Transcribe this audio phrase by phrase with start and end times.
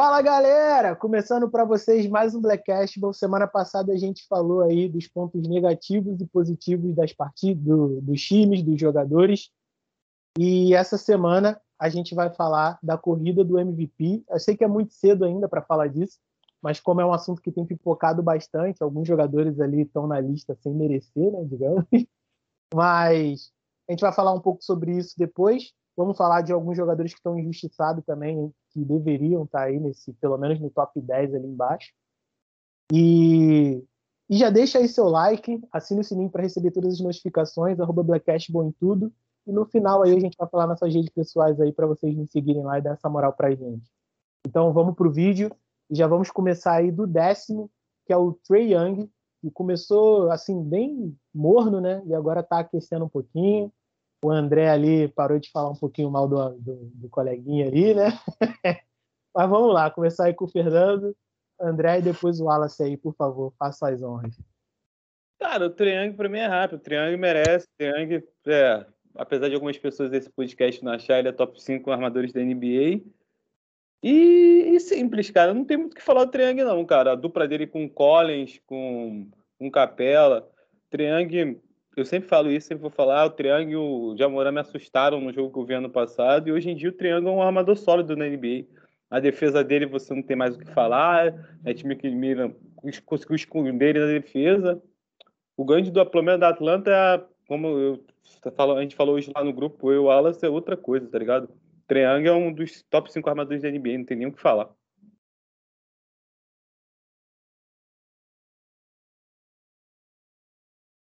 [0.00, 3.00] Fala galera, começando para vocês mais um Blackcast.
[3.00, 8.00] Bom, semana passada a gente falou aí dos pontos negativos e positivos das partidas, do,
[8.00, 9.50] dos times, dos jogadores.
[10.38, 14.22] E essa semana a gente vai falar da corrida do MVP.
[14.30, 16.20] Eu sei que é muito cedo ainda para falar disso,
[16.62, 20.56] mas como é um assunto que tem pipocado bastante, alguns jogadores ali estão na lista
[20.62, 21.84] sem merecer, né, digamos.
[22.72, 23.50] Mas
[23.88, 25.72] a gente vai falar um pouco sobre isso depois.
[25.96, 30.38] Vamos falar de alguns jogadores que estão injustiçados também, que deveriam estar aí nesse, pelo
[30.38, 31.92] menos no top 10 ali embaixo.
[32.92, 33.84] E,
[34.28, 38.02] e já deixa aí seu like, assine o sininho para receber todas as notificações, arroba
[38.02, 39.12] Blackcast bom em tudo.
[39.46, 42.26] E no final aí a gente vai falar nossas redes pessoais aí para vocês me
[42.28, 43.90] seguirem lá e dar essa moral pra gente.
[44.46, 45.50] Então vamos pro vídeo
[45.90, 47.70] e já vamos começar aí do décimo,
[48.06, 49.10] que é o Trey Young,
[49.40, 52.02] que começou assim bem morno, né?
[52.06, 53.72] E agora está aquecendo um pouquinho
[54.22, 58.08] o André ali parou de falar um pouquinho mal do, do, do coleguinha ali, né?
[59.34, 61.16] Mas vamos lá, começar aí com o Fernando,
[61.60, 64.36] André e depois o Wallace aí, por favor, faça as honras.
[65.38, 69.54] Cara, o Triângulo para mim é rápido, o Triângulo merece, o Triângulo, é, apesar de
[69.54, 73.02] algumas pessoas desse podcast não achar, ele é top 5 armadores da NBA.
[74.02, 77.12] E, e, simples, cara, não tem muito o que falar do Triângulo não, cara.
[77.12, 80.48] A dupla dele com Collins, com, com Capela,
[80.90, 81.60] Triângulo
[82.00, 85.32] eu sempre falo isso, sempre vou falar, o Triângulo e o Jamoran me assustaram no
[85.32, 87.76] jogo que eu vi ano passado, e hoje em dia o Triângulo é um armador
[87.76, 88.66] sólido na NBA.
[89.10, 92.54] A defesa dele você não tem mais o que falar, é time que mira,
[93.04, 94.82] conseguiu esconder ele na defesa.
[95.56, 98.04] O grande do problema da Atlanta é, como eu,
[98.76, 101.18] a gente falou hoje lá no grupo, eu e o Wallace, é outra coisa, tá
[101.18, 101.48] ligado?
[101.86, 104.68] Triângulo é um dos top 5 armadores da NBA, não tem nem o que falar.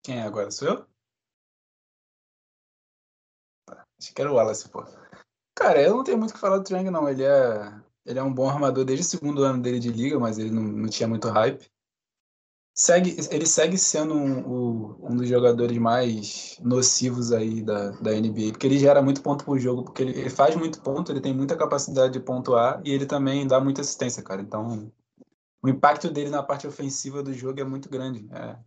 [0.02, 0.50] Quem é agora?
[0.50, 0.86] Sou eu?
[3.98, 4.84] Acho que era o Wallace, pô.
[5.54, 7.08] Cara, eu não tenho muito o que falar do Triang, não.
[7.08, 7.72] Ele é,
[8.04, 10.62] ele é um bom armador desde o segundo ano dele de liga, mas ele não,
[10.62, 11.70] não tinha muito hype.
[12.74, 18.66] Segue, ele segue sendo um, um dos jogadores mais nocivos aí da, da NBA, porque
[18.66, 21.54] ele gera muito ponto por jogo, porque ele, ele faz muito ponto, ele tem muita
[21.54, 24.40] capacidade de pontuar e ele também dá muita assistência, cara.
[24.40, 24.90] Então,
[25.62, 28.26] o impacto dele na parte ofensiva do jogo é muito grande.
[28.32, 28.58] É,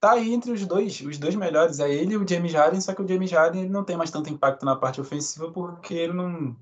[0.00, 1.80] tá aí entre os dois, os dois melhores.
[1.80, 4.10] É ele e o James Harden, só que o James Harden ele não tem mais
[4.10, 6.56] tanto impacto na parte ofensiva porque ele não.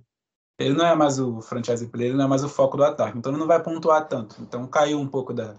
[0.58, 3.18] Ele não é mais o franchise player, ele não é mais o foco do ataque.
[3.18, 4.40] Então ele não vai pontuar tanto.
[4.40, 5.54] Então caiu um pouco da,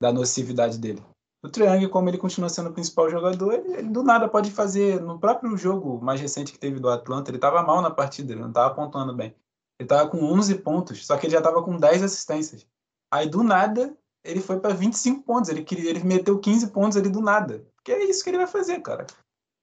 [0.00, 1.02] da nocividade dele.
[1.42, 5.00] O Triangle, como ele continua sendo o principal jogador, ele, ele, do nada pode fazer.
[5.00, 8.40] No próprio jogo mais recente que teve do Atlanta, ele estava mal na partida, ele
[8.40, 9.34] não estava pontuando bem.
[9.78, 12.66] Ele estava com 11 pontos, só que ele já estava com 10 assistências.
[13.12, 15.50] Aí do nada ele foi para 25 pontos.
[15.50, 17.64] Ele, queria, ele meteu 15 pontos ali do nada.
[17.84, 19.06] Que é isso que ele vai fazer, cara.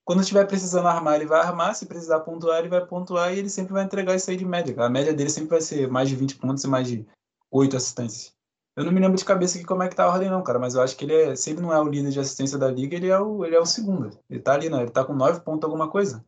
[0.04, 1.76] Quando estiver precisando armar, ele vai armar.
[1.76, 4.76] Se precisar pontuar, ele vai pontuar e ele sempre vai entregar isso aí de média.
[4.78, 7.06] A média dele sempre vai ser mais de 20 pontos e mais de
[7.52, 8.34] 8 assistências.
[8.76, 10.60] Eu não me lembro de cabeça aqui como é que tá a ordem, não, cara.
[10.60, 11.36] Mas eu acho que ele é.
[11.36, 13.60] Se ele não é o líder de assistência da liga, ele é o, ele é
[13.60, 14.10] o segundo.
[14.30, 14.82] Ele tá ali, não.
[14.82, 16.24] Ele tá com 9 pontos alguma coisa.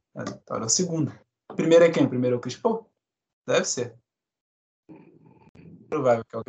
[0.46, 1.12] Tá, ele é o segundo.
[1.56, 2.08] Primeiro é quem?
[2.08, 2.90] Primeiro é o Chris Paul?
[3.46, 3.96] Deve ser.
[5.90, 6.44] Provável que é o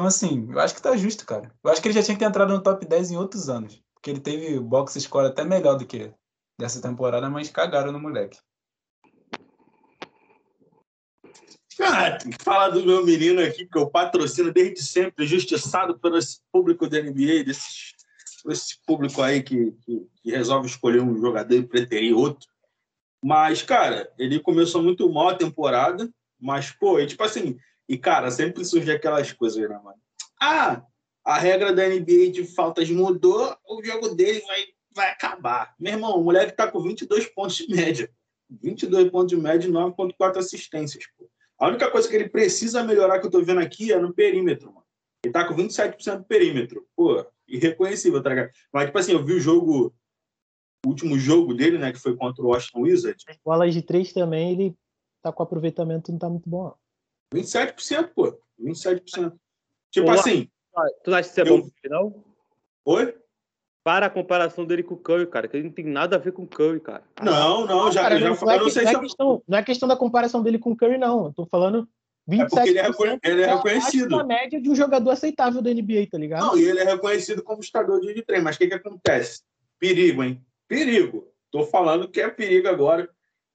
[0.00, 1.52] então, assim, eu acho que tá justo, cara.
[1.62, 3.82] Eu acho que ele já tinha que ter entrado no top 10 em outros anos.
[3.92, 6.10] Porque ele teve box score até melhor do que
[6.58, 8.38] dessa temporada, mas cagaram no moleque.
[11.78, 16.16] Ah, tem que falar do meu menino aqui, que eu patrocino desde sempre, justiçado pelo
[16.16, 17.94] esse público da NBA, desse,
[18.48, 22.48] esse público aí que, que, que, resolve escolher um jogador e preterir outro.
[23.22, 26.10] Mas, cara, ele começou muito mal a temporada,
[26.40, 27.58] mas, pô, é tipo assim,
[27.90, 29.98] e, cara, sempre surge aquelas coisas, né, mano?
[30.40, 30.80] Ah,
[31.24, 34.64] a regra da NBA de faltas mudou, o jogo dele vai,
[34.94, 35.74] vai acabar.
[35.76, 38.08] Meu irmão, o moleque tá com 22 pontos de média.
[38.48, 41.28] 22 pontos de média e 9,4 assistências, pô.
[41.58, 44.68] A única coisa que ele precisa melhorar que eu tô vendo aqui é no perímetro,
[44.72, 44.86] mano.
[45.24, 46.86] Ele tá com 27% do perímetro.
[46.94, 48.50] Pô, irreconhecível, tá ligado?
[48.72, 49.92] Mas, tipo assim, eu vi o jogo,
[50.86, 53.24] o último jogo dele, né, que foi contra o Washington Wizards.
[53.44, 54.76] Bolas de três também, ele
[55.20, 56.72] tá com aproveitamento não tá muito bom,
[57.32, 58.38] 27%, pô.
[58.60, 59.32] 27%.
[59.90, 60.14] Tipo Olá.
[60.14, 60.48] assim.
[61.04, 61.46] Tu acha que isso é eu...
[61.46, 62.24] bom pro final?
[62.84, 63.14] Oi?
[63.82, 66.32] Para a comparação dele com o Curry, cara, que ele não tem nada a ver
[66.32, 67.02] com o Curry, cara.
[67.22, 69.96] Não, não, já, cara, já não, não, é, não, é questão, não é questão da
[69.96, 71.26] comparação dele com o Curry, não.
[71.26, 71.88] Eu tô falando
[72.28, 72.76] 27%.
[72.76, 74.20] É porque ele é, ele é reconhecido.
[74.20, 76.44] a média de um jogador aceitável da NBA, tá ligado?
[76.44, 78.42] Não, e ele é reconhecido como estador de trem.
[78.42, 79.42] Mas o que, que acontece?
[79.78, 80.44] Perigo, hein?
[80.68, 81.32] Perigo.
[81.50, 83.08] Tô falando que é perigo agora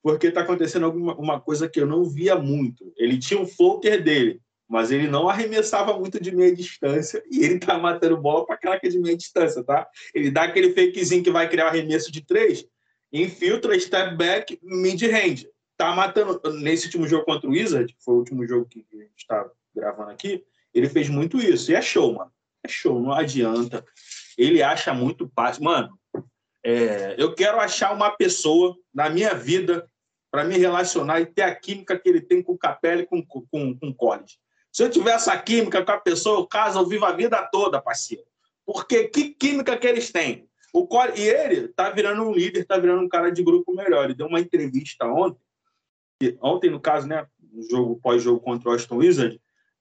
[0.06, 2.94] porque está acontecendo alguma uma coisa que eu não via muito.
[2.96, 7.58] Ele tinha um floater dele, mas ele não arremessava muito de meia distância e ele
[7.58, 9.88] tá matando bola para craque de meia distância, tá?
[10.14, 12.64] Ele dá aquele fakezinho que vai criar arremesso de três,
[13.12, 15.50] infiltra, step back, mid-range.
[15.76, 16.40] tá matando.
[16.52, 19.50] Nesse último jogo contra o Wizard, que foi o último jogo que a gente está
[19.76, 21.72] gravando aqui, ele fez muito isso.
[21.72, 22.32] E é show, mano.
[22.64, 23.84] É show, não adianta.
[24.38, 25.60] Ele acha muito passe.
[25.60, 25.98] Mano,
[26.64, 29.90] é, eu quero achar uma pessoa na minha vida
[30.36, 33.26] para me relacionar e ter a química que ele tem com o Capelli e com,
[33.26, 34.38] com, com o Collins.
[34.70, 37.82] Se eu tiver essa química com a pessoa, eu caso, eu vivo a vida toda,
[37.82, 38.26] parceiro.
[38.66, 40.50] Porque que química que eles têm?
[40.74, 44.04] O Collins, e ele tá virando um líder, tá virando um cara de grupo melhor.
[44.04, 45.40] Ele deu uma entrevista ontem,
[46.42, 49.40] ontem, no caso, né, no jogo pós-jogo contra o Aston Wizard,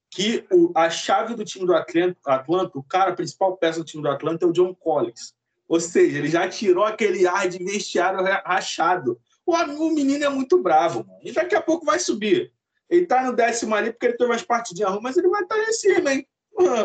[0.09, 3.85] que o, a chave do time do Atlanta, Atlanta, o cara, a principal peça do
[3.85, 5.35] time do Atlanta é o John Collins.
[5.67, 9.19] Ou seja, ele já tirou aquele ar de vestiário rachado.
[9.47, 11.21] O, o menino é muito bravo, mano.
[11.23, 12.53] e daqui a pouco vai subir.
[12.89, 15.57] Ele tá no décimo ali porque ele tem umas partidinhas ruins, mas ele vai estar
[15.57, 16.27] tá em cima, hein?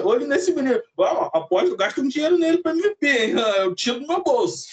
[0.03, 0.81] Olho nesse menino.
[0.95, 3.35] Vamos, após eu gasto um dinheiro nele para MVP, hein?
[3.59, 4.67] Eu tiro do meu bolso.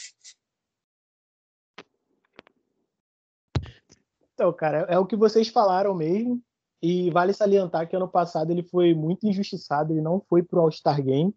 [4.32, 6.42] Então, cara, é o que vocês falaram mesmo.
[6.82, 11.02] E vale salientar que ano passado ele foi muito injustiçado, ele não foi pro All-Star
[11.02, 11.34] Game.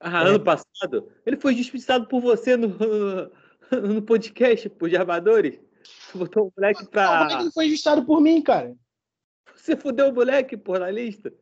[0.00, 0.28] Ah, é.
[0.28, 1.12] ano passado?
[1.26, 2.68] Ele foi injustiçado por você no,
[3.94, 5.60] no podcast, por de armadores?
[5.82, 7.06] Você botou o moleque pra.
[7.06, 8.76] Como é que ele foi injustiçado por mim, cara?
[9.54, 11.32] Você fudeu o moleque, por na lista?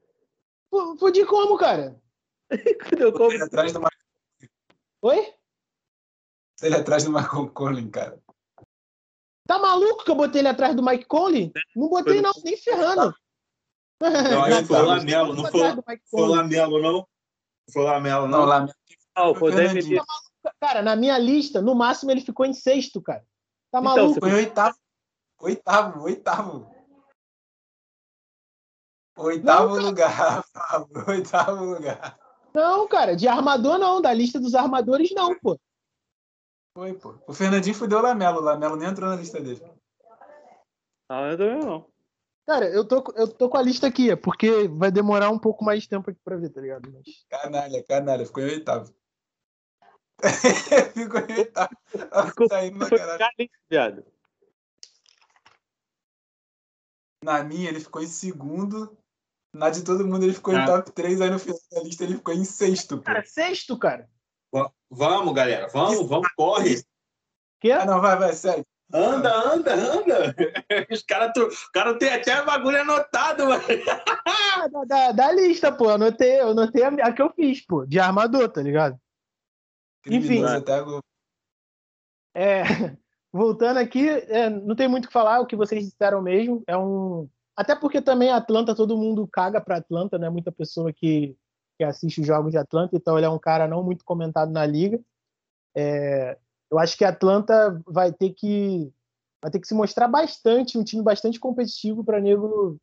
[0.98, 2.00] Fudi como, cara?
[2.88, 3.32] Fudeu como?
[3.32, 3.92] Ele atrás do Mar...
[5.02, 5.34] Oi?
[6.62, 8.20] Ele atrás do Michael Collin, cara.
[9.46, 11.52] Tá maluco que eu botei ele atrás do Mike Conley?
[11.74, 13.14] Não botei, não, nem ferrando.
[14.00, 15.60] Não, que foi o Lamelo, não foi,
[16.10, 17.08] foi o Lamelo, não?
[17.72, 18.38] Foi o Lamelo, não?
[18.40, 18.74] Não, Lamelo.
[19.16, 19.52] Não, foi
[20.60, 23.24] Cara, na minha lista, no máximo ele ficou em sexto, cara.
[23.70, 24.16] Tá então, maluco?
[24.18, 24.78] Então, foi oitavo.
[25.40, 26.78] Oitavo, oitavo.
[29.16, 30.44] Oitavo não, lugar,
[31.08, 32.18] Oitavo lugar.
[32.54, 35.58] Não, cara, de armador não, da lista dos armadores não, pô.
[36.76, 37.18] Foi, pô.
[37.26, 38.38] O Fernandinho fudeu o Lamelo.
[38.38, 39.60] O Lamelo nem entrou na lista dele.
[41.08, 41.86] Ah, eu também não.
[42.46, 45.64] Cara, eu tô, eu tô com a lista aqui, é porque vai demorar um pouco
[45.64, 46.90] mais de tempo aqui pra ver, tá ligado?
[46.90, 47.26] Mas...
[47.28, 48.24] Canalha, canalha.
[48.24, 48.94] Ficou em oitavo.
[50.94, 51.76] Ficou oitavo.
[52.26, 54.04] Ficou saindo na caralho.
[57.22, 58.96] Na minha, ele ficou em segundo.
[59.54, 60.62] Na de todo mundo, ele ficou ah.
[60.62, 61.20] em top 3.
[61.20, 62.98] Aí no final da lista, ele ficou em sexto.
[62.98, 63.04] Pô.
[63.04, 64.08] Cara, sexto, cara.
[64.90, 66.82] Vamos, galera, vamos, vamos, corre.
[67.60, 67.70] Que?
[67.72, 68.64] Ah, não, vai, vai, sério.
[68.92, 70.34] Anda, anda, anda.
[70.90, 71.32] Os caras
[71.74, 73.62] cara tem até bagulho anotado, mano.
[74.72, 75.90] Da, da, da, lista, pô.
[75.90, 78.98] Anotei, eu anotei a, a, que eu fiz, pô, de armador, tá ligado?
[80.10, 80.44] Enfim.
[80.44, 81.02] Até agora.
[82.34, 82.62] É,
[83.32, 86.62] voltando aqui, é, não tem muito o que falar, o que vocês disseram mesmo.
[86.66, 87.28] É um.
[87.56, 90.28] Até porque também Atlanta, todo mundo caga pra Atlanta, né?
[90.30, 91.36] Muita pessoa que
[91.78, 94.66] que assiste os jogos de Atlanta, então ele é um cara não muito comentado na
[94.66, 95.00] liga.
[95.76, 96.36] É,
[96.68, 98.92] eu acho que Atlanta vai ter que
[99.40, 102.76] vai ter que se mostrar bastante, um time bastante competitivo para nego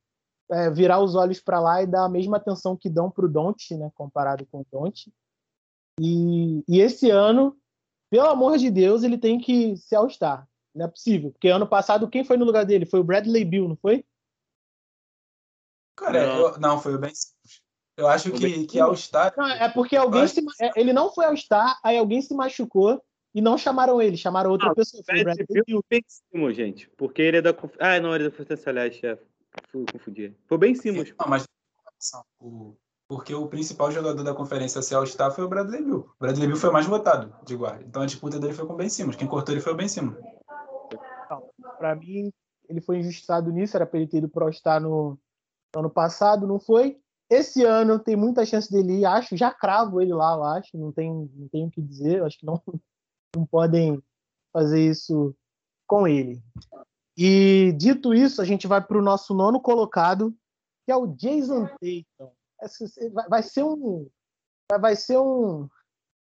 [0.49, 3.29] é, virar os olhos para lá e dar a mesma atenção que dão para o
[3.77, 5.11] né, comparado com o Don't.
[5.99, 7.57] E, e esse ano,
[8.09, 10.47] pelo amor de Deus, ele tem que se All-Star.
[10.73, 12.85] Não é possível, porque ano passado quem foi no lugar dele?
[12.85, 14.05] Foi o Bradley Bill, não foi?
[15.95, 17.13] Cara, não, eu, não foi o Ben
[17.97, 19.33] eu acho que, que All-Star.
[19.59, 20.71] É porque alguém se, que...
[20.75, 23.01] ele não foi All-Star, aí alguém se machucou
[23.33, 25.01] e não chamaram ele, chamaram outra não, pessoa.
[25.05, 26.89] Foi o bem cima, gente.
[26.97, 27.55] Porque ele é da.
[27.79, 29.17] Ah, não, ele é da Força Celeste, é.
[29.71, 30.35] Confundi.
[30.47, 31.03] Foi bem cima.
[31.03, 31.45] Não, mas.
[32.39, 32.75] O...
[33.07, 35.99] Porque o principal jogador da conferência se All-Star foi o Bradley Bill.
[35.99, 37.83] O Bradley Bill foi mais votado de guarda.
[37.83, 39.15] Então a disputa dele foi com o Ben Simmons.
[39.15, 40.17] Quem cortou ele foi o Ben Simmons.
[41.77, 42.31] Para mim,
[42.67, 43.77] ele foi injustiçado nisso.
[43.77, 45.19] Era para ele ter ido pro All-Star no
[45.75, 46.99] ano passado, não foi.
[47.29, 50.91] Esse ano tem muita chance dele ir, acho, já cravo ele lá, eu acho, não
[50.91, 52.61] tem, não tenho o que dizer, acho que não,
[53.35, 54.01] não podem
[54.53, 55.35] fazer isso
[55.87, 56.41] com ele.
[57.17, 60.35] E dito isso, a gente vai para o nosso nono colocado,
[60.85, 62.31] que é o Jason Tatum.
[63.29, 64.09] Vai ser um,
[64.79, 65.67] vai ser um,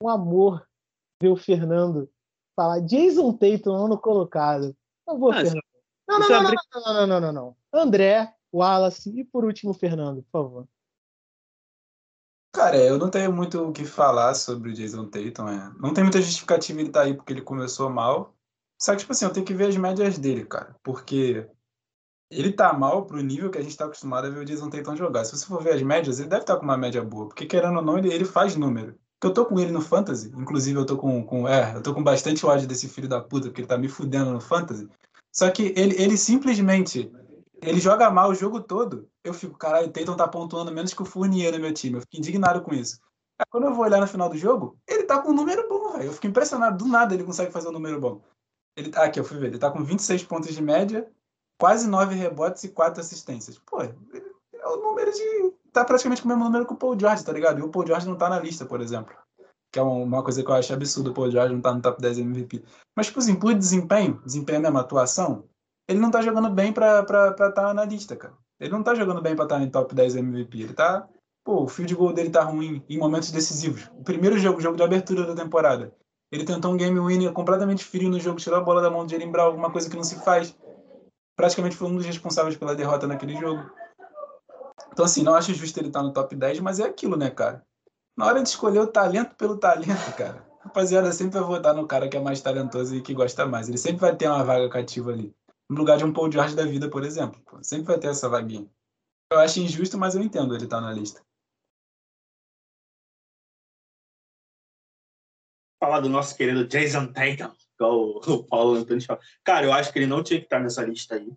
[0.01, 0.67] um amor
[1.21, 2.11] ver o Fernando
[2.55, 4.77] falar Jason Tatum, nono colocado.
[5.05, 5.65] Por favor, ah, Fernando.
[6.09, 7.57] Não, não, não, não, não, não, não, não.
[7.73, 10.69] André, Wallace e por último Fernando, por favor.
[12.53, 15.49] Cara, eu não tenho muito o que falar sobre o Jason Tatum.
[15.49, 15.73] É.
[15.81, 18.33] Não tem muita justificativa ele estar tá aí porque ele começou mal.
[18.81, 20.77] Só que, tipo assim, eu tenho que ver as médias dele, cara.
[20.85, 21.51] Porque
[22.31, 24.97] ele tá mal pro nível que a gente tá acostumado a ver o Jason Tatum
[24.97, 25.25] jogar.
[25.25, 27.29] Se você for ver as médias, ele deve estar tá com uma média boa.
[27.29, 28.99] Porque, querendo ou não, ele, ele faz número.
[29.19, 30.33] Porque eu tô com ele no Fantasy.
[30.37, 31.49] Inclusive, eu tô com, com.
[31.49, 34.33] É, eu tô com bastante ódio desse filho da puta, porque ele tá me fudendo
[34.33, 34.89] no Fantasy.
[35.33, 37.11] Só que ele, ele simplesmente
[37.63, 39.09] ele joga mal o jogo todo.
[39.23, 41.97] Eu fico, caralho, o Tatum tá pontuando menos que o Fournier no meu time.
[41.97, 43.01] Eu fico indignado com isso.
[43.39, 45.93] Aí, quando eu vou olhar no final do jogo, ele tá com um número bom,
[45.93, 46.05] velho.
[46.05, 46.77] Eu fico impressionado.
[46.77, 48.21] Do nada ele consegue fazer um número bom.
[48.77, 49.49] Ele, aqui, eu fui ver.
[49.49, 51.09] Ele tá com 26 pontos de média,
[51.59, 53.59] quase nove rebotes e quatro assistências.
[53.59, 53.93] Pô, é
[54.67, 55.53] o número de.
[55.73, 57.59] Tá praticamente com o mesmo número que o Paul George, tá ligado?
[57.59, 59.15] E o Paul George não tá na lista, por exemplo.
[59.73, 62.01] Que é uma coisa que eu acho absurdo o Paul George não tá no top
[62.01, 62.65] 10 MVP.
[62.97, 65.45] Mas, tipo assim, por desempenho, desempenho mesmo, atuação,
[65.89, 68.35] ele não tá jogando bem pra estar tá na lista, cara.
[68.61, 70.63] Ele não tá jogando bem pra estar tá em top 10 MVP.
[70.63, 71.09] Ele tá.
[71.45, 73.91] Pô, o field goal dele tá ruim em momentos decisivos.
[73.99, 75.93] O primeiro jogo, jogo de abertura da temporada.
[76.33, 79.13] Ele tentou um game winner completamente frio no jogo, tirou a bola da mão de
[79.13, 80.57] Jalen Brown, alguma coisa que não se faz.
[81.37, 83.71] Praticamente foi um dos responsáveis pela derrota naquele jogo.
[84.93, 87.31] Então, assim, não acho justo ele estar tá no top 10, mas é aquilo, né,
[87.31, 87.65] cara?
[88.17, 92.09] Na hora de escolher o talento pelo talento, cara, rapaziada sempre vai votar no cara
[92.09, 93.69] que é mais talentoso e que gosta mais.
[93.69, 95.35] Ele sempre vai ter uma vaga cativa ali
[95.69, 97.43] no lugar de um Paul George da vida, por exemplo.
[97.63, 98.71] Sempre vai ter essa vaguinha.
[99.31, 101.25] Eu acho injusto, mas eu entendo ele estar tá na lista.
[105.81, 109.21] Falar do nosso querido Jason Tatum, igual o Paulo Antônio fala.
[109.43, 111.33] Cara, eu acho que ele não tinha que estar nessa lista aí.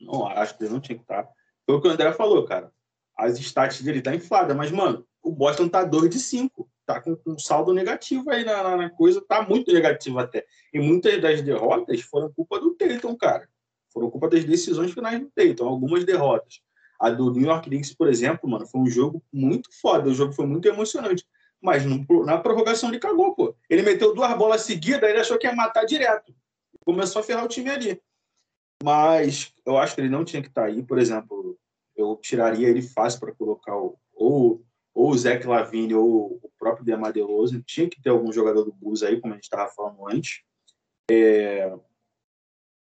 [0.00, 1.28] Não, acho que ele não tinha que estar.
[1.64, 2.72] Foi o que o André falou, cara.
[3.16, 6.68] As stats dele tá inflada, mas, mano, o Boston tá 2 de 5.
[6.84, 10.44] Tá com um saldo negativo aí na, na, na, coisa, tá muito negativo até.
[10.72, 13.48] E muitas das derrotas foram culpa do Tatum, cara.
[13.92, 16.60] Foram culpa das decisões finais do Tatum, algumas derrotas.
[17.00, 20.08] A do New York Knicks, por exemplo, mano, foi um jogo muito foda.
[20.08, 21.26] O jogo foi muito emocionante.
[21.62, 23.54] Mas no, na prorrogação ele cagou, pô.
[23.68, 26.34] Ele meteu duas bolas seguidas, ele achou que ia matar direto.
[26.84, 28.00] Começou a ferrar o time ali.
[28.82, 30.82] Mas eu acho que ele não tinha que estar tá aí.
[30.82, 31.58] Por exemplo,
[31.96, 34.62] eu tiraria ele fácil para colocar o, ou,
[34.94, 37.62] ou o Zach Lavine ou o próprio Demar DeRozan.
[37.62, 40.42] Tinha que ter algum jogador do Bulls aí, como a gente estava falando antes.
[41.10, 41.72] É...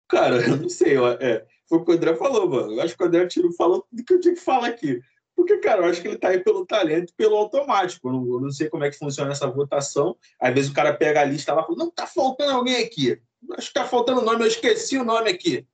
[0.09, 0.97] Cara, eu não sei.
[1.21, 2.73] É, foi o que o André falou, mano.
[2.73, 5.01] Eu acho que o André falou tudo que eu tinha que falar aqui.
[5.37, 8.09] Porque, cara, eu acho que ele tá aí pelo talento pelo automático.
[8.09, 10.17] Eu não, eu não, sei como é que funciona essa votação.
[10.41, 13.21] Às vezes o cara pega a lista lá e fala: não, tá faltando alguém aqui.
[13.53, 15.67] Acho que tá faltando o nome, eu esqueci o nome aqui.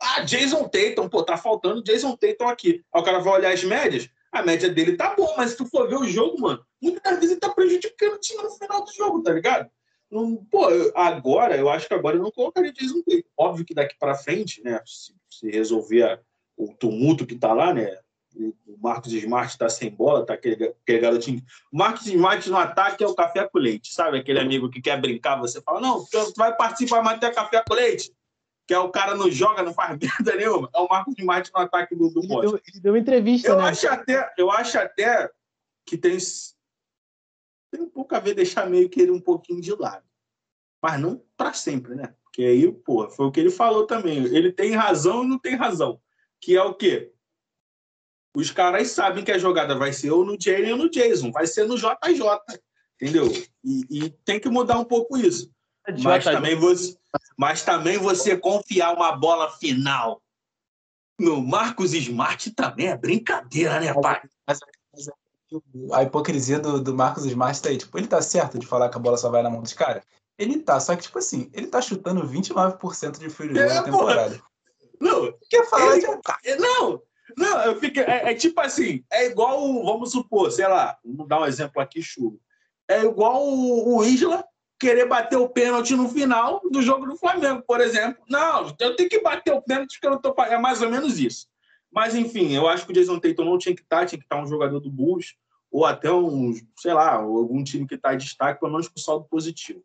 [0.00, 2.84] Ah, Jason Tatum, pô, tá faltando Jason Tatum aqui.
[2.92, 5.66] Aí o cara vai olhar as médias, a média dele tá boa, mas se tu
[5.66, 8.92] for ver o jogo, mano, muitas vezes ele tá prejudicando o time no final do
[8.92, 9.68] jogo, tá ligado?
[10.10, 13.28] Não, pô, agora, eu acho que agora eu não colocaria Jason Tatum.
[13.36, 16.20] Óbvio que daqui para frente, né, se, se resolver
[16.56, 17.98] o tumulto que tá lá, né,
[18.36, 21.42] o Marcos Smart está sem bola, tá aquele, aquele garotinho.
[21.72, 24.18] O Marcos Smart no ataque é o café com leite, sabe?
[24.18, 27.74] Aquele amigo que quer brincar, você fala, não, tu vai participar, mas ter café com
[27.74, 28.12] leite
[28.68, 31.60] que é o cara não joga, não faz merda nenhuma, é o Marcos Smart no
[31.60, 33.70] ataque do, do ele, deu, ele deu entrevista, eu né?
[33.70, 35.30] Acho até, eu acho até
[35.86, 36.18] que tem,
[37.70, 40.04] tem um pouco a ver deixar meio que ele um pouquinho de lado.
[40.82, 42.14] Mas não para sempre, né?
[42.22, 44.18] Porque aí, pô, foi o que ele falou também.
[44.26, 46.00] Ele tem razão e não tem razão.
[46.38, 47.12] Que é o quê?
[48.38, 51.44] Os caras sabem que a jogada vai ser ou no Jalen ou no Jason, vai
[51.44, 52.22] ser no JJ,
[52.94, 53.26] entendeu?
[53.64, 55.50] E, e tem que mudar um pouco isso.
[56.04, 56.96] Mas também, você,
[57.36, 60.22] mas também você confiar uma bola final
[61.18, 64.22] no Marcos Smart também é brincadeira, né, pai?
[64.46, 64.60] Mas,
[64.94, 65.10] mas,
[65.92, 67.76] a hipocrisia do, do Marcos Smart tá aí.
[67.76, 70.04] Tipo, ele tá certo de falar que a bola só vai na mão dos caras?
[70.38, 74.40] Ele tá, só que, tipo assim, ele tá chutando 29% de free é, na temporada.
[75.00, 76.56] Não, quer falar ele, de cara?
[76.60, 77.02] Não,
[77.38, 81.40] não, eu fico, é, é, tipo assim, é igual, vamos supor, sei lá, vamos dar
[81.40, 82.40] um exemplo aqui, chulo.
[82.88, 84.44] É igual o, o Isla
[84.78, 88.22] querer bater o pênalti no final do jogo do Flamengo, por exemplo.
[88.28, 90.34] Não, eu tenho que bater o pênalti porque eu não tô.
[90.42, 91.46] É mais ou menos isso.
[91.90, 94.40] Mas, enfim, eu acho que o Jason Tatum não tinha que estar, tinha que estar
[94.40, 95.34] um jogador do Bulls,
[95.70, 99.26] ou até um, sei lá, algum time que está em destaque, pelo menos com saldo
[99.28, 99.82] positivo.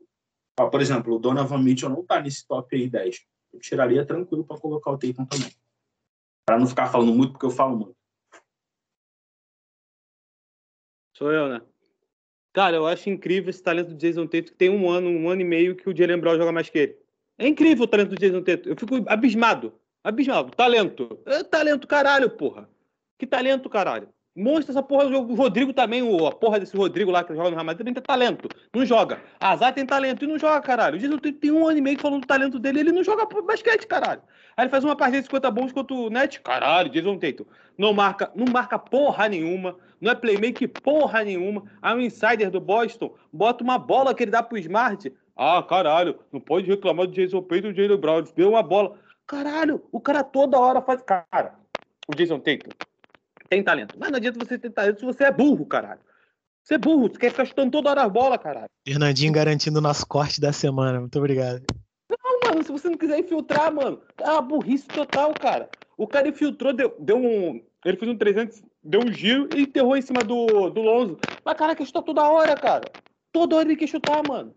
[0.55, 3.22] por exemplo, o Donovan Mitchell não está nesse top aí 10.
[3.53, 5.51] Eu tiraria tranquilo para colocar o Tatum também.
[6.45, 7.95] Para não ficar falando muito, porque eu falo muito.
[11.15, 11.62] Sou eu, né?
[12.53, 15.41] Cara, eu acho incrível esse talento do Jason Tatum, que tem um ano, um ano
[15.41, 16.97] e meio que o Jalen Brown joga mais que ele.
[17.38, 18.69] É incrível o talento do Jason Tatum.
[18.69, 19.73] Eu fico abismado.
[20.03, 20.51] Abismado.
[20.51, 21.19] Talento.
[21.25, 22.69] É talento, caralho, porra.
[23.17, 24.09] Que talento, caralho.
[24.36, 25.06] Mostra essa porra.
[25.06, 28.02] O Rodrigo também, a porra desse Rodrigo lá que joga no Real Madrid, também tem
[28.02, 28.50] talento.
[28.74, 29.22] Não joga.
[29.40, 30.96] Azar tem talento e não joga, caralho.
[30.96, 33.28] O Jason Tatum tem um ano e meio falando do talento dele ele não joga
[33.42, 34.22] basquete, caralho.
[34.58, 36.42] Aí ele faz uma partida de 50 bons contra o Net.
[36.42, 37.46] Caralho, Jason Tatum.
[37.78, 39.75] Não marca, não marca porra nenhuma.
[40.02, 41.63] Não é playmaker porra nenhuma.
[41.80, 45.13] Aí o insider do Boston bota uma bola que ele dá pro Smart.
[45.38, 48.24] Ah, caralho, não pode reclamar do Jason Tatum e do Jalen Brown.
[48.36, 48.96] Deu uma bola.
[49.28, 51.04] Caralho, o cara toda hora faz.
[51.04, 51.54] Cara,
[52.08, 52.72] o Jason Tatum
[53.53, 53.95] tem talento.
[54.00, 56.00] Mas não adianta você ter talento se você é burro, caralho.
[56.63, 58.69] Você é burro, você quer ficar chutando toda hora a bola, caralho.
[58.88, 61.00] Fernandinho garantindo o nosso corte da semana.
[61.00, 61.62] Muito obrigado.
[62.10, 65.69] Não, mano, se você não quiser infiltrar, mano, é uma burrice total, cara.
[65.98, 67.63] O cara infiltrou, deu, deu um.
[67.86, 71.19] Ele fez um 300, deu um giro e enterrou em cima do, do Lonzo.
[71.45, 72.86] Mas, cara, quer chutar toda hora, cara.
[73.31, 74.55] Toda hora ele quer chutar, mano.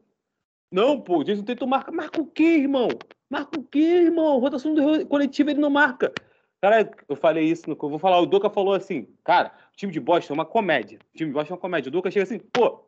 [0.73, 1.91] Não, pô, Jason Tatum marca.
[1.93, 2.89] Marca o quê, irmão?
[3.29, 4.39] Marca o quê, irmão?
[4.39, 4.75] Rotação
[5.07, 6.13] coletiva ele não marca.
[6.61, 10.01] Cara, eu falei isso, no, vou falar, o Doca falou assim, cara, o time de
[10.01, 10.99] Boston é uma comédia.
[11.15, 11.89] O time de Boston é uma comédia.
[11.89, 12.85] O Doca chega assim, pô,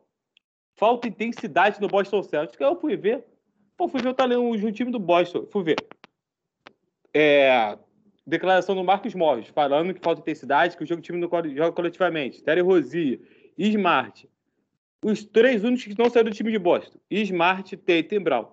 [0.75, 2.59] falta intensidade no Boston Celtics.
[2.59, 3.25] Eu fui ver.
[3.77, 5.45] Pô, fui ver o talento do time do Boston.
[5.51, 5.77] Fui ver.
[7.13, 7.77] É,
[8.25, 12.43] declaração do Marcos Morris, falando que falta intensidade, que o jogo time não joga coletivamente.
[12.43, 13.19] Terry Rozier,
[13.57, 14.29] Smart.
[15.03, 16.99] Os três únicos que não saíram do time de Boston.
[17.09, 18.47] Smart, Tate e Brown.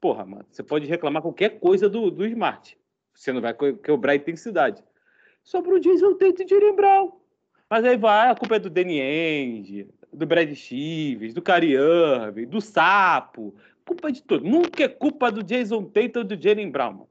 [0.00, 2.76] Porra, mano, você pode reclamar qualquer coisa do, do Smart.
[3.16, 4.82] Você não vai quebrar a intensidade.
[5.42, 7.12] Só pro Jason Tate e Jalen Brown.
[7.68, 12.60] Mas aí vai, a culpa é do Danny Ainge, do Brad Stevens, do Irving, do
[12.60, 13.54] Sapo.
[13.84, 14.44] Culpa de todo.
[14.44, 17.06] Nunca é culpa do Jason Tate ou do Jalen Brown.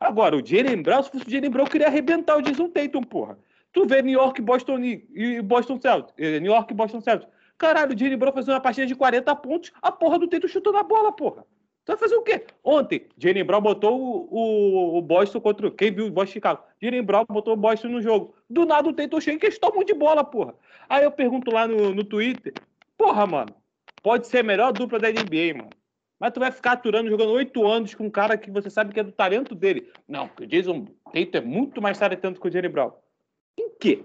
[0.00, 3.02] Agora, o Jalen Brown, se fosse o Jalen Brown, eu queria arrebentar o Jason Tatum,
[3.02, 3.38] porra.
[3.72, 6.14] Tu vê New York, Boston e Boston Celtics.
[6.18, 7.30] Eh, New York Boston Celtics.
[7.56, 10.78] Caralho, o Jalen Brown fazendo uma partida de 40 pontos, a porra do Tatum chutando
[10.78, 11.44] a bola, porra.
[11.84, 12.46] Tu vai fazer o quê?
[12.62, 15.68] Ontem, Jalen Brown botou o, o, o, Boston contra.
[15.70, 16.62] Quem viu o Boston Chicago?
[16.80, 18.36] Jalen Brown botou o Boston no jogo.
[18.48, 20.54] Do nada o Tatum chega e eles tomam de bola, porra.
[20.88, 22.52] Aí eu pergunto lá no, no Twitter:
[22.96, 23.52] Porra, mano,
[24.00, 25.70] pode ser a melhor dupla da NBA, mano.
[26.20, 29.00] Mas tu vai ficar aturando, jogando oito anos com um cara que você sabe que
[29.00, 29.90] é do talento dele.
[30.06, 32.92] Não, porque o Jason Tatum é muito mais talentoso que o Jalen Brown.
[33.58, 34.04] Em quê?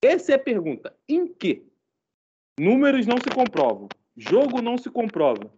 [0.00, 0.94] Essa é a pergunta.
[1.08, 1.64] Em quê?
[2.56, 3.88] Números não se comprovam.
[4.16, 5.52] Jogo não se comprova.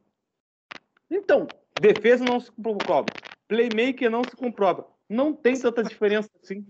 [1.13, 1.47] Então,
[1.79, 3.07] defesa não se comprova.
[3.47, 4.89] Playmaker não se comprova.
[5.09, 6.67] Não tem tanta diferença assim.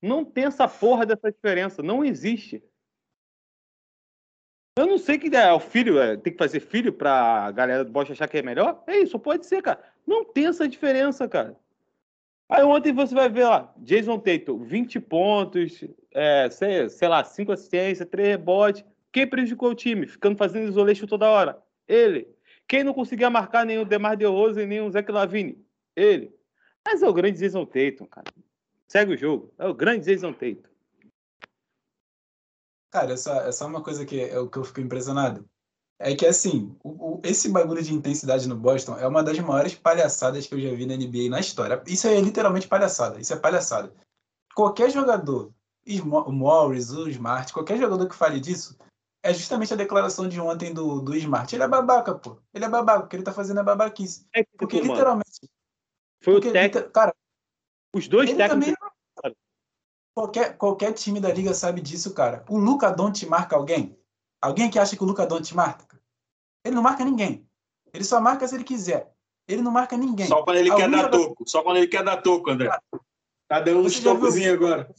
[0.00, 1.82] Não tem essa porra dessa diferença.
[1.82, 2.62] Não existe.
[4.78, 7.90] Eu não sei que é o filho, é, tem que fazer filho pra galera do
[7.90, 8.82] Bosch achar que é melhor.
[8.86, 9.82] É isso, pode ser, cara.
[10.06, 11.58] Não tem essa diferença, cara.
[12.48, 17.52] Aí ontem você vai ver lá, Jason Tatum, 20 pontos, é, sei, sei lá, 5
[17.52, 18.84] assistências, 3 rebotes.
[19.10, 20.06] Quem prejudicou o time?
[20.06, 21.62] Ficando fazendo isolation toda hora?
[21.86, 22.28] Ele.
[22.72, 25.62] Quem não conseguia marcar nem o Demar DeRozan nem o Zé Lavine?
[25.94, 26.34] Ele.
[26.82, 28.32] Mas é o grande Jason Tatum, cara.
[28.88, 29.52] Segue o jogo.
[29.58, 30.70] É o grande Jason Tatum.
[32.90, 35.46] Cara, essa, essa é uma coisa que é que eu fico impressionado.
[35.98, 39.74] É que, assim, o, o, esse bagulho de intensidade no Boston é uma das maiores
[39.74, 41.82] palhaçadas que eu já vi na NBA na história.
[41.86, 43.20] Isso é literalmente palhaçada.
[43.20, 43.92] Isso é palhaçada.
[44.54, 45.52] Qualquer jogador,
[45.86, 48.78] o Morris, o Smart, qualquer jogador que fale disso,
[49.22, 51.54] é justamente a declaração de ontem do, do Smart.
[51.54, 52.38] Ele é babaca, pô.
[52.52, 53.04] Ele é babaca.
[53.04, 54.26] O que ele tá fazendo é babaquice.
[54.34, 54.92] É porque mano.
[54.92, 55.48] literalmente.
[56.22, 56.90] Foi porque, o técnico.
[56.90, 57.14] Cara,
[57.94, 58.74] os dois técnicos.
[58.74, 58.92] Também,
[60.14, 62.44] Qualquer, qualquer time da liga sabe disso, cara.
[62.50, 63.98] O Luca Doncic marca alguém?
[64.42, 65.98] Alguém que acha que o Luca Doncic marca?
[66.62, 67.48] Ele não marca ninguém.
[67.94, 69.10] Ele só marca se ele quiser.
[69.48, 70.26] Ele não marca ninguém.
[70.26, 71.48] Só quando ele quer dar toco.
[71.48, 72.78] Só quando ele quer dar toco, André.
[73.48, 74.94] Tá dando uns tocozinhos agora.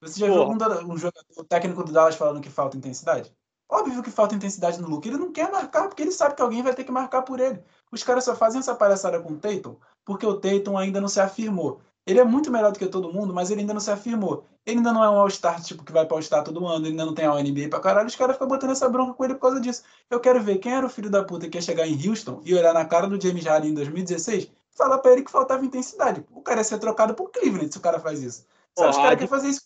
[0.00, 3.32] Você já viu algum um jogador técnico do Dallas falando que falta intensidade?
[3.68, 5.08] Óbvio que falta intensidade no Luca.
[5.08, 7.62] Ele não quer marcar, porque ele sabe que alguém vai ter que marcar por ele.
[7.90, 11.20] Os caras só fazem essa palhaçada com o Tatum porque o Tatum ainda não se
[11.20, 11.80] afirmou.
[12.06, 14.44] Ele é muito melhor do que todo mundo, mas ele ainda não se afirmou.
[14.64, 17.04] Ele ainda não é um All-Star, tipo, que vai para All-Star todo ano, ele ainda
[17.04, 19.40] não tem a NBA pra caralho, os caras ficam botando essa bronca com ele por
[19.40, 19.82] causa disso.
[20.08, 22.54] Eu quero ver quem era o filho da puta que ia chegar em Houston e
[22.54, 26.24] olhar na cara do James Harden em 2016 e falar pra ele que faltava intensidade.
[26.30, 28.46] O cara ia ser trocado por Cleveland se o cara faz isso.
[28.78, 29.62] Só os caras querem fazer isso.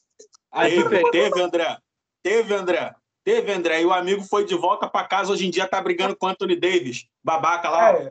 [0.53, 1.79] Aí, teve, André.
[2.23, 2.95] Teve, André.
[3.25, 3.83] Teve, André.
[3.83, 6.29] E o amigo foi de volta para casa, hoje em dia tá brigando com o
[6.29, 7.93] Anthony Davis, babaca lá.
[7.93, 8.11] É.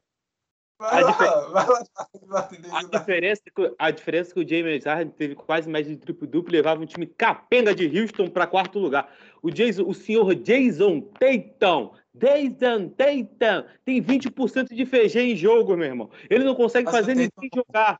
[0.80, 1.49] Vai a, lá, difer...
[1.52, 3.41] vai lá, a, diferença,
[3.78, 6.86] a diferença é que o James Harden teve quase média de triplo-duplo e levava um
[6.86, 9.13] time capenga de Houston para quarto lugar.
[9.41, 15.88] O, Jason, o senhor Jason Tatum, Jason Tatum, tem 20% de FG em jogo, meu
[15.88, 16.10] irmão.
[16.30, 17.99] Ele não consegue Mas fazer ninguém jogar.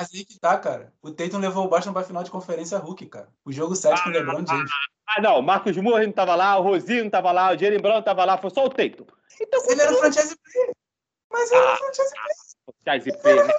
[0.00, 0.94] Mas aí que tá, cara.
[1.02, 3.28] O Tatum levou o Boston pra final de conferência Hulk, cara.
[3.44, 4.70] O jogo 7 ah, com o LeBron James.
[5.06, 5.42] Ah, não.
[5.42, 8.24] Marcos Murray não tava lá, o Rosinho não tava lá, o Jalen Brown não tava
[8.24, 9.04] lá, foi só o Tatum.
[9.38, 10.70] Então, ele era o franchise player.
[11.30, 12.34] Mas ele ah, é franchise player.
[12.82, 13.54] Franchise player, né?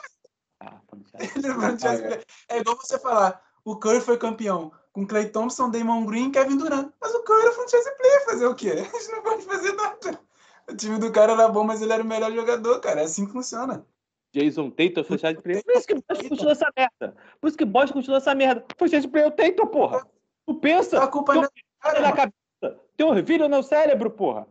[0.61, 0.81] Ah,
[1.19, 2.25] é franchise player.
[2.49, 6.57] É igual você falar, o Curry foi campeão com Clay Thompson, Damon Green e Kevin
[6.57, 6.91] Durant.
[6.99, 8.71] Mas o Curry era franchise player, fazer o quê?
[8.81, 10.19] A gente não pode fazer nada.
[10.67, 13.01] O time do cara era bom, mas ele era o melhor jogador, cara.
[13.01, 13.85] É assim que funciona.
[14.33, 15.63] Jason Tatum, franchise player.
[15.63, 17.15] Por isso que Boston continua essa merda.
[17.39, 18.65] Por isso que Boston continua essa merda.
[18.77, 20.07] Franchise player o Tatum, porra.
[20.47, 21.03] Tu pensa?
[21.03, 21.47] A culpa não é
[21.79, 22.81] cara, na cabeça.
[22.95, 24.47] Tem orvilho no cérebro, porra.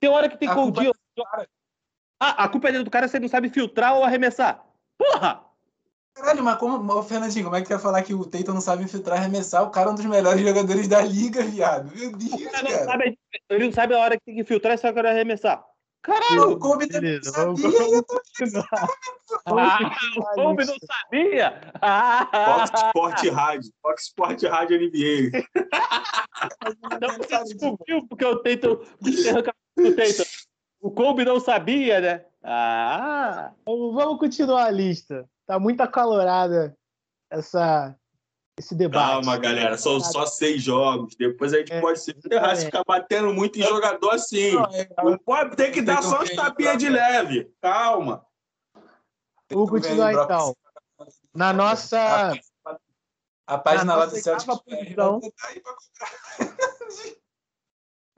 [0.00, 0.92] Tem hora que tem que dia.
[2.20, 4.64] Ah, a culpa é do cara, você não sabe filtrar ou arremessar.
[4.98, 5.44] Porra!
[6.14, 9.18] Caralho, mas como, Fernandinho, como é que quer falar que o Tatum não sabe infiltrar
[9.18, 9.62] e arremessar?
[9.62, 11.94] O cara é um dos melhores jogadores da liga, viado.
[11.94, 12.62] Meu Deus, cara.
[12.62, 13.18] Não sabe,
[13.50, 15.62] ele não sabe a hora que tem que filtrar e só quer arremessar.
[16.06, 16.52] Caralho!
[16.52, 18.62] O Kobe não sabia.
[19.44, 19.76] Ah,
[20.16, 21.60] o Kobe não sabia?
[22.32, 23.72] Fox Sport Rádio.
[23.82, 25.44] Fox Sport Rádio NBA.
[26.94, 28.78] Então você descobriu porque o Tatum...
[30.80, 32.24] O Kobe não sabia, né?
[32.44, 33.52] Ah!
[33.66, 35.28] Vamos continuar a lista.
[35.44, 36.76] Tá muito acalorada
[37.30, 37.96] essa,
[38.58, 39.04] esse debate.
[39.04, 41.14] Calma, galera, são só seis jogos.
[41.14, 44.52] Depois a gente é, pode se ferrar se ficar batendo muito em jogador assim.
[45.04, 47.52] Não pode ter que dar só uns tapinhas de leve.
[47.60, 48.24] Calma.
[49.50, 50.56] Vamos continuar então.
[51.34, 52.32] Na nossa.
[53.46, 54.48] A página lá do Celtic.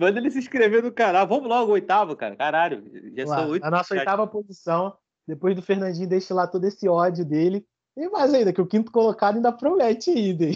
[0.00, 1.26] Manda ele se inscrever no canal.
[1.26, 2.36] Vamos logo, oitavo, cara.
[2.36, 2.84] Caralho.
[3.16, 3.64] Já Lá, são oito.
[3.64, 4.96] A nossa oitava posição,
[5.26, 7.66] depois do Fernandinho destilar todo esse ódio dele.
[7.98, 10.44] E mais ainda, que o quinto colocado ainda promete ainda.
[10.46, 10.50] o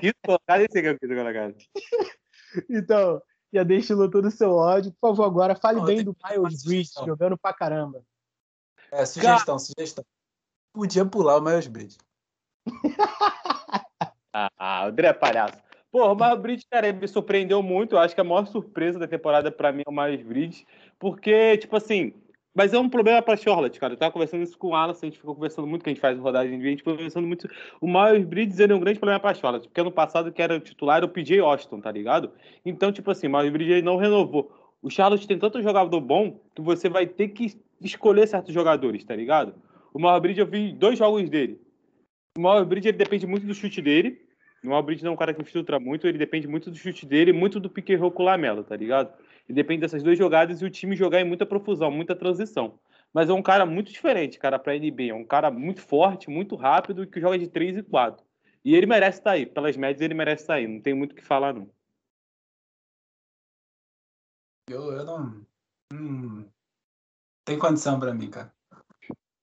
[0.00, 1.54] quinto colocado, esse aqui é o quinto colocado.
[2.68, 4.92] Então, já destilou todo o seu ódio.
[5.00, 8.02] Por favor, agora fale Não, bem do Miles Bridge, jogando pra caramba.
[8.90, 9.58] É, sugestão, Cara...
[9.58, 10.04] sugestão.
[10.72, 11.96] Podia pular o Miles Bridge.
[14.32, 15.62] ah, André é palhaço.
[15.92, 17.94] Pô, o Miles Bridge, cara, me surpreendeu muito.
[17.94, 20.66] Eu acho que a maior surpresa da temporada para mim é o Miles Bridge,
[20.98, 22.12] porque, tipo assim,
[22.56, 23.92] mas é um problema para Charlotte, cara.
[23.92, 26.00] Eu tava conversando isso com o Alan, a gente ficou conversando muito, que a gente
[26.00, 27.46] faz rodagem de a gente ficou conversando muito.
[27.82, 30.60] O Miles Bridges é um grande problema para Charlotte, porque ano passado que era o
[30.60, 32.32] titular era o PJ Austin, tá ligado?
[32.64, 34.50] Então, tipo assim, o Miles Bridges não renovou.
[34.80, 39.14] O Charlotte tem tanto jogador bom que você vai ter que escolher certos jogadores, tá
[39.14, 39.54] ligado?
[39.92, 41.60] O Miles Bridges, eu vi dois jogos dele.
[42.38, 44.25] O Miles Bridges, ele depende muito do chute dele,
[44.68, 47.32] o Albridge não é um cara que infiltra muito, ele depende muito do chute dele,
[47.32, 49.12] muito do pique com o Lamelo, tá ligado?
[49.48, 52.78] E depende dessas duas jogadas e o time jogar em muita profusão, muita transição.
[53.12, 55.10] Mas é um cara muito diferente, cara, pra NBA.
[55.10, 58.24] É um cara muito forte, muito rápido e que joga de 3 e 4.
[58.64, 59.46] E ele merece estar tá aí.
[59.46, 60.66] Pelas médias, ele merece estar tá aí.
[60.66, 61.70] Não tem muito o que falar, não.
[64.68, 65.46] Eu, eu não.
[65.92, 66.44] Hum,
[67.44, 68.52] tem condição pra mim, cara.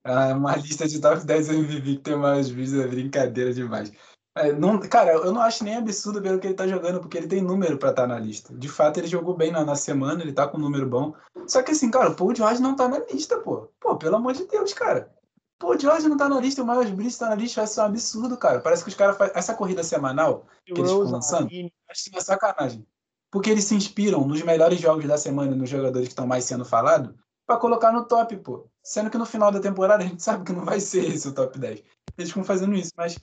[0.04, 3.92] É uma lista de top 10 MVP que tem mais vídeos é brincadeira demais.
[4.36, 7.18] É, não, cara, eu não acho nem absurdo ver o que ele tá jogando, porque
[7.18, 8.54] ele tem número para estar tá na lista.
[8.56, 11.14] De fato, ele jogou bem na, na, semana, ele tá com um número bom.
[11.48, 13.70] Só que assim, cara, o Paul George não tá na lista, pô.
[13.80, 15.14] Pô, pelo amor de Deus, cara.
[15.60, 17.82] Pô, o George não tá na lista, o Miles Bridges tá na lista, vai ser
[17.82, 18.60] um absurdo, cara.
[18.60, 19.34] Parece que os caras fazem.
[19.36, 21.48] Essa corrida semanal que eles ficam lançando,
[21.90, 22.88] acho que é sacanagem.
[23.30, 26.66] Porque eles se inspiram nos melhores jogos da semana, nos jogadores que estão mais sendo
[26.66, 27.14] falados,
[27.46, 28.68] para colocar no top, pô.
[28.84, 31.34] Sendo que no final da temporada a gente sabe que não vai ser esse o
[31.34, 31.84] top 10.
[32.18, 33.18] Eles ficam fazendo isso, mas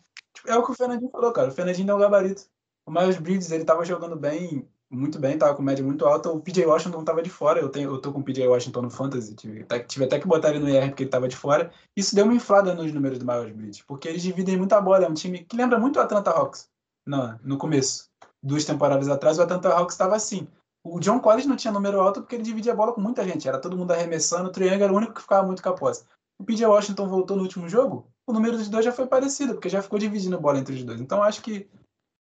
[0.46, 1.48] é o que o Fernandinho falou, cara.
[1.48, 2.44] O Fernandinho deu o gabarito.
[2.86, 6.30] O Miles Bridges, ele tava jogando bem, muito bem, tava com média muito alta.
[6.30, 7.60] O PJ Washington tava de fora.
[7.60, 9.34] Eu, tenho, eu tô com o PJ Washington no Fantasy.
[9.34, 11.70] Tive, tive até que botar ele no IR porque ele tava de fora.
[11.96, 15.04] Isso deu uma inflada nos números do Miles Bridges, porque eles dividem muita bola.
[15.04, 16.68] É um time que lembra muito o Atlanta Hawks
[17.06, 18.08] no, no começo.
[18.42, 20.48] Duas temporadas atrás, o Atlanta Hawks estava assim.
[20.82, 23.46] O John Collins não tinha número alto porque ele dividia a bola com muita gente.
[23.46, 24.48] Era todo mundo arremessando.
[24.48, 26.04] O Triângulo era o único que ficava muito capaz.
[26.38, 29.68] O PJ Washington voltou no último jogo o número dos dois já foi parecido, porque
[29.68, 31.00] já ficou dividindo a bola entre os dois.
[31.00, 31.68] Então acho que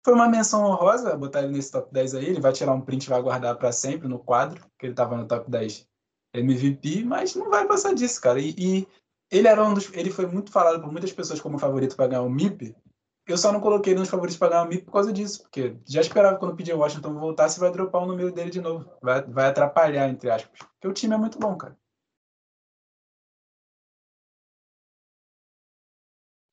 [0.03, 2.25] foi uma menção honrosa botar ele nesse top 10 aí.
[2.25, 5.15] Ele vai tirar um print e vai guardar para sempre no quadro, que ele estava
[5.15, 5.87] no top 10
[6.35, 8.39] MVP, mas não vai passar disso, cara.
[8.39, 8.87] E, e,
[9.31, 12.21] ele era um dos, ele foi muito falado por muitas pessoas como favorito para ganhar
[12.21, 12.75] o MIP.
[13.25, 16.01] Eu só não coloquei nos favoritos para ganhar o MIP por causa disso, porque já
[16.01, 19.47] esperava quando o PJ Washington voltasse vai dropar o número dele de novo, vai, vai
[19.47, 20.59] atrapalhar entre aspas.
[20.59, 21.77] Porque o time é muito bom, cara.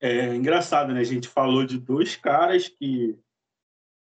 [0.01, 0.99] É engraçado, né?
[0.99, 3.15] A gente falou de dois caras que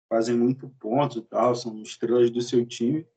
[0.10, 3.08] fazem muito ponto e tal, são estrelas do seu time.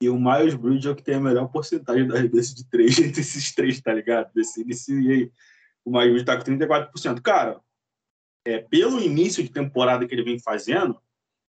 [0.00, 2.98] E o Miles Bridges é o que tem a melhor porcentagem da arremesso de três
[2.98, 4.32] entre esses três, tá ligado?
[4.32, 5.32] Desse início e aí.
[5.84, 7.22] O Miles Bridges tá com 34%.
[7.22, 7.60] Cara,
[8.44, 11.00] é, pelo início de temporada que ele vem fazendo,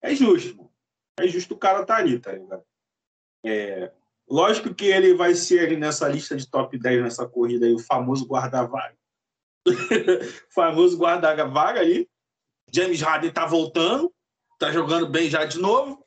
[0.01, 0.71] é justo, mano.
[1.19, 2.63] É justo o cara tá ali, tá ligado?
[3.45, 3.91] É,
[4.29, 7.79] lógico que ele vai ser ali nessa lista de top 10 nessa corrida aí, o
[7.79, 8.97] famoso guarda-vaga.
[10.53, 12.09] famoso guarda-vaga ali.
[12.73, 14.13] James Harden tá voltando,
[14.57, 16.03] tá jogando bem já de novo.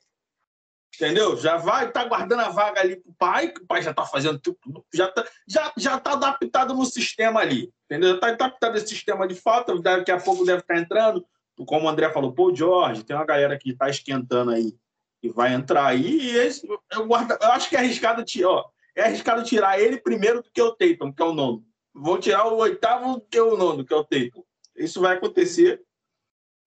[0.94, 1.36] Entendeu?
[1.36, 4.38] Já vai, tá guardando a vaga ali pro pai, que o pai já tá fazendo
[4.38, 4.58] tudo,
[4.94, 7.72] já tá, já, já tá adaptado no sistema ali.
[7.84, 8.14] Entendeu?
[8.14, 11.26] Já tá adaptado nesse sistema de falta, daqui a pouco deve estar tá entrando.
[11.66, 14.76] Como o André falou, pô, Jorge, tem uma galera que tá esquentando aí
[15.22, 16.20] e vai entrar aí.
[16.20, 18.64] E esse, eu, guarda, eu acho que é arriscado, ó,
[18.94, 21.64] é arriscado tirar ele primeiro do que o Tatum, que é o nono
[21.94, 24.42] vão tirar o oitavo que é o nono, que é o Tatum.
[24.76, 25.82] Isso vai acontecer.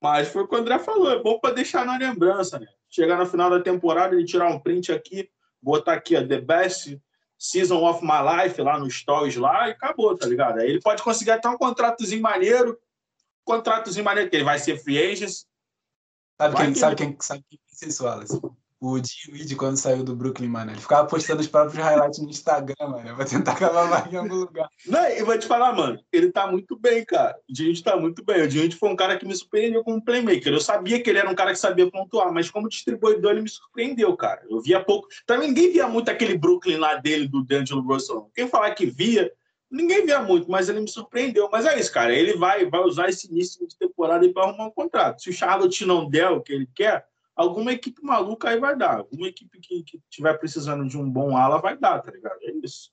[0.02, 2.68] Mas foi o que o André falou, é bom para deixar na lembrança, né?
[2.88, 5.30] Chegar no final da temporada, ele tirar um print aqui,
[5.62, 7.02] botar aqui a The Best
[7.38, 10.60] Season of My Life lá no Stories lá e acabou, tá ligado?
[10.60, 12.80] Aí ele pode conseguir até um contratozinho maneiro,
[13.44, 15.32] contratozinho maneiro, que ele vai ser free agent.
[16.40, 18.56] Sabe quem, sabe quem sabe quem fez isso?
[18.80, 20.72] O Dinwiddie quando saiu do Brooklyn, mano.
[20.72, 23.16] Ele ficava postando os próprios highlights no Instagram, mano.
[23.16, 23.60] Pra tentar
[23.90, 24.70] mais em algum lugar.
[24.86, 26.00] Não, eu vou te falar, mano.
[26.12, 27.36] Ele tá muito bem, cara.
[27.50, 28.44] O Dinwiddie tá muito bem.
[28.44, 30.54] O Dinwiddie foi um cara que me surpreendeu como playmaker.
[30.54, 33.50] Eu sabia que ele era um cara que sabia pontuar, mas como distribuidor ele me
[33.50, 34.44] surpreendeu, cara.
[34.48, 35.08] Eu via pouco.
[35.26, 38.30] Também ninguém via muito aquele Brooklyn lá dele, do D'Angelo Russell.
[38.36, 39.32] Quem falar que via,
[39.72, 41.50] ninguém via muito, mas ele me surpreendeu.
[41.52, 42.14] Mas é isso, cara.
[42.14, 45.20] Ele vai, vai usar esse início de temporada pra arrumar um contrato.
[45.20, 47.04] Se o Charlotte não der o que ele quer
[47.38, 48.98] alguma equipe maluca aí vai dar.
[48.98, 52.40] Alguma equipe que, que tiver precisando de um bom ala vai dar, tá ligado?
[52.42, 52.92] É isso.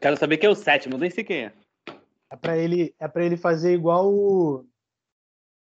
[0.00, 1.52] Quero saber quem é o sétimo, nem sei quem é.
[2.30, 4.66] É pra ele, é pra ele fazer igual o,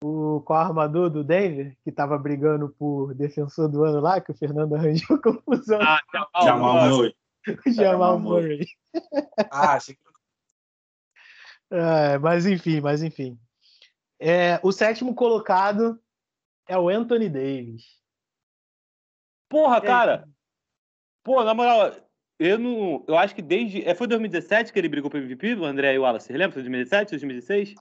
[0.04, 4.76] o co-armador do Denver, que tava brigando por defensor do ano lá, que o Fernando
[4.76, 5.80] arranjou confusão.
[5.82, 6.00] Ah,
[6.44, 7.16] Jamal Murray.
[7.68, 8.66] Jamal Murray.
[9.52, 10.02] Ah, achei que.
[11.76, 13.36] É, mas enfim, mas enfim.
[14.20, 16.00] É, o sétimo colocado
[16.68, 18.02] é o Anthony Davis.
[19.50, 20.28] Porra, cara!
[21.24, 21.96] Pô, na moral,
[22.40, 23.06] eu não.
[23.08, 23.84] Eu acho que desde.
[23.88, 26.28] É, foi 2017 que ele brigou pro MVP, o André e o Wallace.
[26.28, 26.54] Você lembra?
[26.54, 27.76] Foi 2017, 2016?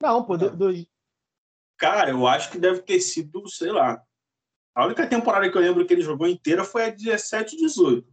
[0.00, 0.86] Não, pô, do, do...
[1.78, 4.02] Cara, eu acho que deve ter sido, sei lá.
[4.74, 8.12] A única temporada que eu lembro que ele jogou inteira foi a 17 18.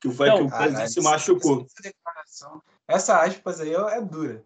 [0.00, 1.66] Que foi a que o Cousins se machucou.
[1.66, 4.44] Essa, declaração- essa aspas aí é dura.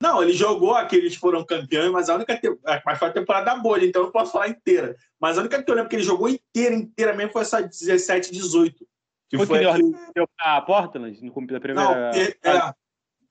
[0.00, 2.48] Não, ele jogou aqueles foram campeões, mas a única te...
[2.86, 4.96] mas foi a temporada bolha, então eu não posso falar inteira.
[5.20, 8.32] Mas a única que eu lembro que ele jogou inteira, inteira mesmo foi essa 17
[8.32, 8.86] 18.
[9.28, 11.90] Que Foi foi que ele deu pra Portland no da primeira.
[11.90, 12.74] Não, é- é.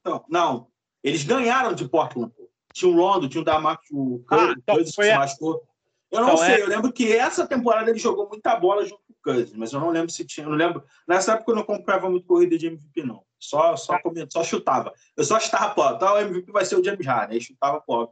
[0.05, 0.67] Não, não,
[1.03, 2.31] eles ganharam de Portland.
[2.73, 5.63] Tinha o Rondo, tinha o Damarcus, o Ah, então foi se machucou.
[6.11, 9.01] Eu não Então, sei, é- eu lembro que essa temporada ele jogou muita bola junto
[9.27, 10.83] Cousins, mas eu não lembro se tinha, eu não lembro.
[11.05, 13.23] Nessa época eu não comprava muito corrida de MVP, não.
[13.37, 14.93] Só, só, comia- só chutava.
[15.15, 15.93] Eu só chutava pó.
[15.95, 18.11] Tá, o MVP vai ser o James Harden, aí chutava pó.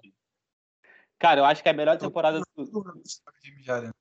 [1.17, 2.65] Cara, eu acho que é a melhor temporada do,
[3.43, 3.91] James Harden.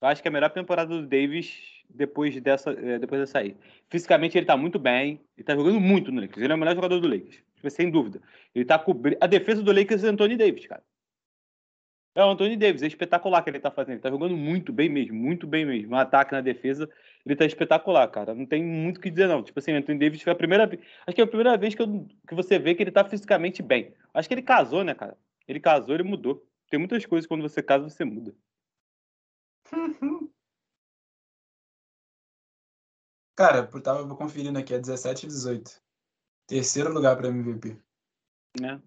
[0.00, 1.52] Eu acho que é a melhor temporada do Davis
[1.88, 3.56] depois dessa, eh, depois dessa aí.
[3.88, 6.42] Fisicamente ele tá muito bem, ele tá jogando muito no Lakers.
[6.42, 8.20] Ele é o melhor jogador do Lakers, tipo, sem dúvida.
[8.54, 9.18] Ele tá cobrindo.
[9.20, 10.82] A defesa do Lakers é o Anthony Davis, cara.
[12.16, 13.92] É o Anthony Davis, é espetacular que ele tá fazendo.
[13.96, 15.90] Ele tá jogando muito bem mesmo, muito bem mesmo.
[15.90, 16.88] No ataque, na defesa,
[17.26, 18.34] ele tá espetacular, cara.
[18.34, 19.42] Não tem muito o que dizer, não.
[19.42, 20.80] Tipo assim, o Anthony Davis foi a primeira vez.
[21.06, 23.62] Acho que é a primeira vez que, eu- que você vê que ele tá fisicamente
[23.62, 23.94] bem.
[24.14, 25.14] Acho que ele casou, né, cara?
[25.46, 26.42] Ele casou, ele mudou.
[26.70, 28.34] Tem muitas coisas quando você casa, você muda.
[33.36, 35.82] Cara, eu tava conferindo aqui, é 17 e 18.
[36.46, 37.76] Terceiro lugar pra MVP.
[38.58, 38.80] Né?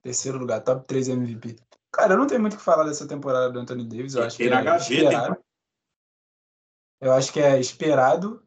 [0.00, 1.56] Terceiro lugar, top 3 MVP.
[1.92, 4.14] Cara, eu não tenho muito o que falar dessa temporada do Anthony Davis.
[4.14, 5.36] Eu acho que é esperado.
[7.00, 8.42] Eu acho que é esperado.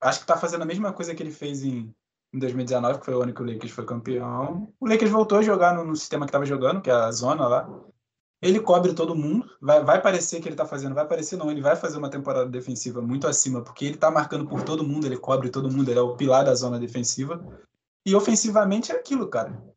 [0.00, 1.94] Acho que tá fazendo a mesma coisa que ele fez em,
[2.32, 4.72] em 2019, que foi o ano que o Lakers foi campeão.
[4.80, 7.46] O Lakers voltou a jogar no, no sistema que tava jogando, que é a zona
[7.46, 7.68] lá.
[8.40, 9.50] Ele cobre todo mundo.
[9.60, 11.50] Vai, vai parecer que ele tá fazendo, vai parecer não.
[11.50, 15.06] Ele vai fazer uma temporada defensiva muito acima, porque ele tá marcando por todo mundo,
[15.06, 17.44] ele cobre todo mundo, ele é o pilar da zona defensiva.
[18.06, 19.73] E ofensivamente é aquilo, cara.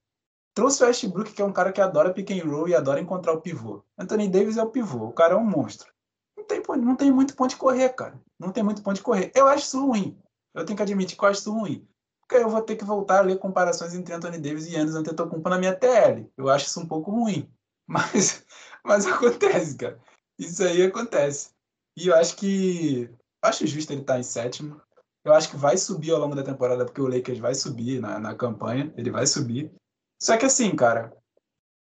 [0.57, 3.31] Trouxe o Westbrook, que é um cara que adora pick and roll e adora encontrar
[3.31, 3.83] o pivô.
[3.95, 5.93] Anthony Davis é o pivô, o cara é um monstro.
[6.35, 8.19] Não tem, não tem muito ponto de correr, cara.
[8.39, 9.31] Não tem muito ponto de correr.
[9.35, 10.19] Eu acho isso ruim.
[10.55, 11.87] Eu tenho que admitir que eu acho isso ruim.
[12.21, 15.47] Porque eu vou ter que voltar a ler comparações entre Anthony Davis e Giannis Antetokounmpo
[15.47, 16.27] na minha TL.
[16.35, 17.47] Eu acho isso um pouco ruim.
[17.87, 18.43] Mas,
[18.83, 19.97] mas acontece, cara.
[20.39, 21.51] Isso aí acontece.
[21.95, 23.09] E eu acho que.
[23.43, 24.81] Acho justo ele estar em sétimo.
[25.23, 28.19] Eu acho que vai subir ao longo da temporada, porque o Lakers vai subir na,
[28.19, 28.91] na campanha.
[28.97, 29.71] Ele vai subir.
[30.19, 31.15] Só que assim, cara,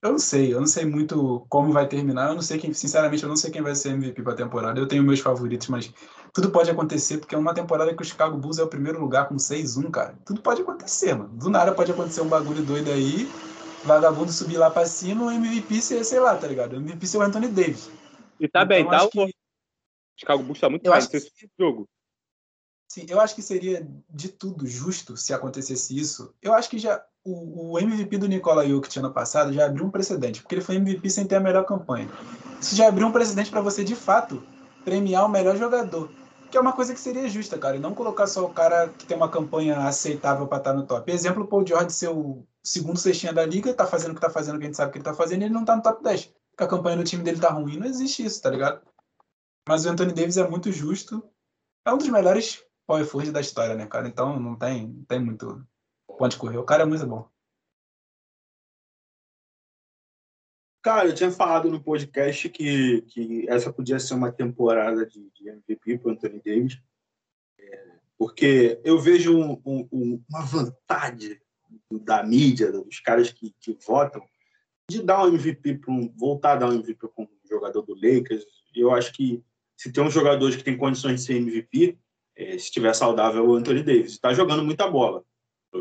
[0.03, 3.23] eu não sei, eu não sei muito como vai terminar, eu não sei quem, sinceramente,
[3.23, 4.79] eu não sei quem vai ser MVP pra temporada.
[4.79, 5.93] Eu tenho meus favoritos, mas
[6.35, 9.29] tudo pode acontecer, porque é uma temporada que o Chicago Bulls é o primeiro lugar
[9.29, 10.17] com 6-1, cara.
[10.25, 11.31] Tudo pode acontecer, mano.
[11.37, 13.27] Do nada pode acontecer um bagulho doido aí,
[13.85, 16.75] vagabundo subir lá pra cima, o MVP ser, sei lá, tá ligado?
[16.75, 17.89] O MVP ser o Anthony Davis.
[18.39, 18.97] E tá bem, Então, tá?
[18.99, 19.35] acho O que-
[20.19, 21.89] Chicago Bulls tá muito Eu bem acho que nesse jogo.
[22.91, 26.35] Sim, eu acho que seria de tudo justo se acontecesse isso.
[26.41, 29.91] Eu acho que já o, o MVP do Nikola Jokic ano passado já abriu um
[29.91, 32.09] precedente, porque ele foi MVP sem ter a melhor campanha.
[32.61, 34.43] Isso já abriu um precedente para você, de fato,
[34.85, 36.09] premiar o melhor jogador.
[36.49, 39.05] Que é uma coisa que seria justa, cara, e não colocar só o cara que
[39.05, 41.11] tem uma campanha aceitável para estar no top.
[41.11, 44.31] Exemplo, o Paul George ser o segundo cestinha da liga, tá fazendo o que tá
[44.31, 46.03] fazendo, que a gente sabe que ele tá fazendo, e ele não tá no top
[46.05, 46.33] 10.
[46.53, 47.77] Porque a campanha do time dele tá ruim.
[47.77, 48.81] Não existe isso, tá ligado?
[49.69, 51.23] Mas o Anthony Davis é muito justo.
[51.85, 54.07] É um dos melhores power forward da história, né, cara?
[54.07, 55.67] Então não tem, não tem muito
[56.17, 56.59] ponto de correr.
[56.59, 57.29] O cara é muito bom.
[60.83, 65.49] Cara, eu tinha falado no podcast que, que essa podia ser uma temporada de, de
[65.49, 66.81] MVP para Anthony Davis,
[67.59, 71.41] É, porque eu vejo um- um- um- uma vontade
[71.91, 74.23] da mídia, dos caras que, que votam,
[74.89, 77.95] de dar um MVP para um, voltar a dar um MVP para um jogador do
[77.95, 78.45] Lakers.
[78.75, 79.43] Eu acho que
[79.77, 81.99] se tem um jogador que tem condições de ser MVP,
[82.37, 84.13] é, se estiver saudável, é o Anthony Davis.
[84.13, 85.25] Está jogando muita bola.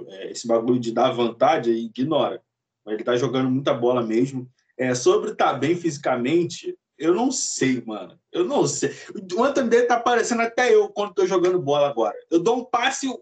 [0.10, 2.41] É, esse bagulho de dar vantagem, ignora.
[2.84, 4.49] Mas ele está jogando muita bola mesmo.
[4.77, 8.19] É, sobre estar tá bem fisicamente, eu não sei, mano.
[8.31, 8.93] Eu não sei.
[9.36, 12.15] O Anthony Davis tá parecendo até eu quando tô jogando bola agora.
[12.29, 13.21] Eu dou um passe, o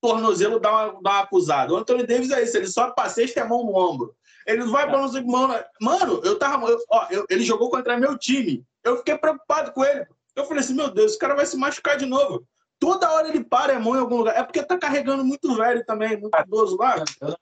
[0.00, 1.72] tornozelo dá uma, dá uma acusada.
[1.72, 4.14] O Anthony Davis é isso, ele só passeia e tem a mão no ombro.
[4.46, 5.48] Ele vai para os mão.
[5.80, 6.66] Mano, eu tava.
[6.68, 8.64] Eu, ó, eu, ele jogou contra meu time.
[8.82, 10.06] Eu fiquei preocupado com ele.
[10.34, 12.46] Eu falei assim, meu Deus, esse cara vai se machucar de novo.
[12.78, 14.36] Toda hora ele para a mão em algum lugar.
[14.36, 17.04] É porque tá carregando muito velho também, muito idoso lá.
[17.20, 17.34] Eu,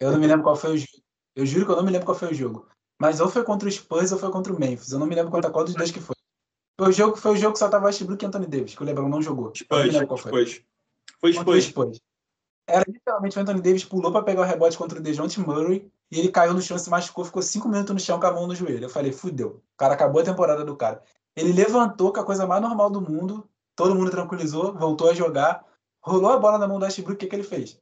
[0.00, 1.02] eu não me lembro qual foi o jogo.
[1.34, 2.68] Eu juro que eu não me lembro qual foi o jogo.
[2.98, 4.92] Mas ou foi contra o Spurs ou foi contra o Memphis.
[4.92, 6.16] Eu não me lembro contra qual dos dois que foi.
[6.78, 8.86] Foi o jogo, foi o jogo que só tava Westbrook e Anthony Davis, que o
[8.86, 9.52] LeBron não jogou.
[9.54, 10.62] Spurs, Spurs.
[11.20, 11.64] Foi Spurs.
[11.64, 12.00] Spurs.
[12.66, 16.18] Era literalmente o Anthony Davis pulou para pegar o rebote contra o DeJounte Murray e
[16.18, 18.54] ele caiu no chão, se machucou, ficou cinco minutos no chão com a mão no
[18.54, 18.84] joelho.
[18.84, 19.62] Eu falei, fudeu.
[19.74, 21.02] O cara acabou a temporada do cara.
[21.34, 25.64] Ele levantou com a coisa mais normal do mundo, todo mundo tranquilizou, voltou a jogar,
[26.02, 27.78] rolou a bola na mão do Westbrook, o que, que ele fez?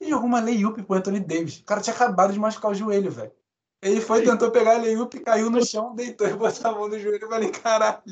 [0.00, 1.58] Ele jogou uma layup pro Anthony Davis.
[1.58, 3.32] O cara tinha acabado de machucar o joelho, velho.
[3.82, 6.98] Ele foi, tentou pegar a layup, caiu no chão, deitou e botou a mão no
[6.98, 7.24] joelho.
[7.24, 8.02] Eu falei, caralho.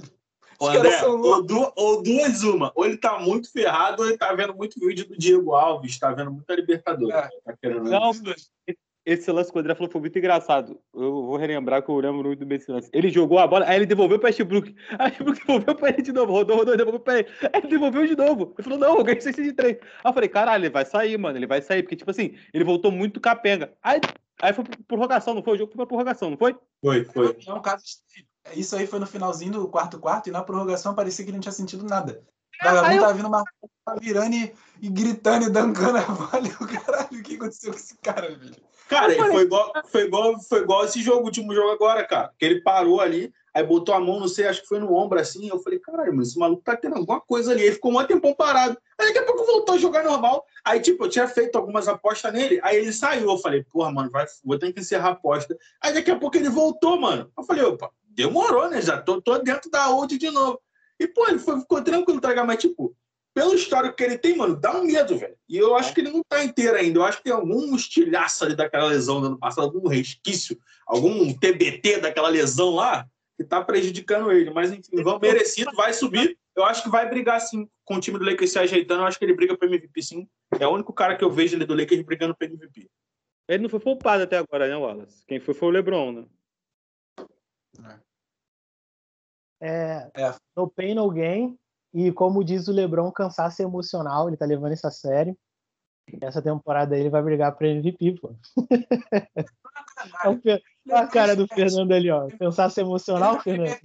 [0.58, 2.70] Ô, André, ou, du ou, duas uma.
[2.74, 6.12] Ou ele tá muito ferrado, ou ele tá vendo muito vídeo do Diego Alves, tá
[6.12, 7.14] vendo muita Libertadores.
[7.14, 7.28] É.
[7.44, 8.12] Tá Não,
[9.12, 10.80] esse lance que o André falou foi muito engraçado.
[10.94, 12.88] Eu vou relembrar que eu lembro muito bem esse lance.
[12.92, 14.74] Ele jogou a bola, aí ele devolveu para Westbrook.
[14.98, 16.32] Aí o Westbrook devolveu para ele de novo.
[16.32, 17.28] Rodou, rodou, devolveu para ele.
[17.42, 18.54] Aí ele devolveu de novo.
[18.56, 19.78] Ele falou, não, eu ganhei 6 de 3.
[19.80, 21.36] Aí eu falei, caralho, ele vai sair, mano.
[21.36, 21.82] Ele vai sair.
[21.82, 23.72] Porque, tipo assim, ele voltou muito capenga.
[23.82, 24.00] Aí,
[24.40, 25.54] aí foi por prorrogação, não foi?
[25.54, 26.56] O jogo foi pra prorrogação, não foi?
[26.80, 27.36] Foi, foi.
[27.46, 27.82] É um caso
[28.54, 31.42] Isso aí foi no finalzinho do quarto quarto e na prorrogação parecia que ele não
[31.42, 32.22] tinha sentido nada.
[32.62, 33.00] O vagabundo eu...
[33.00, 33.44] tava vindo uma
[33.84, 36.48] tá virando e, e, gritando e dancando a bola.
[36.60, 38.70] o caralho, o que aconteceu com esse cara, velho?
[38.90, 42.32] Cara, foi igual, foi, igual, foi igual esse jogo, o último jogo agora, cara.
[42.36, 45.20] Que ele parou ali, aí botou a mão, não sei, acho que foi no ombro
[45.20, 45.48] assim.
[45.48, 47.62] Eu falei, caralho, mas esse maluco tá tendo alguma coisa ali.
[47.62, 48.76] Ele ficou um tempão parado.
[48.98, 50.44] Aí daqui a pouco voltou a jogar normal.
[50.64, 52.58] Aí, tipo, eu tinha feito algumas apostas nele.
[52.64, 53.30] Aí ele saiu.
[53.30, 55.56] Eu falei, porra, mano, vai, vou ter que encerrar a aposta.
[55.80, 57.30] Aí daqui a pouco ele voltou, mano.
[57.38, 58.82] Eu falei, opa, demorou, né?
[58.82, 60.60] Já tô, tô dentro da old de novo.
[60.98, 62.92] E, pô, ele foi, ficou tranquilo, tá Mas, tipo,
[63.34, 65.36] pelo histórico que ele tem, mano, dá um medo, velho.
[65.48, 66.98] E eu acho que ele não tá inteiro ainda.
[66.98, 71.32] Eu acho que tem algum estilhaço ali daquela lesão do ano passado, algum resquício, algum
[71.32, 74.50] TBT daquela lesão lá, que tá prejudicando ele.
[74.50, 76.36] Mas, enfim, vão merecido, vai subir.
[76.56, 79.02] Eu acho que vai brigar, sim, com o time do Lakers se ajeitando.
[79.02, 80.28] Eu acho que ele briga pro MVP, sim.
[80.58, 82.90] É o único cara que eu vejo ele do Lakers brigando pro MVP.
[83.48, 85.24] Ele não foi poupado até agora, né, Wallace?
[85.26, 86.24] Quem foi foi o LeBron, né?
[89.60, 90.34] É, é.
[90.56, 91.58] No pain, no gain.
[91.92, 95.36] E como diz o Lebron, cansaço emocional, ele tá levando isso a sério.
[96.20, 98.34] Essa temporada ele vai brigar para MVP, pô.
[100.24, 100.60] Olha
[100.92, 102.28] a cara do Fernando ali, ó.
[102.38, 103.76] Cansaço emocional, Fernando.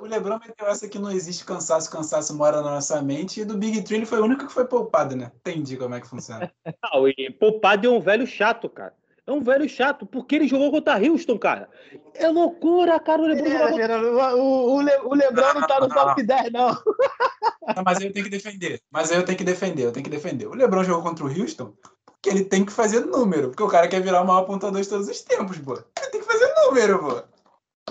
[0.00, 3.40] o Lebron meteu essa que não existe cansaço, cansaço mora na nossa mente.
[3.40, 5.32] E do Big Three ele foi o único que foi poupado, né?
[5.36, 6.52] Entendi como é que funciona.
[6.64, 8.94] Não, e poupado é um velho chato, cara.
[9.30, 11.68] É um velho chato, porque ele jogou contra Houston, cara.
[12.14, 13.22] É loucura, cara.
[13.22, 16.68] O Lebron, é, o, o, Le, o Lebron não, não tá no top 10, não.
[16.68, 17.84] não.
[17.84, 18.82] Mas aí eu tenho que defender.
[18.90, 20.48] Mas aí eu tenho que defender, eu tenho que defender.
[20.48, 21.72] O Lebron jogou contra o Houston
[22.04, 23.50] porque ele tem que fazer número.
[23.50, 25.74] Porque o cara quer virar o maior apontador de todos os tempos, pô.
[25.74, 27.22] Ele tem que fazer número, pô.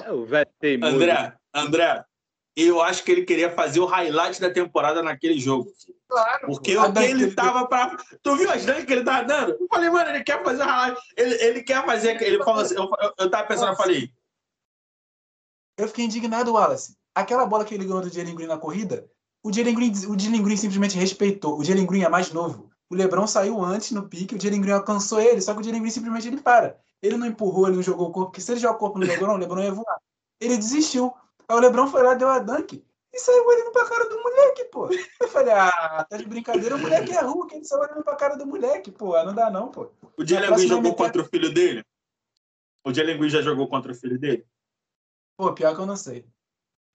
[0.04, 0.96] É o velho teimoso.
[0.96, 2.06] André, André,
[2.56, 5.72] eu acho que ele queria fazer o highlight da temporada naquele jogo.
[6.08, 6.48] Claro.
[6.48, 7.98] Porque o que ele tava para.
[8.22, 9.52] Tu viu as dunks que ele tava dando?
[9.52, 11.02] Eu falei, mano, ele quer fazer o highlight.
[11.16, 12.22] Ele, ele quer fazer.
[12.22, 14.12] Ele falou assim, eu, eu, eu tava pensando, eu falei.
[15.78, 16.98] Eu fiquei indignado, Wallace.
[17.16, 19.10] Aquela bola que ele ganhou do Jalen Green na corrida,
[19.44, 21.58] o Jalen Green, o Jalen Green simplesmente respeitou.
[21.58, 22.70] O Jalen Green é mais novo.
[22.90, 25.82] O LeBron saiu antes no pique, o Jalen Green alcançou ele, só que o Jalen
[25.82, 26.78] Green simplesmente ele para.
[27.02, 29.06] Ele não empurrou, ele não jogou o corpo, porque se ele jogar o corpo no
[29.06, 29.98] LeBron, o LeBron ia voar.
[30.42, 31.14] Ele desistiu.
[31.50, 34.66] Aí o LeBron foi lá, deu a dunk e saiu olhando pra cara do moleque,
[34.66, 34.88] pô.
[35.20, 38.38] Eu falei, ah, tá de brincadeira, o moleque é Hulk, ele saiu olhando pra cara
[38.38, 39.22] do moleque, pô.
[39.24, 39.92] Não dá não, pô.
[40.16, 41.84] O Jalen Green jogou contra o filho dele?
[42.86, 44.46] O Jalen Green já jogou contra o filho dele?
[45.36, 46.24] Pô, pior que eu não sei.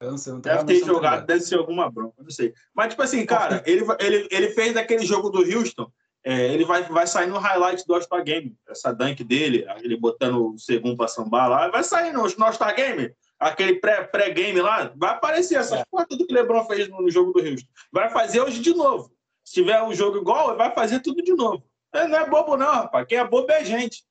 [0.00, 2.54] Eu não sei, não Deve ter jogado, deve ser alguma bronca, não sei.
[2.72, 5.90] Mas, tipo assim, cara, ele, ele, ele fez aquele jogo do Houston,
[6.22, 8.56] é, ele vai, vai sair no highlight do All-Star Game.
[8.68, 12.74] Essa dunk dele, ele botando o segundo pra sambar lá, vai sair no, no All-Star
[12.76, 16.04] Game aquele pré-game lá, vai aparecer essas é.
[16.08, 17.68] tudo que o Lebron fez no, jogo do Houston.
[17.92, 19.12] Vai fazer hoje de novo.
[19.44, 21.62] Se tiver um jogo igual, vai fazer tudo de novo.
[21.92, 23.06] É, não é bobo, não, rapaz.
[23.06, 24.04] Quem é bobo é a gente.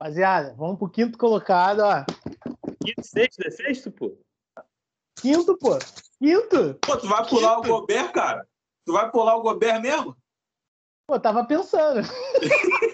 [0.00, 2.04] Rapaziada, vamos pro quinto colocado, ó.
[2.82, 4.18] Quinto, sexto, é sexto, pô?
[5.20, 5.78] Quinto, pô.
[6.18, 6.74] Quinto.
[6.80, 7.68] Pô, tu vai pular Quinto.
[7.68, 8.48] o Gobert, cara?
[8.84, 10.16] Tu vai pular o Gobert mesmo?
[11.06, 12.00] Pô, tava pensando.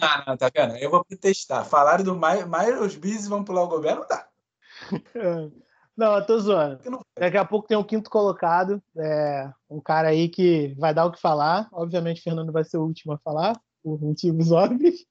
[0.00, 0.76] Ah, não, tá vendo?
[0.76, 1.64] Eu vou protestar.
[1.64, 4.28] Falaram do Myros Bis e vão pular o governo, não dá.
[5.96, 6.80] Não, eu tô zoando.
[7.16, 11.12] Daqui a pouco tem um quinto colocado, é, um cara aí que vai dar o
[11.12, 11.68] que falar.
[11.72, 15.06] Obviamente, o Fernando vai ser o último a falar, por motivos óbvios.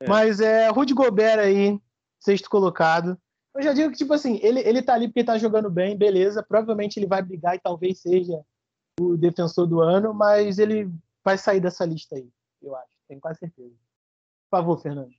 [0.00, 0.08] É.
[0.08, 1.80] Mas é Rudy Gobert aí,
[2.18, 3.16] sexto colocado.
[3.54, 6.42] Eu já digo que, tipo assim, ele, ele tá ali porque tá jogando bem, beleza.
[6.42, 8.44] Provavelmente ele vai brigar e talvez seja
[9.00, 10.90] o defensor do ano, mas ele
[11.24, 12.28] vai sair dessa lista aí,
[12.60, 12.90] eu acho.
[13.08, 13.74] Tenho quase certeza.
[14.50, 15.10] Por favor, Fernando.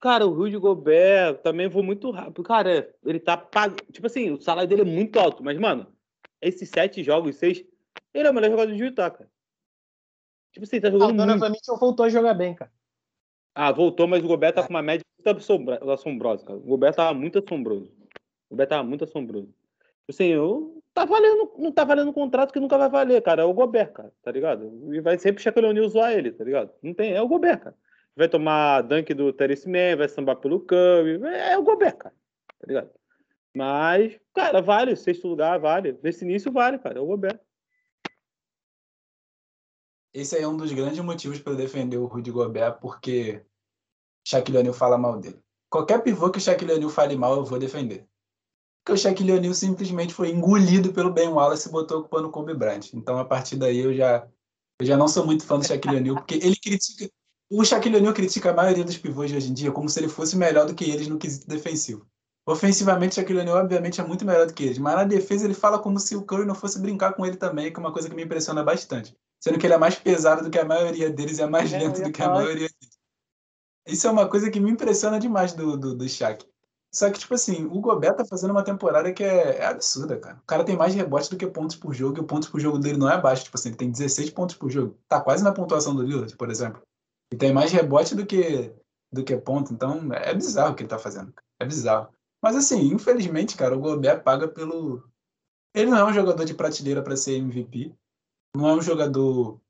[0.00, 2.42] Cara, o Rudy Gobert também vou muito rápido.
[2.42, 3.82] Cara, ele tá pagando.
[3.92, 5.86] Tipo assim, o salário dele é muito alto, mas, mano,
[6.40, 7.62] esses sete jogos, seis,
[8.14, 9.30] ele é o melhor jogador de Utah, cara.
[10.52, 11.10] Tipo assim, tá jogando.
[11.10, 12.72] Ah, o Donovan Mitchell voltou a jogar bem, cara.
[13.54, 15.42] Ah, voltou, mas o Gobert tá com uma média muito
[15.90, 16.58] assombrosa, cara.
[16.58, 17.92] O Gobert tava muito assombroso.
[18.48, 19.48] O Gobert tava muito assombroso.
[19.48, 23.42] Tipo assim, eu, tá valendo, não tá valendo um contrato que nunca vai valer, cara.
[23.42, 24.94] É o Gobert, cara, tá ligado?
[24.94, 26.72] E vai sempre Shaquille O'Neal zoar ele, tá ligado?
[26.82, 27.76] Não tem, é o Gobert, cara
[28.20, 31.24] vai tomar dunk do Terence Mann, vai sambar pelo Curry.
[31.24, 32.14] É, é o Gobert, cara.
[32.58, 32.90] Tá ligado?
[33.56, 34.94] Mas, cara, vale.
[34.94, 35.98] Sexto lugar, vale.
[36.02, 36.98] Nesse início, vale, cara.
[36.98, 37.40] É o Gobert.
[40.12, 43.42] Esse aí é um dos grandes motivos para defender o Rudy Gobert, porque
[44.26, 45.40] Shaquille O'Neal fala mal dele.
[45.70, 48.06] Qualquer pivô que o Shaquille O'Neal fale mal, eu vou defender.
[48.84, 52.54] Porque o Shaquille O'Neal simplesmente foi engolido pelo Ben Wallace e botou ocupando o Kobe
[52.54, 52.92] Bryant.
[52.92, 54.28] Então, a partir daí, eu já,
[54.78, 57.08] eu já não sou muito fã do Shaquille O'Neal, porque ele critica,
[57.50, 60.08] o Shaquille O'Neal critica a maioria dos pivôs de hoje em dia como se ele
[60.08, 62.06] fosse melhor do que eles no quesito defensivo.
[62.46, 65.54] Ofensivamente, o Shaquille O'Neal, obviamente, é muito melhor do que eles, mas na defesa ele
[65.54, 68.08] fala como se o Curry não fosse brincar com ele também, que é uma coisa
[68.08, 69.16] que me impressiona bastante.
[69.40, 71.78] Sendo que ele é mais pesado do que a maioria deles e é mais é,
[71.78, 73.00] lento do que a maioria deles.
[73.86, 76.46] Isso é uma coisa que me impressiona demais do, do, do Shaq.
[76.92, 80.36] Só que, tipo assim, o Gobert tá fazendo uma temporada que é, é, absurda, cara.
[80.42, 82.78] O cara tem mais rebotes do que pontos por jogo, e o pontos por jogo
[82.78, 83.44] dele não é baixo.
[83.44, 84.98] Tipo assim, ele tem 16 pontos por jogo.
[85.08, 86.82] Tá quase na pontuação do Lillard, por exemplo.
[87.32, 88.72] E tem mais rebote do que,
[89.12, 89.72] do que ponto.
[89.72, 91.32] Então é bizarro o que ele tá fazendo.
[91.60, 92.08] É bizarro.
[92.42, 95.04] Mas assim, infelizmente, cara, o Gobert paga pelo.
[95.74, 97.94] Ele não é um jogador de prateleira para ser MVP.
[98.56, 99.60] Não é um jogador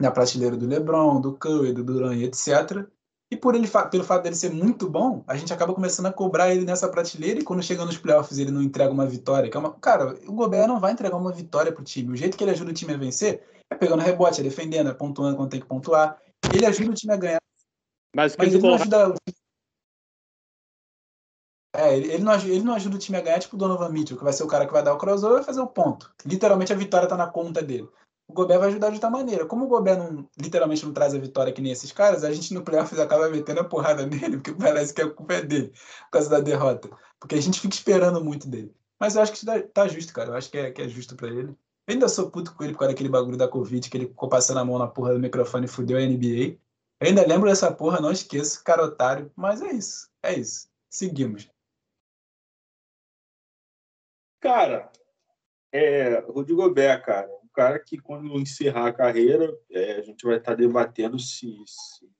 [0.00, 2.86] na prateleira do LeBron, do Curry, do Durant, etc.
[3.30, 6.54] E por ele, pelo fato dele ser muito bom, a gente acaba começando a cobrar
[6.54, 9.50] ele nessa prateleira e quando chega nos playoffs ele não entrega uma vitória.
[9.52, 9.72] É uma...
[9.72, 12.12] Cara, o Gobert não vai entregar uma vitória pro time.
[12.12, 14.94] O jeito que ele ajuda o time a vencer é pegando rebote, é defendendo, é
[14.94, 16.16] pontuando quando tem que pontuar.
[16.52, 17.40] Ele ajuda o time a ganhar.
[18.14, 19.14] Mas, mas ele não ajuda.
[21.76, 24.16] É, ele, não ajuda, ele não ajuda o time a ganhar, tipo o Donovan Mitchell,
[24.16, 26.12] que vai ser o cara que vai dar o crossover e fazer o ponto.
[26.24, 27.88] Literalmente a vitória tá na conta dele.
[28.28, 29.44] O Gobert vai ajudar de outra maneira.
[29.44, 32.54] Como o Gobert não, literalmente não traz a vitória que nem esses caras, a gente
[32.54, 35.68] no playoffs acaba metendo a porrada nele, porque parece que a culpa é dele,
[36.04, 36.88] por causa da derrota.
[37.18, 38.72] Porque a gente fica esperando muito dele.
[38.98, 40.30] Mas eu acho que tá justo, cara.
[40.30, 41.56] Eu acho que é, que é justo para ele.
[41.86, 44.28] Eu ainda sou puto com ele por causa daquele bagulho da Covid, que ele ficou
[44.28, 46.58] passando a mão na porra do microfone e fudeu a NBA.
[47.00, 49.30] Eu ainda lembro dessa porra, não esqueço, cara otário.
[49.36, 50.68] Mas é isso, é isso.
[50.88, 51.50] Seguimos.
[54.40, 54.90] Cara,
[55.72, 60.36] é, Rudy Gobert, cara, um cara que quando encerrar a carreira, é, a gente vai
[60.36, 62.10] estar debatendo se, se,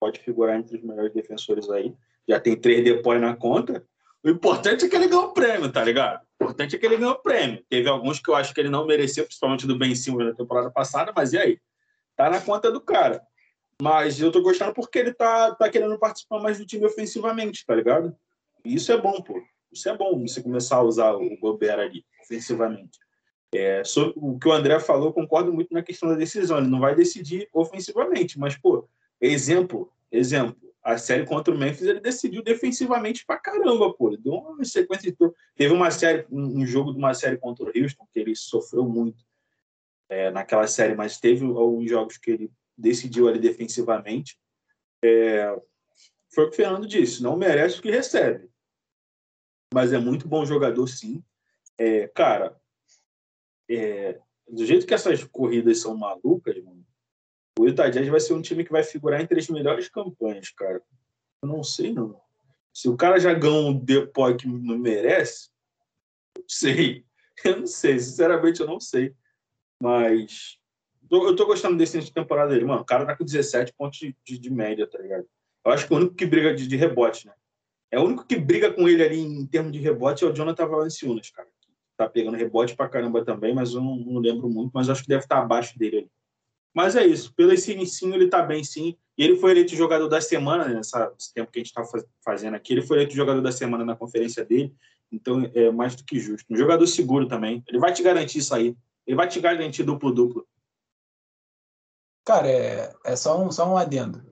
[0.00, 1.94] pode figurar entre os melhores defensores aí.
[2.26, 3.86] Já tem três depois na conta.
[4.24, 6.25] O importante é que ele ganhou o prêmio, tá ligado?
[6.46, 7.64] Importante é que ele ganhou prêmio.
[7.68, 10.70] Teve alguns que eu acho que ele não mereceu, principalmente do Ben Simmons na temporada
[10.70, 11.58] passada, mas e aí?
[12.14, 13.20] Tá na conta do cara.
[13.82, 17.74] Mas eu tô gostando porque ele tá, tá querendo participar mais do time ofensivamente, tá
[17.74, 18.16] ligado?
[18.64, 19.42] E isso é bom, pô.
[19.72, 22.98] Isso é bom, você começar a usar o Gobert ali, ofensivamente.
[23.52, 26.58] É, sobre o que o André falou, concordo muito na questão da decisão.
[26.58, 28.88] Ele não vai decidir ofensivamente, mas, pô,
[29.20, 34.08] exemplo, exemplo a série contra o Memphis, ele decidiu defensivamente pra caramba, pô.
[34.08, 35.18] Ele deu uma sequência de...
[35.56, 39.24] Teve uma série, um jogo de uma série contra o Houston, que ele sofreu muito
[40.08, 44.38] é, naquela série, mas teve alguns jogos que ele decidiu ali defensivamente.
[45.02, 45.60] É,
[46.32, 48.48] foi o que o Fernando disse, não merece o que recebe.
[49.74, 51.20] Mas é muito bom jogador, sim.
[51.76, 52.56] É, cara,
[53.68, 56.86] é, do jeito que essas corridas são malucas, mano,
[57.58, 60.82] o Utah Jazz vai ser um time que vai figurar entre as melhores campanhas, cara.
[61.42, 62.20] Eu não sei, não.
[62.72, 65.48] Se o cara já ganhou um depois que não merece,
[66.36, 67.04] não sei.
[67.44, 69.14] Eu não sei, sinceramente eu não sei.
[69.78, 70.58] Mas
[71.10, 72.64] eu tô gostando desse de temporada dele.
[72.64, 75.26] Mano, o cara tá com 17 pontos de, de, de, média, tá ligado?
[75.62, 77.34] Eu acho que o único que briga de, de, rebote, né?
[77.90, 80.66] É o único que briga com ele ali em termos de rebote é o Jonathan
[80.66, 81.46] Valanciunas, cara.
[81.94, 85.08] Tá pegando rebote pra caramba também, mas eu não, não lembro muito, mas acho que
[85.08, 86.10] deve estar abaixo dele ali.
[86.76, 87.32] Mas é isso.
[87.32, 88.98] Pelo esse inicinho, ele está bem, sim.
[89.16, 91.82] E ele foi eleito jogador da semana, né, nesse tempo que a gente está
[92.22, 92.74] fazendo aqui.
[92.74, 94.76] Ele foi eleito jogador da semana na conferência dele.
[95.10, 96.44] Então, é mais do que justo.
[96.52, 97.64] Um jogador seguro também.
[97.66, 98.76] Ele vai te garantir isso aí.
[99.06, 100.46] Ele vai te garantir duplo-duplo.
[102.26, 104.22] Cara, é, é só, um, só um adendo.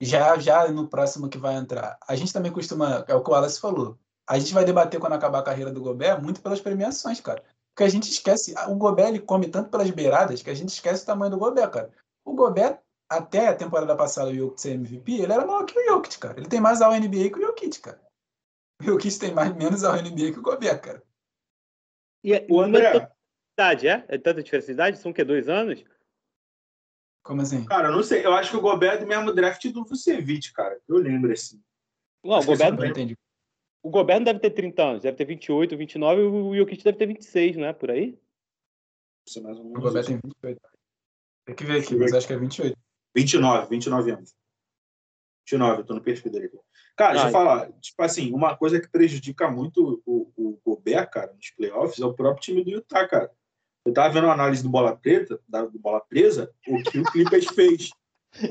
[0.00, 3.34] já já no próximo que vai entrar, a gente também costuma, é o que o
[3.34, 7.20] Wallace falou, a gente vai debater quando acabar a carreira do Gobert muito pelas premiações,
[7.20, 7.42] cara.
[7.80, 11.02] Porque a gente esquece, o Gobert ele come tanto pelas beiradas que a gente esquece
[11.02, 11.90] o tamanho do Gobert, cara.
[12.22, 12.78] O Gobert,
[13.08, 16.38] até a temporada passada, o Jokic ser MVP, ele era maior que o Jokic, cara.
[16.38, 17.98] Ele tem mais ao NBA que o Jokic, cara.
[18.82, 21.02] O Jokic tem mais, menos ao NBA que o Gobert, cara.
[22.22, 23.10] E, o André...
[23.58, 24.04] Idade, é?
[24.08, 24.98] É tanta diferença de idade?
[24.98, 25.24] São o quê?
[25.24, 25.82] Dois anos?
[27.24, 27.64] Como assim?
[27.64, 28.26] Cara, eu não sei.
[28.26, 30.78] Eu acho que o Gobert é do mesmo draft do Vucevic, cara.
[30.86, 31.62] Eu lembro assim.
[32.22, 33.16] Não, o Gobert não entendi.
[33.82, 36.98] O Gobert não deve ter 30 anos, deve ter 28, 29 e o Jokic deve
[36.98, 37.72] ter 26, não é?
[37.72, 38.18] Por aí?
[39.26, 40.60] Isso mais ou menos o Gobert tem 28.
[41.46, 42.76] Tem que ver aqui, mas acho que é 28.
[43.14, 44.34] 29, 29 anos.
[45.48, 46.50] 29, eu tô no perfil dele.
[46.96, 47.72] Cara, ah, deixa eu falar.
[47.80, 52.14] Tipo assim, uma coisa que prejudica muito o, o Gobert, cara, nos playoffs, é o
[52.14, 53.30] próprio time do Utah, cara.
[53.84, 57.04] Eu tava vendo a análise do Bola Preta, da, do Bola Presa, o que o
[57.04, 57.90] Clippers fez.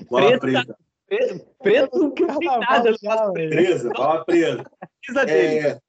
[0.09, 0.75] Bola Preta.
[1.09, 2.95] Preto, preto não tem nada.
[3.33, 4.63] Presa, bola presa.
[5.27, 5.79] É,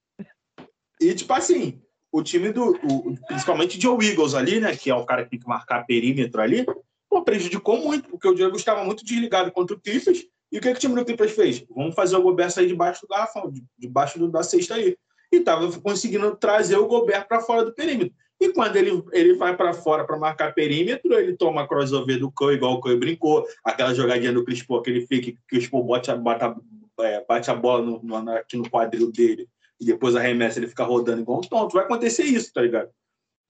[1.01, 2.71] e, tipo assim, o time do.
[2.83, 4.75] O, principalmente o Joe Eagles ali, né?
[4.75, 6.67] Que é o cara que tem que marcar perímetro ali,
[7.09, 10.27] pô, prejudicou muito, porque o Diego estava muito desligado contra o Clippers.
[10.53, 11.65] E o que, que o time do Clippers fez?
[11.71, 14.97] Vamos fazer o Gobert sair debaixo do garrafão, debaixo do, da cesta aí.
[15.33, 18.15] E estava conseguindo trazer o Gobert para fora do perímetro.
[18.41, 22.51] E quando ele, ele vai para fora para marcar perímetro, ele toma crossover do Cão,
[22.51, 26.59] igual o Cão brincou, aquela jogadinha do Crispo, aquele fake que o Crispo bate, bate,
[27.01, 29.47] é, bate a bola no, no, aqui no quadril dele
[29.81, 31.75] e depois arremessa, ele fica rodando igual um tonto.
[31.75, 32.91] Vai acontecer isso, tá ligado?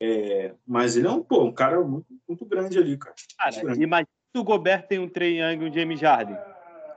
[0.00, 3.14] É, mas ele é um, pô, um cara muito, muito grande ali, cara.
[3.36, 6.38] Cara, imagina se o Gobert tem um Trey Young e um James Harden.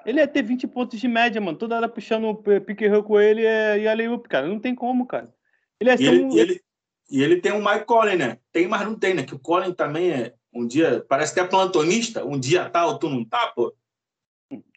[0.06, 1.58] Ele ia ter 20 pontos de média, mano.
[1.58, 4.48] Toda hora puxando o pick com ele e a layup, cara.
[4.48, 5.34] Não tem como, cara.
[5.80, 6.38] Ele é ser um...
[6.38, 6.62] ele,
[7.10, 8.40] e ele tem o Mike Collin, né?
[8.52, 9.24] Tem, mas não tem, né?
[9.24, 13.10] Que o Collin também é um dia, parece que é plantonista, um dia tá, outro
[13.10, 13.76] não tá, pô.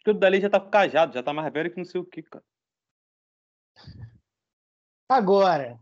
[0.03, 2.43] Tudo dali já tá cajado, já tá mais velho que não sei o que, cara.
[5.09, 5.79] Agora,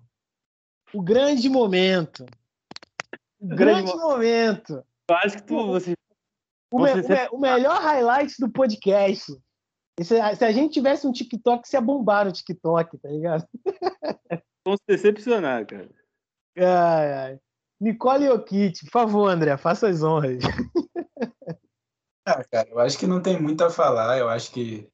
[0.93, 2.25] o grande momento.
[3.39, 4.85] O grande, grande momento.
[5.09, 5.93] Eu acho que tu, você,
[6.71, 7.27] o, me, você...
[7.31, 9.31] o, melhor highlight do podcast.
[9.99, 13.47] Se, se, a gente tivesse um TikTok, você ia bombar no TikTok, tá ligado?
[14.65, 15.89] Vamos se decepcionar, cara.
[16.57, 17.39] Ai, ai.
[17.79, 20.43] Nicole Jokic, por favor, André, faça as honras.
[22.27, 24.17] Ah, cara, eu acho que não tem muito a falar.
[24.17, 24.89] Eu acho que.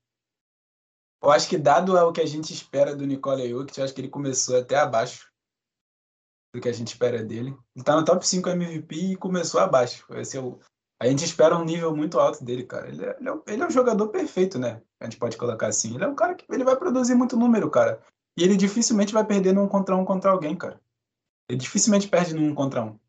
[1.23, 4.01] Eu acho que, dado o que a gente espera do Nicole Jokic, eu acho que
[4.01, 5.31] ele começou até abaixo
[6.53, 7.57] do que a gente espera dele.
[7.73, 10.05] Ele tá no top 5 MVP e começou abaixo.
[10.15, 10.59] Esse é o...
[11.01, 12.89] A gente espera um nível muito alto dele, cara.
[12.89, 14.81] Ele é, ele, é, ele é um jogador perfeito, né?
[14.99, 15.95] A gente pode colocar assim.
[15.95, 18.03] Ele é um cara que ele vai produzir muito número, cara.
[18.37, 20.81] E ele dificilmente vai perder num contra um contra alguém, cara.
[21.49, 22.99] Ele dificilmente perde num contra um.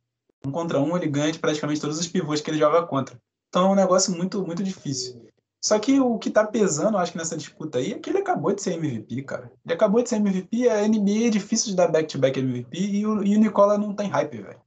[0.45, 3.21] Um contra um, ele ganha de praticamente todos os pivôs que ele joga contra.
[3.49, 5.23] Então é um negócio muito, muito difícil.
[5.65, 8.53] Só que o que tá pesando, acho que nessa disputa aí, é que ele acabou
[8.53, 9.53] de ser MVP, cara.
[9.65, 13.07] Ele acabou de ser MVP, a NBA é difícil de dar back-to-back -back MVP e
[13.07, 14.61] o, e o Nicola não tem hype, velho.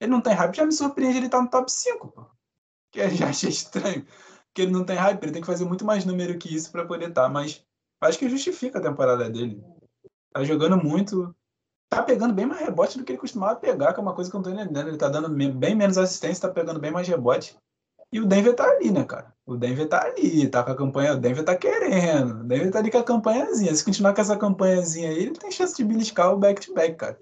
[0.00, 2.26] Ele não tem hype, já me surpreende ele tá no top 5, pô.
[2.90, 4.04] Que eu já achei estranho.
[4.46, 6.84] Porque ele não tem hype, ele tem que fazer muito mais número que isso para
[6.84, 7.64] poder estar, tá, mas
[8.00, 9.62] acho que justifica a temporada dele.
[10.32, 11.34] Tá jogando muito,
[11.88, 14.36] tá pegando bem mais rebote do que ele costumava pegar, que é uma coisa que
[14.36, 14.88] eu não tô entendendo.
[14.88, 17.56] Ele tá dando bem menos assistência, tá pegando bem mais rebote.
[18.12, 19.34] E o Denver tá ali, né, cara?
[19.44, 22.40] O Denver tá ali, tá com a campanha, o Denver tá querendo.
[22.40, 23.74] O Denver tá ali com a campanhazinha.
[23.74, 27.20] Se continuar com essa campanhazinha aí, ele tem chance de beliscar o back-to-back, -back, cara.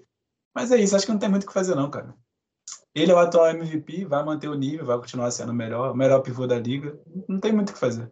[0.53, 2.15] Mas é isso, acho que não tem muito o que fazer, não, cara.
[2.93, 5.97] Ele é o atual MVP, vai manter o nível, vai continuar sendo o melhor, o
[5.97, 6.97] melhor pivô da liga.
[7.27, 8.09] Não tem muito o que fazer.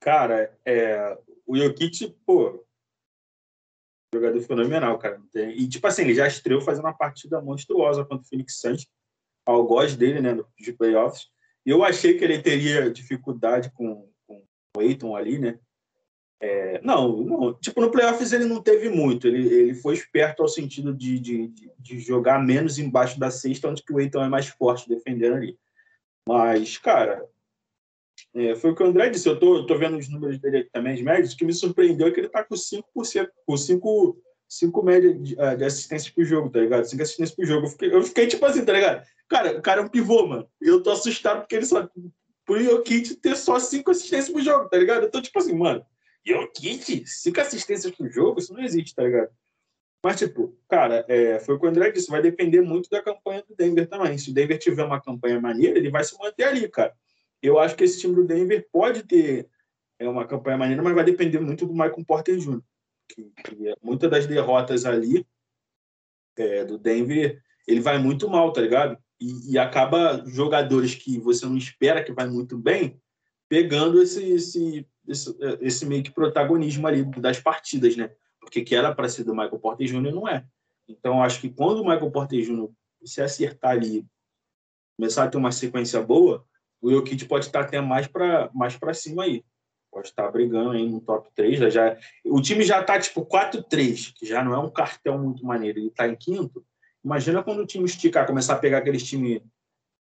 [0.00, 1.16] Cara, é,
[1.46, 2.65] o Jokic, pô,
[4.14, 5.20] jogador fenomenal, cara.
[5.34, 8.86] E, tipo assim, ele já estreou fazendo uma partida monstruosa contra o Phoenix Suns,
[9.44, 11.28] ao gosto dele, né, de playoffs.
[11.64, 14.42] Eu achei que ele teria dificuldade com, com
[14.76, 15.58] o Aiton ali, né?
[16.38, 19.26] É, não, não, tipo, no playoffs ele não teve muito.
[19.26, 23.82] Ele, ele foi esperto ao sentido de, de, de jogar menos embaixo da cesta, onde
[23.82, 25.58] que o Aiton é mais forte defendendo ali.
[26.28, 27.26] Mas, cara,
[28.36, 29.28] é, foi o que o André disse.
[29.28, 32.20] Eu tô vendo os números dele aqui também, os médios, que me surpreendeu é que
[32.20, 32.82] ele tá com 5%,
[33.46, 36.84] com 5, 5 média de, uh, de assistência por jogo, tá ligado?
[36.84, 37.66] 5 assistências por jogo.
[37.66, 39.06] Eu fiquei, eu fiquei, tipo assim, tá ligado?
[39.28, 40.46] Cara, o cara é um pivô, mano.
[40.60, 41.88] Eu tô assustado porque ele só.
[42.44, 45.04] Por Jokic ter só 5 assistências por jogo, tá ligado?
[45.04, 45.84] Eu tô tipo assim, mano,
[46.24, 49.30] Jokic, 5 assistências por jogo, isso não existe, tá ligado?
[50.04, 53.42] Mas, tipo, cara, é, foi o que o André disse, vai depender muito da campanha
[53.48, 54.16] do Denver também.
[54.16, 56.94] Se o Denver tiver uma campanha maneira, ele vai se manter ali, cara.
[57.46, 59.48] Eu acho que esse time do Denver pode ter
[59.98, 62.60] é, uma campanha maneira, mas vai depender muito do Michael Porter Jr.
[63.08, 65.24] Que, que é, muitas das derrotas ali
[66.36, 68.98] é, do Denver, ele vai muito mal, tá ligado?
[69.20, 73.00] E, e, acaba jogadores que você não espera que vai muito bem,
[73.48, 78.10] pegando esse, esse, esse, esse meio que protagonismo ali das partidas, né?
[78.40, 80.12] Porque que era para ser do Michael Porter Jr.
[80.12, 80.44] não é.
[80.88, 82.68] Então, acho que quando o Michael Porter Jr.
[83.04, 84.04] se acertar ali,
[84.96, 86.46] começar a ter uma sequência boa,
[86.86, 89.44] o Jokic pode estar até mais para mais cima aí.
[89.90, 91.72] Pode estar brigando aí no top 3.
[91.72, 95.78] Já, o time já está tipo 4-3, que já não é um cartel muito maneiro.
[95.78, 96.64] Ele está em quinto.
[97.04, 99.40] Imagina quando o time esticar, começar a pegar aqueles times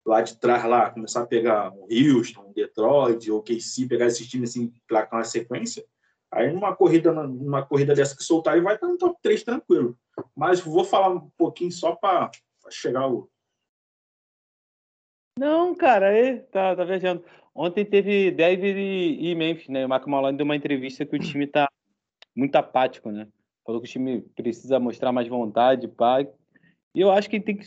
[0.05, 4.51] lá de trás, lá, começar a pegar o Houston, Detroit, ou KC, pegar esses times
[4.51, 5.83] assim, placar uma sequência.
[6.31, 9.97] Aí numa corrida, numa corrida dessa que soltar, ele vai estar no top 3 tranquilo.
[10.35, 12.29] Mas vou falar um pouquinho só para
[12.69, 13.29] chegar o.
[15.37, 17.23] Não, cara, aí tá, tá viajando.
[17.53, 19.85] Ontem teve Denver e, e Memphis, né?
[19.85, 21.69] O Marco Malone deu uma entrevista que o time tá
[22.35, 23.27] muito apático, né?
[23.65, 26.21] Falou que o time precisa mostrar mais vontade, pá.
[26.21, 27.65] E eu acho que tem que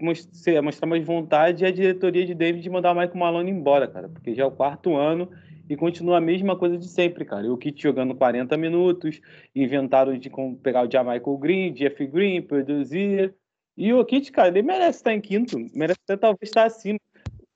[0.00, 4.34] mostrar mais vontade a diretoria de David de mandar o Michael Malone embora, cara, porque
[4.34, 5.30] já é o quarto ano
[5.68, 7.50] e continua a mesma coisa de sempre, cara.
[7.52, 9.20] O Kit jogando 40 minutos,
[9.54, 10.30] inventaram de
[10.62, 13.34] pegar o Jamaica Green, Jeff Green, produzir.
[13.78, 16.98] E o Kit, cara, ele merece estar em quinto, merece até talvez estar acima.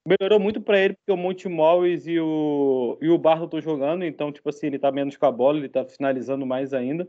[0.06, 4.04] Melhorou muito para ele porque o Monte Morris e o, e o Barton estão jogando,
[4.04, 7.08] então, tipo assim, ele tá menos com a bola, ele tá finalizando mais ainda.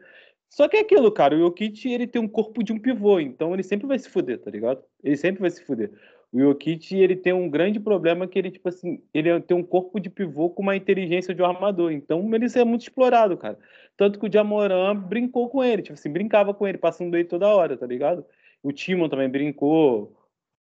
[0.49, 3.53] Só que é aquilo, cara, o Jokic, ele tem um corpo de um pivô, então
[3.53, 4.82] ele sempre vai se fuder, tá ligado?
[5.03, 5.91] Ele sempre vai se fuder.
[6.32, 9.99] O Jokic, ele tem um grande problema que ele, tipo assim, ele tem um corpo
[9.99, 13.59] de pivô com uma inteligência de um armador, então ele é muito explorado, cara.
[13.95, 17.47] Tanto que o Jamoran brincou com ele, tipo assim, brincava com ele, passando ele toda
[17.47, 18.26] hora, tá ligado?
[18.64, 20.18] O Timon também brincou.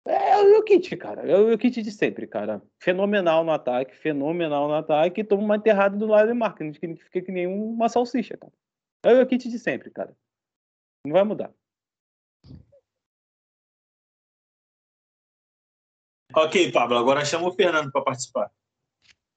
[0.07, 1.28] É o Jokic, cara.
[1.28, 2.62] É o Jokic de sempre, cara.
[2.78, 7.05] Fenomenal no ataque, fenomenal no ataque, e toma uma enterrada do lado de marketing, que
[7.05, 8.53] fica que nem uma salsicha, cara.
[9.03, 10.14] É o kit de sempre, cara.
[11.05, 11.53] Não vai mudar.
[16.34, 18.53] Ok, Pablo, agora chama o Fernando para participar.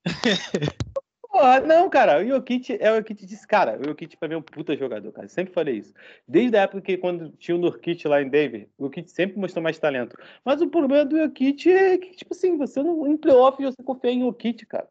[1.33, 4.37] Porra, não, cara, o Jokic é o Jokic disse, cara, o Jokic pra mim é
[4.37, 5.27] um puta jogador, cara.
[5.27, 5.91] Sempre falei isso.
[6.27, 9.63] Desde a época que quando tinha o Nurkic lá em Denver, o Jokic sempre mostrou
[9.63, 10.15] mais talento.
[10.45, 14.11] Mas o problema do Jokic é que, tipo assim, você não, em playoff você confia
[14.11, 14.87] em Jokic, cara.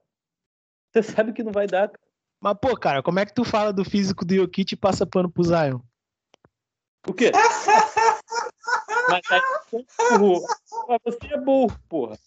[0.90, 2.09] Você sabe que não vai dar, cara.
[2.40, 5.30] Mas, pô, cara, como é que tu fala do físico do Jokic e passa pano
[5.30, 5.78] pro Zion?
[7.07, 7.30] O quê?
[9.09, 9.40] Mas aí
[9.70, 10.47] você é burro.
[11.05, 12.18] Você é burro, porra.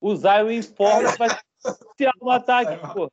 [0.00, 3.10] O Zion informa vai se no ataque, porra.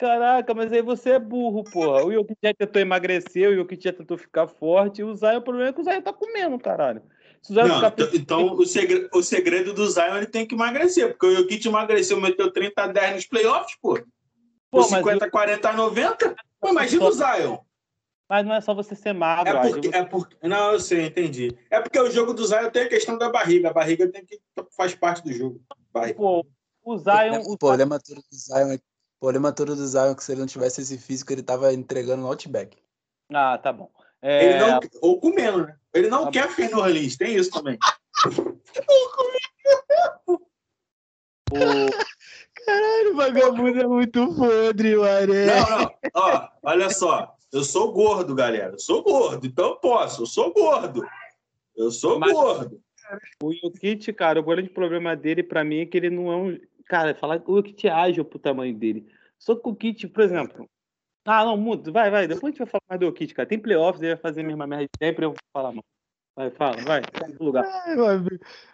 [0.00, 2.06] Caraca, mas aí você é burro, porra.
[2.06, 5.42] O Jokic já tentou emagrecer, o Jokic já tentou ficar forte, e o Zion, o
[5.42, 7.02] problema é que o Zion tá comendo, caralho.
[7.50, 7.94] Não, ficar...
[8.14, 12.18] Então, o segredo, o segredo do Zion ele tem que emagrecer, porque o Jokic emagreceu,
[12.18, 14.02] meteu 30 a 10 nos playoffs, pô.
[14.70, 15.30] Pô, 50, eu...
[15.30, 16.36] 40, 90?
[16.58, 17.58] Pô, imagina o Zion.
[18.26, 19.54] Mas não é só você ser magro.
[19.54, 21.54] É porque, é porque, não, eu sei, entendi.
[21.68, 23.68] É porque o jogo do Zion tem a questão da barriga.
[23.68, 24.40] A barriga tem que
[24.74, 25.60] faz parte do jogo.
[25.92, 26.16] Barriga.
[26.16, 26.46] Pô,
[26.82, 27.42] o Zion.
[27.46, 28.89] O problema todo do Zion é o
[29.20, 32.22] problema todo do Zion é que se ele não tivesse esse físico, ele tava entregando
[32.22, 32.76] no outback.
[33.32, 33.90] Ah, tá bom.
[34.22, 34.44] É...
[34.44, 35.76] Ele não, ou comendo, né?
[35.94, 36.54] Ele não tá quer bom.
[36.54, 37.78] Fernando Orleans, tem isso também.
[40.28, 40.40] o...
[42.64, 45.46] Caralho, o vagabundo é muito podre, Maré.
[45.46, 45.90] Não, não.
[46.14, 47.34] Ó, olha só.
[47.52, 48.74] Eu sou gordo, galera.
[48.74, 50.22] Eu sou gordo, então eu posso.
[50.22, 51.04] Eu sou gordo.
[51.76, 52.80] Eu sou Mas, gordo.
[53.42, 56.60] O Jokic, cara, o grande problema dele, pra mim, é que ele não é um.
[56.90, 59.06] Cara, falar o Jokic é ágil pro tamanho dele.
[59.38, 60.68] Só que o Kit, por exemplo.
[61.24, 61.92] Ah, não, muda.
[61.92, 62.26] Vai, vai.
[62.26, 63.48] Depois a gente vai falar mais do Jokic, cara.
[63.48, 65.24] Tem playoffs, ele vai fazer a mesma merda de sempre.
[65.24, 65.84] Eu vou falar, mano.
[66.34, 67.02] Vai, fala, vai.
[67.38, 67.64] lugar.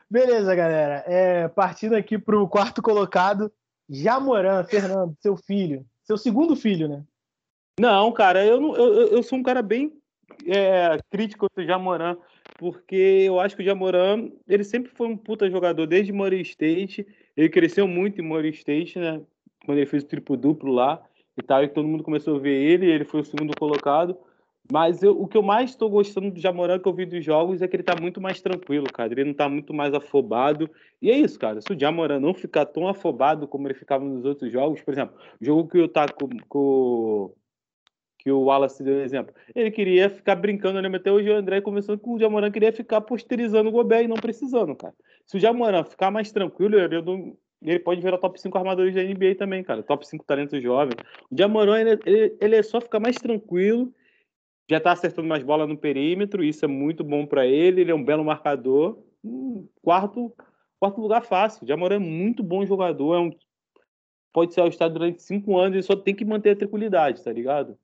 [0.08, 1.04] Beleza, galera.
[1.06, 3.52] É, partindo aqui pro quarto colocado.
[3.86, 5.84] Jamoran, Fernando, seu filho.
[6.02, 7.04] Seu segundo filho, né?
[7.78, 9.92] Não, cara, eu, não, eu, eu sou um cara bem
[10.46, 12.16] é, crítico do Jamoran,
[12.58, 17.06] porque eu acho que o Jamoran, ele sempre foi um puta jogador, desde Murray State,
[17.36, 19.20] ele cresceu muito em Murray State, né,
[19.64, 21.02] quando ele fez o triplo-duplo lá
[21.36, 24.16] e tal, e todo mundo começou a ver ele, ele foi o segundo colocado,
[24.72, 27.62] mas eu, o que eu mais estou gostando do Jamoran que eu vi dos jogos
[27.62, 29.12] é que ele está muito mais tranquilo, cara.
[29.12, 30.68] Ele não está muito mais afobado.
[31.00, 31.60] E é isso, cara.
[31.60, 35.16] Se o Jamoran não ficar tão afobado como ele ficava nos outros jogos, por exemplo,
[35.40, 37.32] o jogo que eu tá com, com
[38.26, 39.32] que o Wallace deu exemplo.
[39.54, 40.96] Ele queria ficar brincando, né?
[40.96, 44.16] Até hoje o André começou que o Jamoran queria ficar posterizando o Gobert e não
[44.16, 44.92] precisando, cara.
[45.24, 49.36] Se o Jamoran ficar mais tranquilo, ele, ele pode virar top 5 armadores da NBA
[49.38, 49.80] também, cara.
[49.80, 50.96] Top 5 talentos jovens.
[51.30, 53.94] O Jamoran, ele, ele, ele é só ficar mais tranquilo
[54.68, 57.94] já está acertando mais bola no perímetro, isso é muito bom para ele, ele é
[57.94, 58.98] um belo marcador.
[59.22, 60.34] Hum, quarto,
[60.80, 61.62] quarto lugar fácil.
[61.62, 63.30] O Jamoran é muito bom jogador, é um,
[64.32, 67.32] pode ser ao estado durante cinco anos, ele só tem que manter a tranquilidade, tá
[67.32, 67.78] ligado?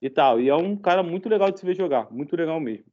[0.00, 0.40] E tal.
[0.40, 2.86] E é um cara muito legal de se ver jogar, muito legal mesmo.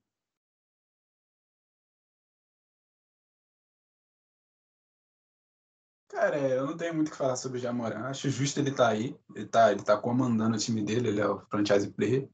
[6.09, 8.05] Cara, é, eu não tenho muito o que falar sobre o Jamoran.
[8.05, 9.15] Acho justo ele estar tá aí.
[9.35, 12.29] Ele tá, ele tá comandando o time dele, ele é o franchise player.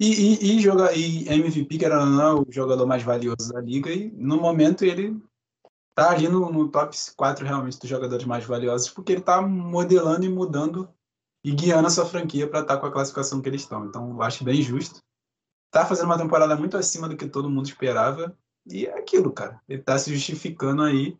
[0.00, 3.90] E, e, e, joga, e MVP, que era não, o jogador mais valioso da liga,
[3.90, 5.20] e no momento ele
[5.94, 10.24] tá ali no, no top 4 realmente dos jogadores mais valiosos, porque ele tá modelando
[10.24, 10.88] e mudando
[11.44, 13.84] e guiando a sua franquia para estar tá com a classificação que eles estão.
[13.84, 15.02] Então, acho bem justo.
[15.70, 18.36] Tá fazendo uma temporada muito acima do que todo mundo esperava,
[18.66, 19.60] e é aquilo, cara.
[19.68, 21.18] Ele tá se justificando aí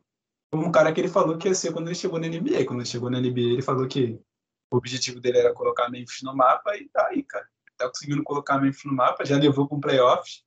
[0.51, 2.64] como um cara que ele falou que ia ser quando ele chegou na NBA.
[2.64, 4.18] Quando ele chegou na NBA, ele falou que
[4.70, 7.47] o objetivo dele era colocar Memphis no mapa, e tá aí, cara.
[7.66, 10.43] Ele tá conseguindo colocar Memphis no mapa, já levou com playoffs.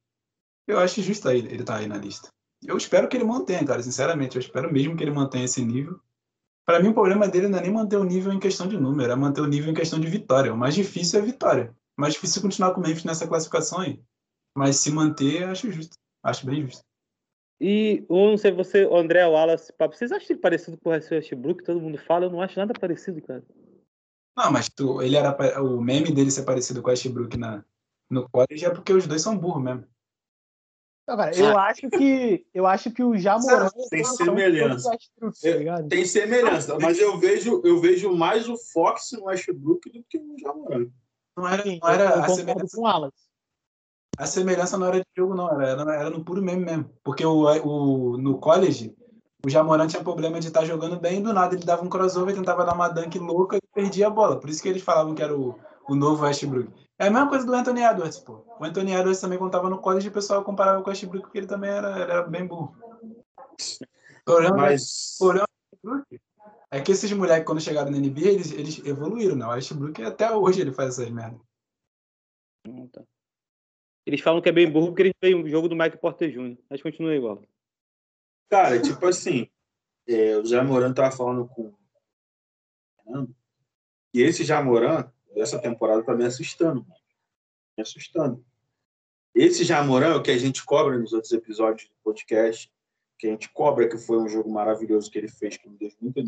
[0.66, 2.30] Eu acho justo aí, ele tá aí na lista.
[2.66, 4.36] Eu espero que ele mantenha, cara, sinceramente.
[4.36, 6.02] Eu espero mesmo que ele mantenha esse nível.
[6.68, 9.10] Para mim, o problema dele não é nem manter o nível em questão de número,
[9.10, 10.54] é manter o nível em questão de vitória.
[10.54, 11.74] O mais difícil é a vitória.
[11.98, 14.02] O mais difícil é continuar com o Memphis nessa classificação aí.
[14.54, 15.96] Mas se manter, acho justo.
[16.22, 16.84] Acho bem justo.
[17.62, 21.64] E eu não sei você, André Wallace, papo, vocês acham ele parecido com o Westbrook?
[21.64, 23.44] Todo mundo fala, eu não acho nada parecido, cara.
[24.38, 27.64] Não, mas tu, ele era o meme dele ser parecido com o Westbrook na,
[28.10, 29.88] no college é porque os dois são burros mesmo.
[31.08, 31.68] Cara, eu ah.
[31.68, 34.92] acho que eu acho que o Jamoran tem semelhança.
[34.92, 40.18] Tá tem semelhança, mas eu vejo eu vejo mais o Fox no Westbrook do que
[40.18, 40.88] o Jamoran.
[41.38, 43.10] Não era, não era a semelhança com o Alan.
[44.18, 47.46] A semelhança não era de jogo não, era, era no puro meme mesmo, porque o,
[47.46, 48.94] o no college
[49.46, 51.90] o Jamoran tinha problema de estar tá jogando bem e do nada ele dava um
[51.90, 54.38] crossover, tentava dar uma dunk louca e perdia a bola.
[54.38, 56.70] Por isso que eles falavam que era o, o novo Westbrook.
[57.00, 58.44] É a mesma coisa do Anthony Edwards, pô.
[58.60, 61.38] O Anthony Edwards também, quando tava no college, o pessoal comparava com o Westbrook, porque
[61.38, 62.76] ele também era, era bem burro.
[64.22, 65.16] O problema, Mas...
[65.20, 65.48] o problema
[66.72, 69.46] é que esses moleques, quando chegaram na NBA, eles, eles evoluíram, né?
[69.46, 71.40] O Westbrook, até hoje, ele faz essas merdas.
[74.06, 76.58] Eles falam que é bem burro porque eles veem o jogo do Mike Porter Jr.,
[76.70, 77.42] mas continua igual.
[78.50, 79.48] Cara, tipo assim,
[80.08, 81.76] é, o Jamoran tava falando com
[84.14, 86.86] e esse Jamoran, essa temporada tá me assustando,
[87.78, 88.44] me assustando.
[89.36, 92.72] Esse Jamoran, o que a gente cobra nos outros episódios do podcast,
[93.18, 95.92] que a gente cobra que foi um jogo maravilhoso que ele fez, que nos deu
[96.02, 96.22] muita,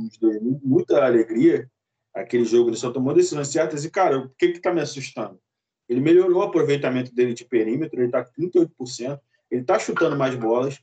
[0.63, 1.69] muita alegria,
[2.13, 5.39] aquele jogo, ele só tomou decisões certas, e, cara, o que que tá me assustando?
[5.87, 9.19] Ele melhorou o aproveitamento dele de perímetro, ele tá com 38%,
[9.49, 10.79] ele tá chutando mais bolas,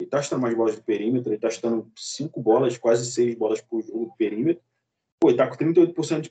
[0.00, 3.60] ele tá chutando mais bolas de perímetro, ele tá chutando cinco bolas, quase seis bolas
[3.60, 4.62] por jogo de perímetro,
[5.20, 6.30] pô, ele tá com 38%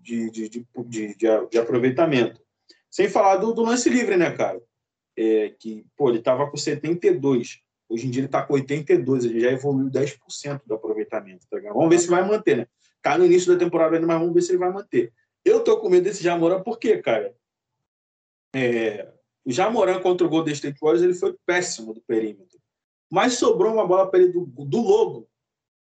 [0.00, 0.48] de, de,
[0.88, 1.16] de,
[1.50, 2.40] de, aproveitamento.
[2.88, 4.62] Sem falar do, do, lance livre, né, cara?
[5.18, 7.60] É, que, pô, ele tava com 72.
[7.88, 11.58] Hoje em dia ele tá com 82, ele já evoluiu 10% do aproveitamento, tá?
[11.60, 12.66] Vamos ver se vai manter, né?
[13.02, 15.12] Tá no início da temporada ainda, mas vamos ver se ele vai manter.
[15.44, 17.34] Eu tô com medo desse Jamoran, por quê, cara?
[18.54, 19.12] É,
[19.44, 22.58] o Jamoran contra o Golden State Warriors, ele foi péssimo do perímetro.
[23.10, 25.28] Mas sobrou uma bola para ele do, do Lobo,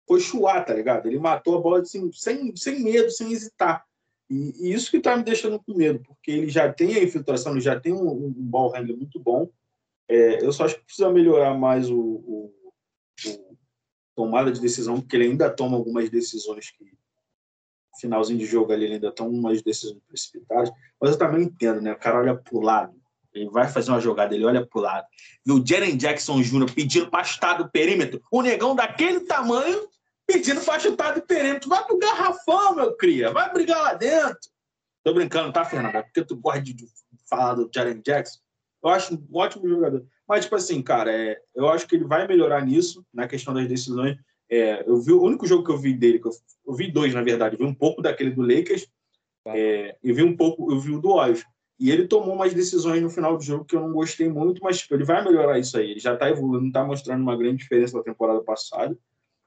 [0.06, 1.06] foi chuar, tá ligado?
[1.06, 3.84] Ele matou a bola assim, sem, sem medo, sem hesitar.
[4.28, 7.52] E, e, isso que tá me deixando com medo, porque ele já tem a infiltração,
[7.52, 9.48] ele já tem um, um ball handler muito bom.
[10.08, 12.54] É, eu só acho que precisa melhorar mais o, o,
[13.26, 13.56] o,
[14.14, 16.90] tomada de decisão, porque ele ainda toma algumas decisões que
[18.00, 20.70] finalzinho de jogo ali ele ainda toma umas decisões precipitadas.
[21.00, 21.92] Mas eu também entendo, né?
[21.92, 22.94] O cara olha pro lado,
[23.32, 25.06] ele vai fazer uma jogada, ele olha pro lado.
[25.46, 26.72] E o Jaren Jackson Jr.
[26.74, 29.88] pedindo para chutar do perímetro, o negão daquele tamanho
[30.32, 31.68] pedindo chutar de perímetro.
[31.68, 33.32] Vai pro garrafão, meu cria.
[33.32, 34.38] Vai brigar lá dentro.
[35.02, 35.98] Tô brincando, tá, Fernanda?
[35.98, 36.86] É porque tu gosta de
[37.28, 38.38] falar do Jaren Jackson.
[38.82, 40.06] Eu acho um ótimo jogador.
[40.28, 43.66] Mas, tipo assim, cara, é, eu acho que ele vai melhorar nisso, na questão das
[43.66, 44.16] decisões.
[44.50, 46.32] É, eu vi o único jogo que eu vi dele, que eu,
[46.66, 47.54] eu vi dois, na verdade.
[47.54, 48.86] Eu vi um pouco daquele do Lakers
[49.46, 51.44] é, e vi um pouco, eu vi o do Warriors.
[51.78, 54.80] E ele tomou umas decisões no final do jogo que eu não gostei muito, mas
[54.80, 55.92] tipo, ele vai melhorar isso aí.
[55.92, 58.96] Ele já tá evoluindo, não tá mostrando uma grande diferença da temporada passada.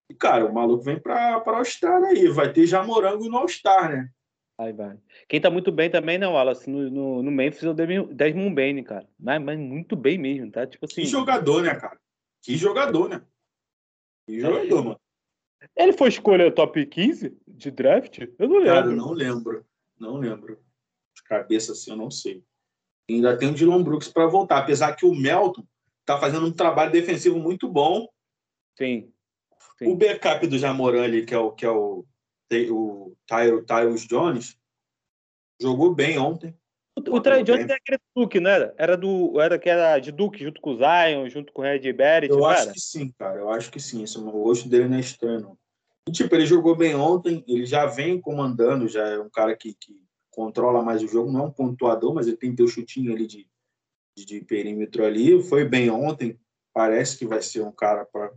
[0.09, 2.27] E, cara, o maluco vem para All-Star aí.
[2.27, 4.09] Vai ter já morango no All-Star, né?
[4.57, 4.99] Vai, vai.
[5.27, 8.83] Quem tá muito bem também, não, Wallace, no, no, no Memphis é o Desmond Bain,
[8.83, 9.07] cara.
[9.19, 10.65] Mas, mas, muito bem mesmo, tá?
[10.67, 11.01] Tipo assim.
[11.01, 11.99] Que jogador, né, cara?
[12.41, 13.23] Que jogador, né?
[14.27, 14.83] Que jogador, é.
[14.83, 14.99] mano.
[15.75, 18.19] Ele foi escolher top 15 de draft?
[18.37, 18.73] Eu não lembro.
[18.73, 19.65] Cara, não lembro.
[19.99, 20.59] Não lembro.
[21.15, 22.43] De cabeça assim, eu não sei.
[23.09, 24.59] Ainda tem o Dylan Brooks para voltar.
[24.59, 25.65] Apesar que o Melton
[26.05, 28.07] tá fazendo um trabalho defensivo muito bom.
[28.77, 29.11] Sim.
[29.83, 29.91] Sim.
[29.91, 32.05] O backup do Jamoran ali, que é o, que é o,
[32.71, 34.57] o Tyrus Jones,
[35.61, 36.55] jogou bem ontem.
[36.95, 38.73] O, o Trey Jones era aquele Duke, não era?
[38.77, 41.91] Era, do, era que era de Duke junto com o Zion, junto com o Red
[41.93, 42.31] Barrett.
[42.31, 43.39] Eu acho que sim, cara.
[43.39, 44.03] Eu acho que sim.
[44.03, 45.57] Esse, o rosto dele não é estranho.
[46.07, 49.73] E, tipo, ele jogou bem ontem, ele já vem comandando, já é um cara que,
[49.73, 53.25] que controla mais o jogo, não é um pontuador, mas ele tem teu chutinho ali
[53.25, 53.47] de,
[54.17, 55.41] de, de perímetro ali.
[55.41, 56.39] Foi bem ontem,
[56.73, 58.31] parece que vai ser um cara para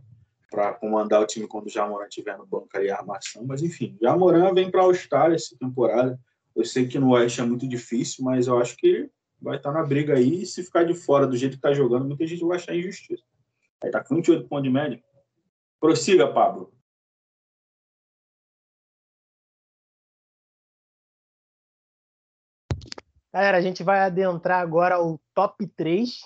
[0.49, 3.45] para comandar o time quando o Jamoran estiver no banco aí, a armação.
[3.45, 6.19] Mas, enfim, Jamoran vem para All-Star essa temporada.
[6.55, 9.71] Eu sei que no Oeste é muito difícil, mas eu acho que ele vai estar
[9.71, 10.43] tá na briga aí.
[10.43, 13.23] E se ficar de fora do jeito que está jogando, muita gente vai achar injustiça.
[13.83, 15.03] Aí tá com 28 pontos de média.
[15.79, 16.73] Prossiga, Pablo.
[23.31, 26.21] Galera, a gente vai adentrar agora o top 3.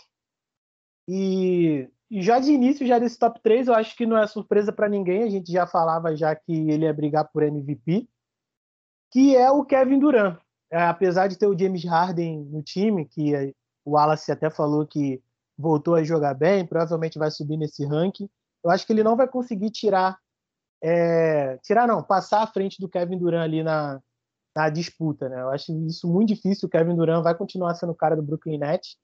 [1.10, 4.74] E, e já de início, já desse top 3, eu acho que não é surpresa
[4.74, 5.24] para ninguém.
[5.24, 8.06] A gente já falava já que ele ia brigar por MVP,
[9.10, 10.38] que é o Kevin Durant.
[10.70, 13.56] É, apesar de ter o James Harden no time, que
[13.86, 15.24] o Wallace até falou que
[15.58, 18.30] voltou a jogar bem, provavelmente vai subir nesse ranking.
[18.62, 20.20] Eu acho que ele não vai conseguir tirar,
[20.84, 24.02] é, tirar não, passar à frente do Kevin Durant ali na,
[24.54, 25.42] na disputa, né?
[25.42, 26.68] Eu acho isso muito difícil.
[26.68, 28.98] O Kevin Durant vai continuar sendo o cara do Brooklyn Nets.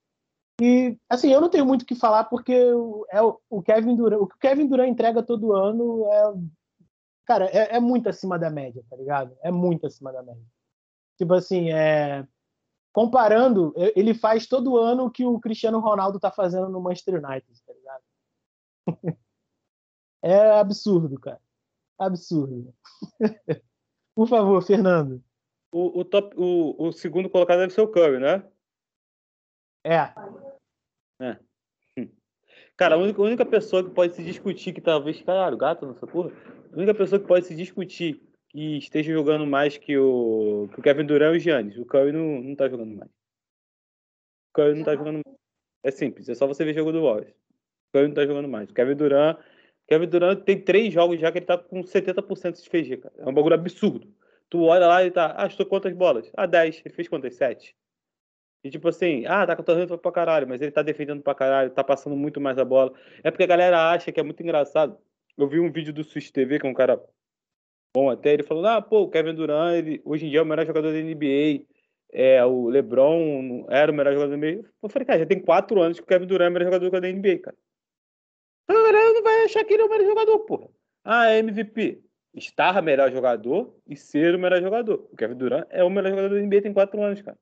[0.60, 2.52] E assim, eu não tenho muito o que falar porque
[3.10, 6.32] é o Kevin Durant, o que o Kevin Durant entrega todo ano é
[7.24, 9.36] cara, é, é muito acima da média, tá ligado?
[9.42, 10.42] É muito acima da média.
[11.16, 12.26] Tipo assim, é
[12.90, 17.62] comparando, ele faz todo ano o que o Cristiano Ronaldo tá fazendo no Manchester United,
[17.64, 18.02] tá ligado?
[20.24, 21.40] é absurdo, cara.
[21.96, 22.74] Absurdo.
[24.16, 25.22] Por favor, Fernando.
[25.70, 28.42] O, o, top, o, o segundo colocado deve ser o Curry, né?
[29.84, 30.12] É.
[31.20, 31.36] é.
[32.78, 35.20] Cara, a única, a única pessoa que pode se discutir que talvez.
[35.20, 36.30] Caralho, gato nessa porra.
[36.72, 40.82] A única pessoa que pode se discutir que esteja jogando mais que o, que o
[40.82, 41.76] Kevin Durant é o Giannis.
[41.76, 43.10] O Curry não, não tá jogando mais.
[43.10, 45.38] O Curry não tá jogando mais.
[45.82, 47.32] É simples, é só você ver o jogo do Warriors.
[47.32, 48.70] O Curry não tá jogando mais.
[48.70, 49.38] O Kevin Durant.
[49.88, 53.14] Kevin Durant tem três jogos já que ele tá com 70% de FG, cara.
[53.18, 54.06] É um bagulho absurdo.
[54.48, 56.30] Tu olha lá e tá, ah, estou quantas bolas?
[56.36, 56.82] Ah, 10.
[56.84, 57.34] Ele fez quantas?
[57.34, 57.76] 7.
[58.64, 61.84] E tipo assim, ah, tá cortando pra caralho, mas ele tá defendendo pra caralho, tá
[61.84, 62.92] passando muito mais a bola.
[63.22, 64.98] É porque a galera acha que é muito engraçado.
[65.36, 67.00] Eu vi um vídeo do Switch TV, que é um cara
[67.94, 70.46] bom até, ele falou, ah, pô, o Kevin Durant, ele, hoje em dia é o
[70.46, 71.64] melhor jogador da NBA.
[72.12, 74.68] É, o LeBron era o melhor jogador da NBA.
[74.82, 77.00] Eu falei, cara, já tem 4 anos que o Kevin Durant é o melhor jogador
[77.00, 77.56] da NBA, cara.
[78.64, 80.68] Então a galera não vai achar que ele é o melhor jogador, porra.
[81.04, 82.02] Ah, é MVP
[82.34, 85.08] estar melhor jogador e ser o melhor jogador.
[85.10, 87.38] O Kevin Durant é o melhor jogador da NBA tem quatro anos, cara.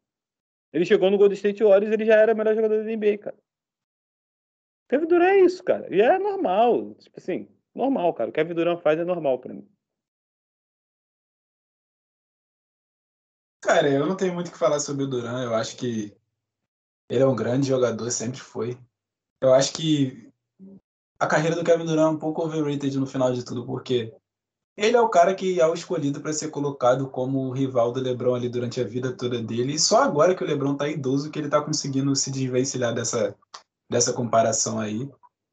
[0.76, 3.38] Ele chegou no Golden State Warriors ele já era o melhor jogador da NBA, cara.
[4.90, 5.88] Kevin Durant é isso, cara.
[5.90, 6.94] E é normal.
[6.96, 8.28] Tipo assim, normal, cara.
[8.28, 9.66] O Kevin Durant faz é normal para mim.
[13.62, 15.44] Cara, eu não tenho muito o que falar sobre o Durant.
[15.44, 16.14] Eu acho que
[17.08, 18.78] ele é um grande jogador, sempre foi.
[19.40, 20.30] Eu acho que
[21.18, 24.14] a carreira do Kevin Durant é um pouco overrated no final de tudo, porque
[24.76, 28.34] ele é o cara que é o escolhido para ser colocado como rival do LeBron
[28.34, 29.74] ali durante a vida toda dele.
[29.74, 33.34] E só agora que o LeBron tá idoso que ele tá conseguindo se desvencilhar dessa,
[33.90, 35.08] dessa comparação aí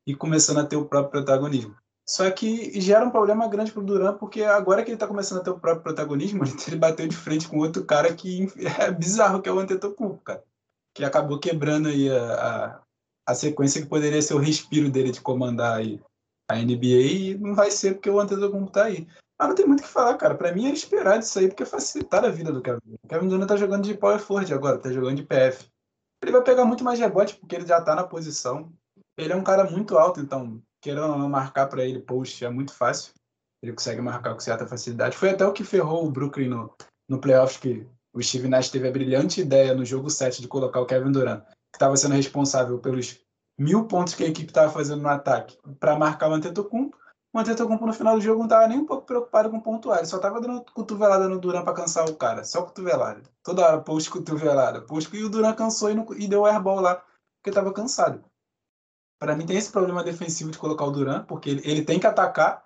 [0.05, 1.73] e começando a ter o próprio protagonismo.
[2.05, 5.43] Só que gera um problema grande pro Durant, porque agora que ele tá começando a
[5.43, 9.47] ter o próprio protagonismo, ele bateu de frente com outro cara que é bizarro, que
[9.47, 10.43] é o Antetokounmpo, cara.
[10.93, 12.81] Que acabou quebrando aí a, a,
[13.27, 16.01] a sequência que poderia ser o respiro dele de comandar aí
[16.53, 19.07] a NBA e não vai ser porque o Antetokounmpo tá aí.
[19.37, 20.35] Ah, não tem muito o que falar, cara.
[20.35, 22.99] Pra mim é esperar isso aí, porque facilitar a vida do Kevin Durant.
[23.03, 25.67] O Kevin Durant tá jogando de power forward agora, tá jogando de PF.
[26.23, 28.71] Ele vai pegar muito mais rebote, porque ele já tá na posição.
[29.17, 33.13] Ele é um cara muito alto, então, querendo marcar para ele post é muito fácil.
[33.61, 35.17] Ele consegue marcar com certa facilidade.
[35.17, 36.73] Foi até o que ferrou o Brooklyn no,
[37.09, 40.79] no playoff, que o Steve Nash teve a brilhante ideia no jogo 7 de colocar
[40.79, 43.22] o Kevin Durant, que estava sendo responsável pelos
[43.57, 46.97] mil pontos que a equipe estava fazendo no ataque para marcar o Antetokounmpo.
[47.33, 50.07] O Antetokounmpo no final do jogo não estava nem um pouco preocupado com pontuar, ele
[50.07, 53.23] só estava dando cotovelada no Duran para cansar o cara, só cotovelada.
[53.41, 57.03] Toda hora post cotovelada, post e o Duran cansou e, não, e deu airball lá
[57.43, 58.23] porque estava cansado.
[59.19, 62.07] Para mim tem esse problema defensivo de colocar o Duran, porque ele, ele tem que
[62.07, 62.63] atacar.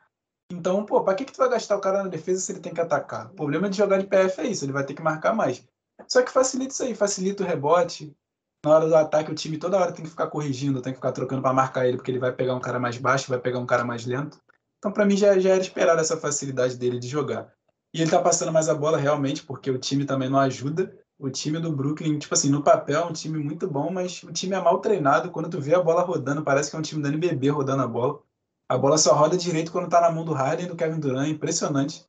[0.51, 2.73] Então, pô, para que que tu vai gastar o cara na defesa se ele tem
[2.73, 3.27] que atacar?
[3.27, 5.65] O problema de jogar de PF é isso, ele vai ter que marcar mais.
[6.07, 8.15] Só que facilita isso aí, facilita o rebote,
[8.64, 11.12] na hora do ataque, o time toda hora tem que ficar corrigindo, tem que ficar
[11.12, 13.66] trocando para marcar ele, porque ele vai pegar um cara mais baixo, vai pegar um
[13.66, 14.39] cara mais lento.
[14.78, 17.51] Então, para mim, já, já era esperar essa facilidade dele de jogar.
[17.93, 20.93] E ele tá passando mais a bola realmente, porque o time também não ajuda.
[21.18, 24.32] O time do Brooklyn, tipo assim, no papel é um time muito bom, mas o
[24.32, 25.32] time é mal treinado.
[25.32, 27.88] Quando tu vê a bola rodando, parece que é um time da NBB rodando a
[27.88, 28.22] bola.
[28.70, 31.30] A bola só roda direito quando tá na mão do Harden e do Kevin Durant,
[31.30, 32.05] impressionante.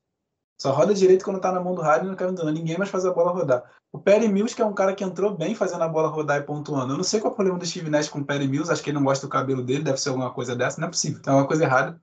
[0.61, 2.55] Só roda direito quando tá na mão do Harden e do Kevin Durant.
[2.55, 3.71] Ninguém mais faz a bola rodar.
[3.93, 6.43] O Perry Mills, que é um cara que entrou bem fazendo a bola rodar e
[6.43, 6.93] pontuando.
[6.93, 8.71] Eu não sei qual é o problema do Steve Nash com o Perry Mills.
[8.71, 9.85] Acho que ele não gosta do cabelo dele.
[9.85, 10.81] Deve ser alguma coisa dessa.
[10.81, 11.23] Não é possível.
[11.23, 12.01] Tem alguma coisa errada.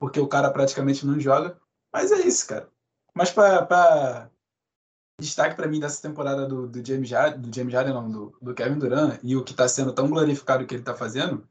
[0.00, 1.56] Porque o cara praticamente não joga.
[1.92, 2.68] Mas é isso, cara.
[3.14, 4.28] Mas para
[5.20, 8.54] destaque para mim dessa temporada do, do James Harden, do James Harden não, do, do
[8.54, 11.46] Kevin Durant e o que está sendo tão glorificado que ele está fazendo,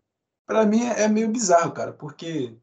[0.46, 2.58] para mim é, é, meio bizarro, cara, porque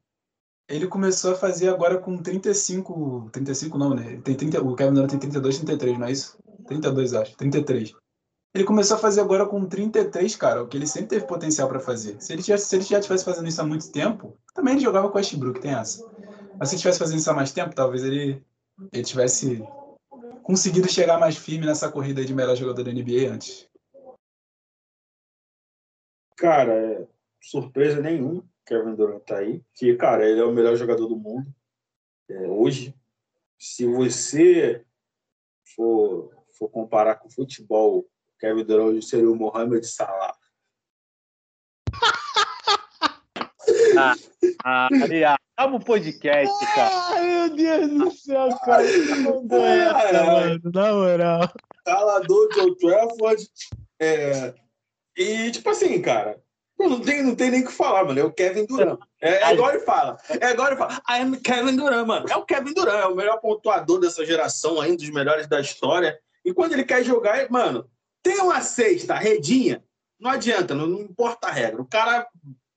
[0.71, 3.29] Ele começou a fazer agora com 35.
[3.33, 4.21] 35 não, né?
[4.23, 6.39] Tem 30, o Kevin Durant tem 32, 33, não é isso?
[6.69, 7.37] 32, acho.
[7.37, 7.93] 33.
[8.55, 11.81] Ele começou a fazer agora com 33, cara, o que ele sempre teve potencial para
[11.81, 12.21] fazer.
[12.21, 15.09] Se ele, tivesse, se ele já estivesse fazendo isso há muito tempo, também ele jogava
[15.09, 16.05] com o Westbrook, tem essa.
[16.59, 18.45] Mas se ele estivesse fazendo isso há mais tempo, talvez ele,
[18.93, 19.65] ele tivesse
[20.43, 23.69] conseguido chegar mais firme nessa corrida de melhor jogador da NBA antes.
[26.37, 27.09] Cara, é,
[27.41, 28.45] surpresa nenhuma.
[28.71, 29.65] Kevin Durant tá aí.
[29.75, 31.53] Que, cara, ele é o melhor jogador do mundo.
[32.29, 32.95] É, hoje,
[33.59, 34.87] se você
[35.75, 38.09] for, for comparar com futebol,
[38.39, 40.37] Kevin Durant hoje seria o Mohamed Salah.
[43.99, 44.15] ah,
[44.65, 44.89] ah,
[45.57, 47.09] acaba o podcast, cara.
[47.09, 48.85] Ai, meu Deus do céu, cara.
[49.21, 51.53] Mandou essa, mano, na moral.
[51.85, 53.49] Calador de Old Trafford.
[53.99, 54.55] É...
[55.17, 56.41] E, tipo assim, cara,
[56.89, 58.21] não tem, não tem nem o que falar, mano.
[58.21, 58.99] É o Kevin Durant.
[59.21, 60.17] É, é igual ele fala.
[60.41, 61.03] É igual ele fala.
[61.09, 62.27] I am Kevin Durant, mano.
[62.29, 66.19] É o Kevin Durant, é o melhor pontuador dessa geração, ainda dos melhores da história.
[66.45, 67.89] E quando ele quer jogar, mano,
[68.23, 69.85] tem uma sexta, redinha,
[70.19, 71.83] não adianta, não, não importa a regra.
[71.83, 72.27] O cara.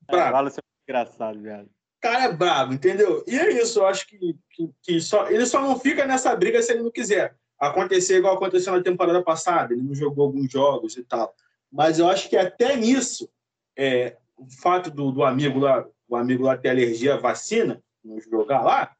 [0.10, 0.54] É, fala é
[0.88, 1.66] engraçado, velho.
[1.66, 3.24] O cara é brabo, entendeu?
[3.28, 6.62] E é isso, eu acho que, que, que, só, ele só não fica nessa briga
[6.62, 7.36] se ele não quiser.
[7.60, 11.34] Acontecer igual aconteceu na temporada passada, ele não jogou alguns jogos e tal.
[11.72, 13.30] Mas eu acho que até nisso
[13.78, 18.20] é, o fato do, do, amigo lá, o amigo lá ter alergia à vacina, não
[18.20, 18.96] jogar lá,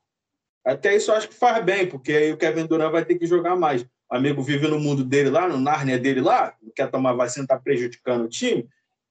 [0.66, 3.28] até isso eu acho que faz bem, porque aí o Kevin Durant vai ter que
[3.28, 3.84] jogar mais.
[3.84, 7.44] O amigo vive no mundo dele lá, no Nárnia dele lá, não quer tomar vacina,
[7.44, 8.68] está prejudicando o time.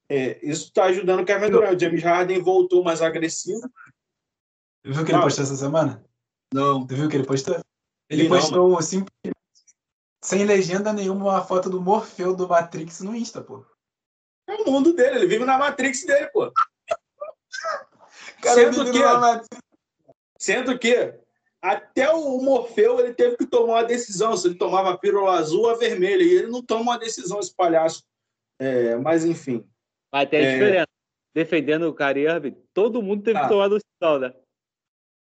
[0.09, 1.77] É, isso está ajudando o Kevin Durant.
[1.77, 3.71] O James Harden voltou mais agressivo.
[4.85, 6.05] Viu o que ele postou essa semana?
[6.53, 6.87] Não.
[6.87, 7.61] Tu viu o que ele postou?
[8.09, 9.05] Ele, postou não, assim,
[10.23, 13.65] sem legenda nenhuma, uma foto do Morfeu do Matrix no Insta, pô.
[14.53, 16.53] É o mundo dele, ele vive na Matrix dele, pô.
[18.43, 18.99] Cara, Sendo que,
[20.39, 21.15] sendo que
[21.61, 25.63] até o Morfeu ele teve que tomar uma decisão, se ele tomava a pílula azul
[25.63, 28.05] ou a vermelha, e ele não toma uma decisão, esse palhaço.
[28.59, 29.65] É, mas, enfim.
[30.13, 30.53] Mas tem a é...
[30.53, 30.87] diferença.
[31.35, 33.43] Defendendo o Kyrie todo mundo teve ah.
[33.43, 34.35] que tomar decisão, né?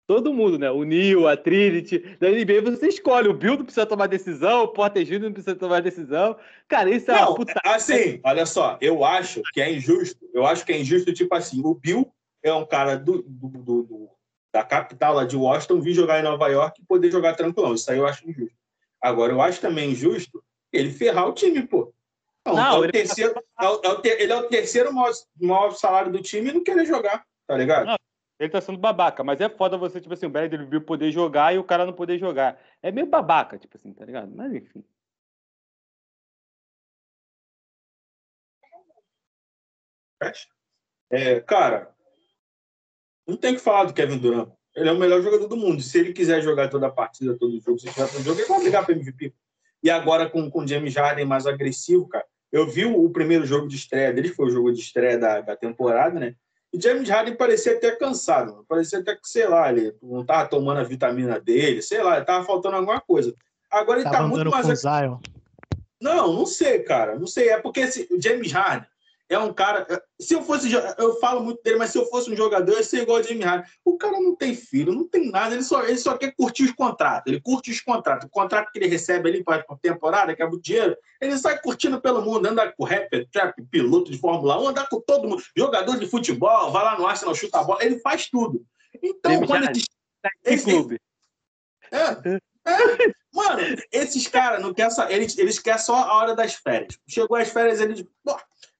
[0.08, 0.70] Todo mundo, né?
[0.70, 2.00] O Neil, a Trinity.
[2.20, 3.28] Da NBA você escolhe.
[3.28, 5.20] O Bill não precisa tomar decisão, o Porter Jr.
[5.20, 6.38] não precisa tomar decisão.
[6.68, 7.60] Cara, isso é não, uma puta.
[7.64, 10.24] Assim, olha só, eu acho que é injusto.
[10.34, 12.12] Eu acho que é injusto, tipo assim, o Bill
[12.44, 14.10] é um cara do, do, do, do
[14.54, 17.74] da capital lá de Washington vir jogar em Nova York e poder jogar tranquilão.
[17.74, 18.56] Isso aí eu acho injusto.
[19.02, 20.42] Agora, eu acho também injusto
[20.72, 21.94] ele ferrar o time, pô.
[22.46, 22.92] Não, não é o ele...
[22.92, 26.54] terceiro, é o, é ter, ele é o terceiro maior, maior salário do time e
[26.54, 27.88] não querer jogar, tá ligado?
[27.88, 27.98] Não,
[28.40, 31.58] ele tá sendo babaca, mas é foda você, tipo assim, o Bradley poder jogar e
[31.58, 32.60] o cara não poder jogar.
[32.82, 34.32] É meio babaca, tipo assim, tá ligado?
[34.36, 34.84] Mas enfim.
[41.10, 41.96] É, cara,
[43.28, 44.50] não tem que falar do Kevin Durant.
[44.76, 45.82] Ele é o melhor jogador do mundo.
[45.82, 48.60] Se ele quiser jogar toda a partida, todo jogo, se tiver todo jogo, ele vai
[48.60, 49.34] brigar para MVP.
[49.82, 52.26] E agora com o James Harden mais agressivo, cara.
[52.52, 55.42] Eu vi o, o primeiro jogo de estreia dele, foi o jogo de estreia da,
[55.42, 56.36] da temporada, né?
[56.76, 60.82] E James Harden parecia até cansado, parecia até que, sei lá, ele não estava tomando
[60.82, 63.34] a vitamina dele, sei lá, estava faltando alguma coisa.
[63.72, 64.84] Agora ele está muito mais.
[66.02, 67.48] Não, não sei, cara, não sei.
[67.48, 68.90] É porque esse, o James Harden,
[69.28, 69.88] é um cara.
[70.20, 70.72] Se eu fosse.
[70.98, 73.22] Eu falo muito dele, mas se eu fosse um jogador, eu ia ser igual a
[73.22, 73.70] Jimmy Harden.
[73.84, 76.72] O cara não tem filho, não tem nada, ele só, ele só quer curtir os
[76.72, 77.32] contratos.
[77.32, 78.28] Ele curte os contratos.
[78.28, 81.60] O contrato que ele recebe ali para a temporada, que é o dinheiro, ele sai
[81.60, 85.44] curtindo pelo mundo, anda com rapper, trap, piloto de Fórmula 1, anda com todo mundo.
[85.58, 88.64] Jogador de futebol, vai lá no Arsenal, chuta a bola, ele faz tudo.
[89.02, 89.84] Então, Jimmy quando ele.
[90.44, 91.00] Esse, clube.
[91.92, 93.62] É, é, mano,
[93.92, 96.98] esses caras não querem eles, eles querem só a hora das férias.
[97.08, 98.04] Chegou as férias, eles.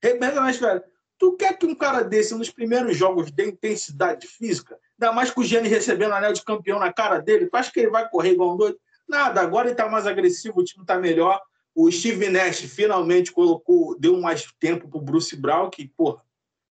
[0.06, 0.82] Rebenta mais, velho.
[1.18, 4.78] Tu quer que um cara desse, nos primeiros jogos, dê intensidade física?
[5.00, 7.46] Ainda mais com o Gianni recebendo anel de campeão na cara dele.
[7.46, 8.78] Tu acha que ele vai correr igual um doido?
[9.08, 11.40] Nada, agora ele tá mais agressivo, o time tá melhor.
[11.74, 16.22] O Steve Nash finalmente colocou, deu mais tempo pro Bruce Brown, que, porra,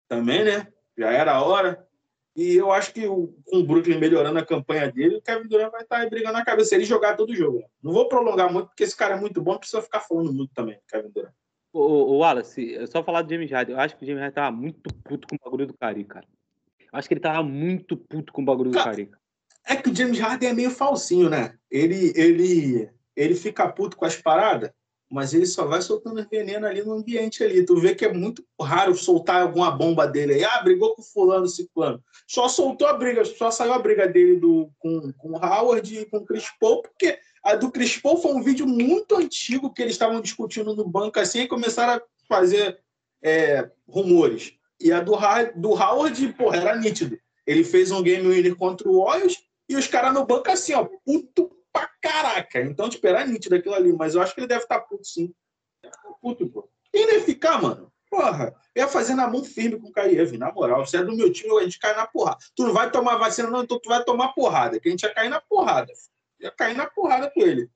[0.08, 0.68] também, né?
[0.98, 1.88] Já era a hora.
[2.36, 5.84] E eu acho que com o Brooklyn melhorando a campanha dele, o Kevin Durant vai
[5.84, 6.76] estar tá brigando na cabeça.
[6.76, 7.60] Ele jogar todo jogo.
[7.60, 7.66] Né?
[7.82, 10.80] Não vou prolongar muito, porque esse cara é muito bom, precisa ficar falando muito também,
[10.88, 11.34] Kevin Durant.
[11.74, 13.76] O, o Wallace, é só falar do James Harden.
[13.76, 16.28] Eu acho que o James Harden tava muito puto com o bagulho do Cari, cara.
[16.80, 19.10] Eu acho que ele tava muito puto com o bagulho do Cari.
[19.66, 21.56] É que o James Harden é meio falsinho, né?
[21.70, 24.72] Ele, ele, ele fica puto com as paradas,
[25.10, 27.66] mas ele só vai soltando veneno ali no ambiente ali.
[27.66, 30.44] Tu vê que é muito raro soltar alguma bomba dele aí.
[30.44, 32.04] Ah, brigou com fulano, ciclano.
[32.28, 36.06] Só soltou a briga, só saiu a briga dele do, com, com o Howard e
[36.06, 39.82] com o Chris Paul, porque a do Chris Paul foi um vídeo muito antigo que
[39.82, 42.80] eles estavam discutindo no banco assim e começaram a fazer
[43.22, 44.54] é, rumores.
[44.80, 45.16] E a do,
[45.56, 47.18] do Howard, porra, era nítido.
[47.46, 49.38] Ele fez um game winner contra o Warriors
[49.68, 52.62] e os caras no banco assim, ó, puto pra caraca.
[52.62, 55.06] Então, tipo, era nítido aquilo ali, mas eu acho que ele deve estar tá puto
[55.06, 55.34] sim.
[56.22, 56.70] Puto, pô.
[56.92, 57.92] Quem ia ficar, mano?
[58.10, 60.86] Porra, eu ia fazer na mão firme com o Kaiev, na moral.
[60.86, 62.38] Se é do meu time, a gente cai na porrada.
[62.54, 64.80] Tu não vai tomar vacina, não, então tu vai tomar porrada.
[64.80, 65.92] Que a gente ia cair na porrada.
[66.42, 67.70] Ia cair na porrada com ele.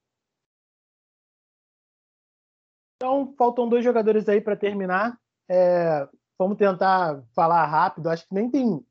[2.96, 5.20] Então, faltam dois jogadores aí para terminar.
[5.50, 6.08] É,
[6.38, 8.10] vamos tentar falar rápido.
[8.10, 8.86] Acho que nem tem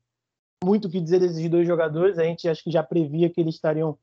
[0.63, 2.17] muito o que dizer desses dois jogadores.
[2.17, 3.97] A gente acho que já previa que eles estariam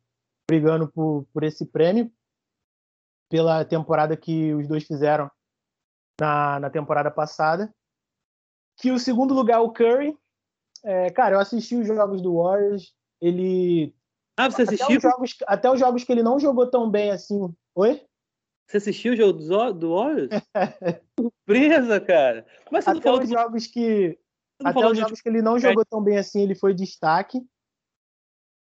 [0.48, 2.12] brigando por, por esse prêmio
[3.32, 5.30] pela temporada que os dois fizeram
[6.20, 7.74] na, na temporada passada.
[8.76, 10.18] Que o segundo lugar o Curry.
[10.84, 12.94] É, cara, eu assisti os jogos do Warriors.
[13.20, 13.94] Ele.
[14.36, 14.86] Ah, você assistiu?
[14.86, 17.54] Até os, jogos, até os jogos que ele não jogou tão bem assim.
[17.74, 18.02] Oi?
[18.66, 20.30] Você assistiu o jogo do, do Warriors?
[21.18, 22.46] Surpresa, cara.
[22.70, 23.26] Mas você até os do...
[23.26, 24.18] jogos que.
[24.64, 25.22] Até os jogos de...
[25.22, 27.44] que ele não jogou tão bem assim, ele foi destaque.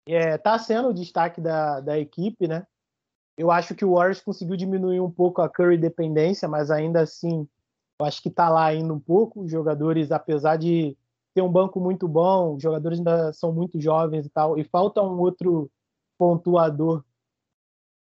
[0.08, 2.66] É, tá sendo o destaque da, da equipe, né?
[3.38, 7.48] Eu acho que o Warriors conseguiu diminuir um pouco a Curry dependência, mas ainda assim,
[8.00, 9.44] eu acho que tá lá ainda um pouco.
[9.44, 10.98] Os jogadores, apesar de
[11.34, 15.02] ter um banco muito bom, os jogadores ainda são muito jovens e tal, e falta
[15.02, 15.70] um outro
[16.18, 17.04] pontuador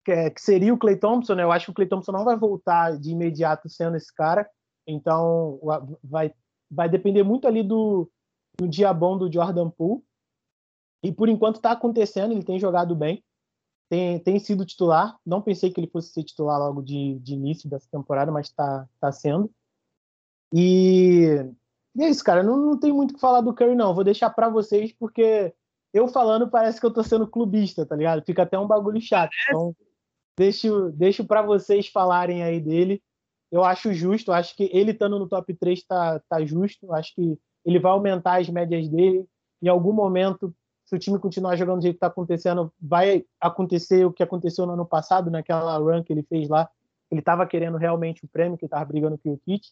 [0.04, 1.44] que, é, que seria o Clay Thompson, né?
[1.44, 4.50] Eu acho que o Clay Thompson não vai voltar de imediato sendo esse cara,
[4.88, 5.60] então
[6.04, 6.34] vai,
[6.70, 8.10] vai depender muito ali do,
[8.58, 10.04] do dia bom do Jordan Poole.
[11.04, 13.24] E por enquanto está acontecendo, ele tem jogado bem,
[13.90, 15.18] tem, tem sido titular.
[15.26, 18.88] Não pensei que ele fosse ser titular logo de, de início dessa temporada, mas está
[19.00, 19.50] tá sendo.
[20.54, 21.46] E,
[21.96, 22.44] e, é isso, cara.
[22.44, 23.94] Não, não tem muito o que falar do Curry, não.
[23.94, 25.54] Vou deixar para vocês, porque
[25.94, 28.24] eu falando parece que eu tô sendo clubista, tá ligado?
[28.26, 29.32] Fica até um bagulho chato.
[29.48, 29.76] Então,
[30.38, 33.02] deixo, deixo para vocês falarem aí dele.
[33.52, 36.94] Eu acho justo, acho que ele estando no top 3 tá, tá justo.
[36.94, 39.26] Acho que ele vai aumentar as médias dele.
[39.62, 40.54] Em algum momento,
[40.86, 44.66] se o time continuar jogando do jeito que está acontecendo, vai acontecer o que aconteceu
[44.66, 46.70] no ano passado, naquela run que ele fez lá.
[47.12, 49.72] Ele estava querendo realmente o prêmio, que estava brigando com o kit.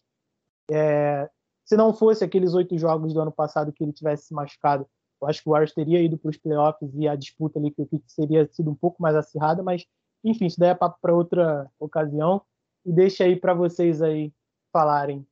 [0.72, 1.30] É,
[1.68, 4.88] se não fosse aqueles oito jogos do ano passado que ele tivesse se machucado,
[5.22, 8.02] eu acho que o Warriors teria ido para os playoffs e a disputa ali kit
[8.08, 9.86] seria sido um pouco mais acirrada, mas
[10.24, 12.42] enfim, isso daí é papo para outra ocasião.
[12.86, 14.32] E deixa aí para vocês aí
[14.72, 15.28] falarem.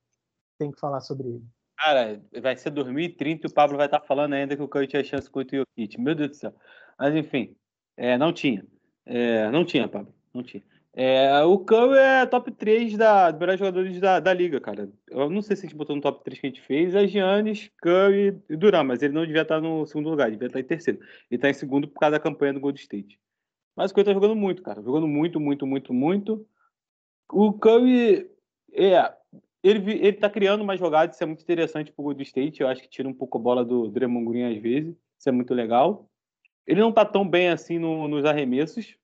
[0.60, 1.46] Tem que falar sobre ele.
[1.78, 4.88] Cara, vai ser 2030 e o Pablo vai estar tá falando ainda que o Curry
[4.88, 6.00] tinha chance contra o Jokic.
[6.00, 6.54] Meu Deus do céu.
[6.98, 7.56] Mas enfim,
[7.98, 8.66] é, não tinha.
[9.06, 10.14] É, não tinha, Pablo.
[10.34, 10.64] Não tinha.
[10.98, 14.90] É, o Curry é top 3 da, dos melhores jogadores da, da liga, cara.
[15.10, 16.96] Eu não sei se a gente botou no top 3 que a gente fez.
[16.96, 20.60] É Giannis, Curry e Duran, mas ele não devia estar no segundo lugar, devia estar
[20.62, 21.02] em terceiro.
[21.30, 23.20] Ele está em segundo por causa da campanha do Gold State.
[23.76, 24.82] Mas o Curry tá jogando muito, cara.
[24.82, 26.48] Jogando muito, muito, muito, muito.
[27.30, 28.30] O Curry,
[28.72, 29.14] é,
[29.62, 32.62] ele, ele tá criando uma jogada, isso é muito interessante pro Golden State.
[32.62, 34.96] Eu acho que tira um pouco a bola do Draymond Green às vezes.
[35.20, 36.10] Isso é muito legal.
[36.66, 38.96] Ele não tá tão bem assim no, nos arremessos,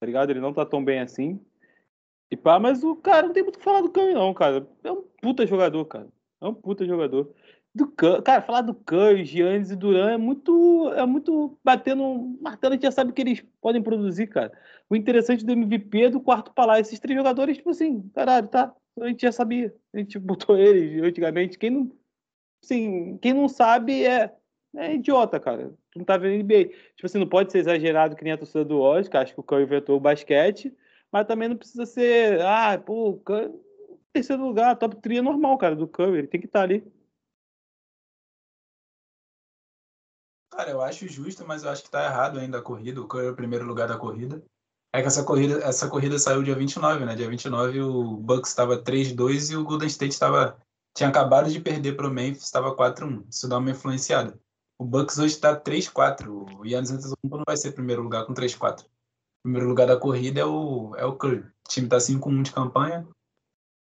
[0.00, 0.30] tá ligado?
[0.30, 1.40] Ele não tá tão bem assim.
[2.30, 4.68] E pá, mas o cara não tem muito o que falar do Curry, não, cara.
[4.82, 6.08] É um puta jogador, cara.
[6.40, 7.32] É um puta jogador
[7.76, 12.76] do cara, falar do Curry, Giannis e Duran é muito, é muito batendo martelo, a
[12.76, 14.50] gente já sabe que eles podem produzir, cara.
[14.88, 18.48] O interessante do MVP é do quarto para lá, esses três jogadores, tipo assim, caralho,
[18.48, 21.92] tá, a gente já sabia, a gente botou eles antigamente, quem não,
[22.64, 24.34] assim, quem não sabe é,
[24.74, 26.70] é idiota, cara, não tá vendo NBA.
[26.94, 29.42] Tipo assim, não pode ser exagerado que nem a torcida do Oscar, acho que o
[29.42, 30.74] Curry inventou o basquete,
[31.12, 33.52] mas também não precisa ser, ah, pô, Curry,
[34.12, 36.84] terceiro lugar, top 3 é normal, cara, do Curry, ele tem que estar tá ali.
[40.50, 43.00] Cara, eu acho justo, mas eu acho que tá errado ainda a corrida.
[43.00, 44.42] O Curry é o primeiro lugar da corrida.
[44.94, 47.14] É que essa corrida, essa corrida saiu dia 29, né?
[47.14, 50.56] Dia 29 o Bucks estava 3-2 e o Golden State estava
[50.96, 53.26] tinha acabado de perder para o Memphis, estava 4-1.
[53.28, 54.40] Isso dá uma influenciada.
[54.78, 56.58] O Bucks hoje está 3-4.
[56.58, 58.82] O Yannis Antetokounmpo não vai ser primeiro lugar com 3-4.
[58.82, 58.88] O
[59.42, 61.38] primeiro lugar da corrida é o, é o Curry.
[61.38, 63.06] O time está 5-1 de campanha.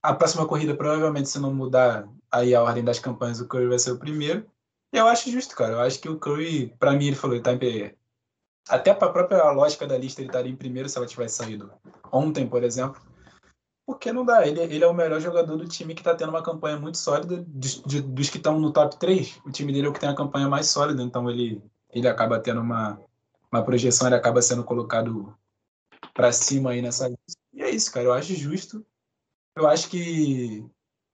[0.03, 3.79] A próxima corrida, provavelmente, se não mudar aí a ordem das campanhas, o Curry vai
[3.79, 4.51] ser o primeiro.
[4.93, 5.75] Eu acho justo, cara.
[5.75, 7.95] Eu acho que o Curry, para mim, ele falou, ele tá em
[8.69, 11.71] Até para a própria lógica da lista, ele estaria em primeiro se ela tivesse saído
[12.11, 13.01] ontem, por exemplo.
[13.91, 14.47] Porque não dá.
[14.47, 17.45] Ele, ele é o melhor jogador do time que está tendo uma campanha muito sólida.
[17.49, 20.09] Dos, de, dos que estão no top 3, o time dele é o que tem
[20.09, 21.03] a campanha mais sólida.
[21.03, 21.61] Então ele,
[21.93, 23.01] ele acaba tendo uma,
[23.51, 25.37] uma projeção, ele acaba sendo colocado
[26.15, 27.13] para cima aí nessa.
[27.53, 28.07] E é isso, cara.
[28.07, 28.87] Eu acho justo.
[29.57, 30.65] Eu acho que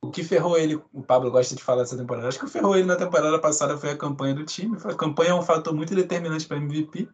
[0.03, 2.53] o que ferrou ele, o Pablo gosta de falar dessa temporada, acho que o que
[2.53, 4.77] ferrou ele na temporada passada foi a campanha do time.
[4.85, 7.09] A campanha é um fator muito determinante para MVP.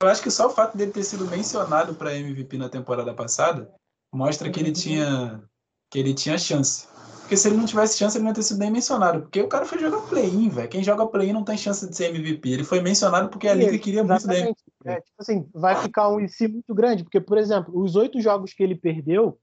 [0.00, 3.68] Eu acho que só o fato dele ter sido mencionado para MVP na temporada passada
[4.12, 5.42] mostra que ele tinha
[5.90, 6.86] que ele tinha chance.
[7.20, 9.20] Porque se ele não tivesse chance, ele não ia ter sido nem mencionado.
[9.20, 10.68] Porque o cara foi jogar play-in, velho.
[10.68, 12.48] Quem joga play-in não tem chance de ser MVP.
[12.48, 14.30] Ele foi mencionado porque a Sim, liga queria muito.
[14.30, 14.54] MVP.
[14.86, 18.54] É, tipo assim, vai ficar um IC muito grande, porque, por exemplo, os oito jogos
[18.54, 19.38] que ele perdeu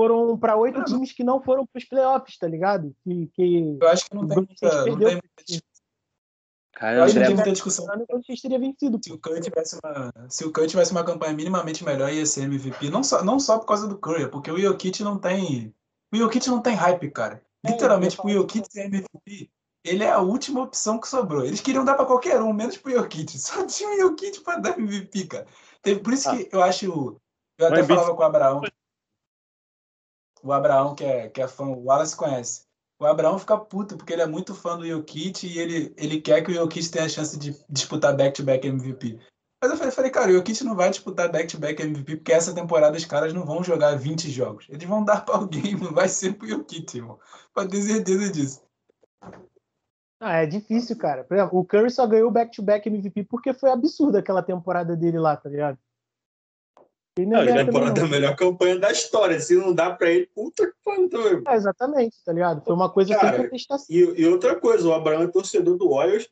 [0.00, 2.92] foram para oito times que não foram para os playoffs, tá ligado?
[3.04, 5.64] Que, que Eu acho que não tem muita, não tem muita,
[6.78, 7.84] Cara, eu acho que não tem muita discussão.
[7.86, 9.00] o teria vencido.
[9.02, 12.42] Se o Curry tivesse uma, se o Curry tivesse uma campanha minimamente melhor, ia ser
[12.42, 12.88] MVP.
[12.88, 15.74] Não só, não só por causa do Curry, porque o Jokic não tem.
[16.12, 17.42] O Jokic não tem hype, cara.
[17.64, 19.50] É, Literalmente, pro Jokic ser MVP,
[19.84, 21.44] ele é a última opção que sobrou.
[21.44, 23.26] Eles queriam dar pra qualquer um, menos pro Jokic.
[23.40, 25.46] Só tinha o Jokic pra dar MVP, cara.
[25.82, 27.20] Teve- Por isso que eu acho.
[27.58, 28.60] Eu até Mas, falava com o Abraão.
[30.44, 32.67] O Abraão, que é, que é fã, o Wallace conhece.
[33.00, 36.42] O Abraão fica puto porque ele é muito fã do Jokic e ele, ele quer
[36.42, 39.20] que o Jokic tenha a chance de disputar back-to-back MVP.
[39.62, 43.04] Mas eu falei, cara, o Jokic não vai disputar back-to-back MVP porque essa temporada os
[43.04, 44.66] caras não vão jogar 20 jogos.
[44.68, 47.18] Eles vão dar pra alguém, não vai ser pro Jokic, irmão.
[47.54, 48.62] Pode ter certeza disso.
[50.20, 51.22] Ah, é difícil, cara.
[51.22, 55.36] Por exemplo, o Curry só ganhou back-to-back MVP porque foi absurdo aquela temporada dele lá,
[55.36, 55.78] tá ligado?
[57.18, 58.08] Ele não, ele é também, Temporada não.
[58.08, 59.40] melhor campanha da história.
[59.40, 61.42] Se não dá pra ele, puta que pariu.
[61.48, 62.64] É, exatamente, tá ligado?
[62.64, 63.86] Foi uma coisa Cara, sem contestação.
[63.90, 66.28] E, e outra coisa, o Abraão é torcedor do Warriors.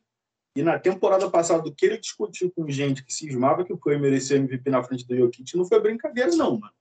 [0.55, 3.99] E na temporada passada, do que ele discutiu com gente que cismava que o Curry
[3.99, 6.73] merecia MVP na frente do Jokic, não foi brincadeira, não, mano.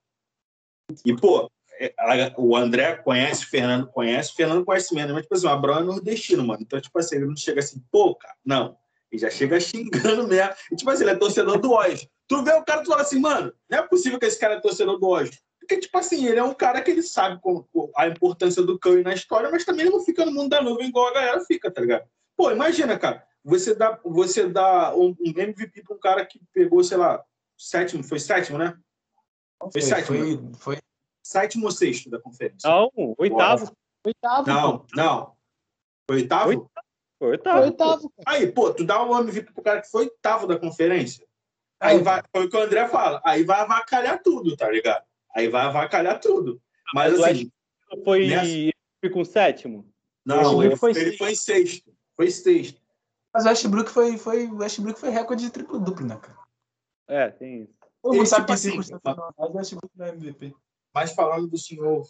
[1.04, 1.92] E, pô, é,
[2.38, 5.80] o André conhece, o Fernando conhece, o Fernando conhece menos, mas, tipo assim, o Abraão
[5.80, 6.62] é nordestino, mano.
[6.62, 8.78] Então, tipo assim, ele não chega assim, pô, cara, não.
[9.16, 10.54] Ele já chega xingando mesmo.
[10.70, 12.06] E, tipo assim, ele é torcedor do Warriors.
[12.28, 14.60] Tu vê o cara e fala assim, mano, não é possível que esse cara é
[14.60, 15.40] torcedor do Warriors.
[15.58, 17.40] Porque, tipo assim, ele é um cara que ele sabe
[17.96, 20.88] a importância do Curry na história, mas também ele não fica no mundo da nuvem
[20.88, 22.04] igual a galera fica, tá ligado?
[22.36, 26.98] Pô, imagina, cara, você dá, você dá um, MVP pra um cara que pegou, sei
[26.98, 27.24] lá,
[27.58, 28.76] sétimo, foi sétimo, né?
[29.72, 30.78] Foi sétimo, foi, foi,
[31.24, 32.68] Sétimo ou sexto da conferência?
[32.96, 33.72] não, oitavo.
[34.04, 35.36] Oitavo, Não, não.
[36.08, 36.50] Foi oitavo?
[36.50, 36.70] Oitavo.
[37.18, 37.62] Foi Foi oitavo.
[37.62, 38.36] oitavo, cara.
[38.38, 41.26] Aí, pô, tu dá um MVP pro cara que foi oitavo da conferência.
[41.80, 45.04] Aí vai, foi o que o André fala, aí vai avacalhar tudo, tá ligado?
[45.34, 46.60] Aí vai avacalhar tudo.
[46.94, 47.52] Mas Mas o assim,
[48.04, 49.92] Foi Nessa- foi com sétimo?
[50.24, 51.94] não, ele foi foi, ele foi em sexto.
[52.16, 52.80] Foi sexto.
[53.32, 56.38] Mas o Westbrook foi, foi, o Westbrook foi recorde de triplo-duplo, né, cara?
[57.08, 57.74] É, tem isso.
[58.02, 60.54] Todo mundo Ele, sabe tipo que assim, circunstâncias normais, o Westbrook não é MVP.
[60.94, 62.02] Mas falando do senhor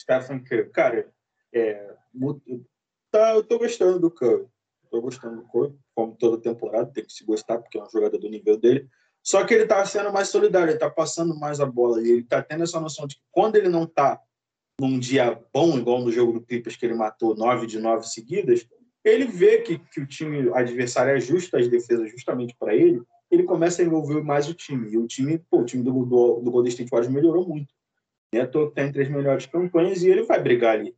[0.00, 1.12] Stephen Curry, cara,
[1.52, 1.94] é,
[3.14, 4.46] tá, eu tô gostando do Curry.
[4.90, 8.18] Tô gostando do Curry, como toda temporada, tem que se gostar, porque é um jogador
[8.18, 8.88] do nível dele.
[9.22, 12.24] Só que ele tá sendo mais solidário, ele tá passando mais a bola e ele
[12.24, 14.20] tá tendo essa noção de que quando ele não tá
[14.80, 18.66] num dia bom, igual no jogo do Clippers, que ele matou nove de nove seguidas,
[19.04, 23.00] ele vê que, que o time adversário ajusta as defesas justamente para ele,
[23.30, 24.90] ele começa a envolver mais o time.
[24.90, 27.72] E o time, pô, o time do, do, do Golden State Warriors melhorou muito.
[28.34, 28.44] Né?
[28.44, 30.94] Tô, tem três melhores campanhas e ele vai brigar ali.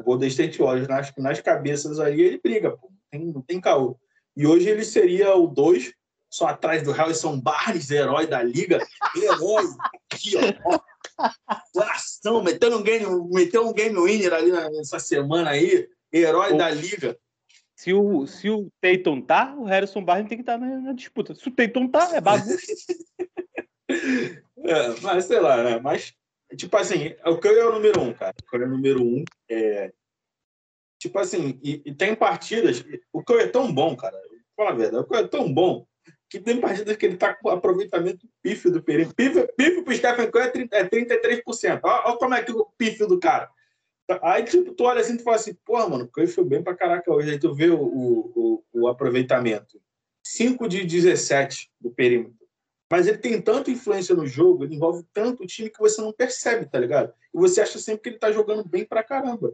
[0.00, 2.90] O Golden State Warriors, nas, nas cabeças ali, ele briga, pô.
[2.90, 3.98] Não tem, não tem caô.
[4.36, 5.92] E hoje ele seria o dois,
[6.30, 8.78] só atrás do Harrison Barnes, herói da liga.
[9.16, 9.64] Herói!
[10.12, 10.78] Aqui, ó.
[11.72, 15.88] Coração, metendo um game, meteu um game winner ali nessa semana aí.
[16.12, 16.58] Herói Pô.
[16.58, 17.18] da liga.
[17.74, 21.34] Se o, se o Tatum tá, o Harrison Barnes tem que estar na, na disputa.
[21.34, 22.56] Se o Tatum tá, é bagunça.
[24.68, 25.78] É, mas sei lá, né?
[25.78, 26.12] Mas,
[26.56, 28.34] tipo assim, o Curry é o número um, cara.
[28.42, 29.24] O Curry é o número um.
[29.48, 29.92] É...
[30.98, 32.84] Tipo assim, e, e tem partidas.
[33.12, 34.16] O Curry é tão bom, cara.
[34.56, 35.02] Fala a verdade.
[35.02, 35.86] O Curry é tão bom
[36.28, 39.14] que tem partidas que ele tá com aproveitamento pífio do perímetro.
[39.14, 41.80] Pífio, pífio pro Stephen Curry é, 30, é 33%.
[41.82, 43.50] Olha, olha como é que o pífio do cara.
[44.22, 46.76] Aí, tipo, tu olha assim e fala assim, porra, mano, o Curry foi bem pra
[46.76, 47.30] caraca hoje.
[47.30, 49.80] Aí tu vê o, o, o, o aproveitamento.
[50.24, 52.45] 5 de 17 do perímetro.
[52.90, 56.12] Mas ele tem tanta influência no jogo, ele envolve tanto o time que você não
[56.12, 57.12] percebe, tá ligado?
[57.34, 59.52] E você acha sempre que ele tá jogando bem pra caramba.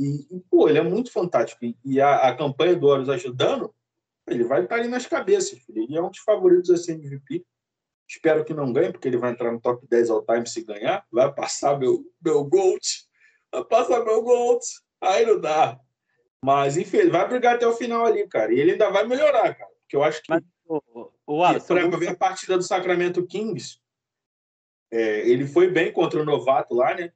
[0.00, 1.64] E, e, pô, ele é muito fantástico.
[1.64, 3.74] E, e a, a campanha do Horus ajudando,
[4.28, 5.58] ele vai estar ali nas cabeças.
[5.58, 5.82] filho.
[5.82, 7.44] Ele é um dos favoritos a ser MVP.
[8.08, 11.04] Espero que não ganhe, porque ele vai entrar no top 10 all time se ganhar.
[11.10, 12.86] Vai passar meu, meu Gold.
[13.52, 14.64] Vai passar meu Gold.
[15.00, 15.78] Aí não dá.
[16.42, 18.54] Mas, enfim, ele vai brigar até o final ali, cara.
[18.54, 19.70] E ele ainda vai melhorar, cara.
[19.80, 21.44] Porque eu acho que Mas, o, o,
[21.78, 23.78] eu vi a partida do Sacramento Kings.
[24.90, 27.12] É, ele foi bem contra o novato lá, né?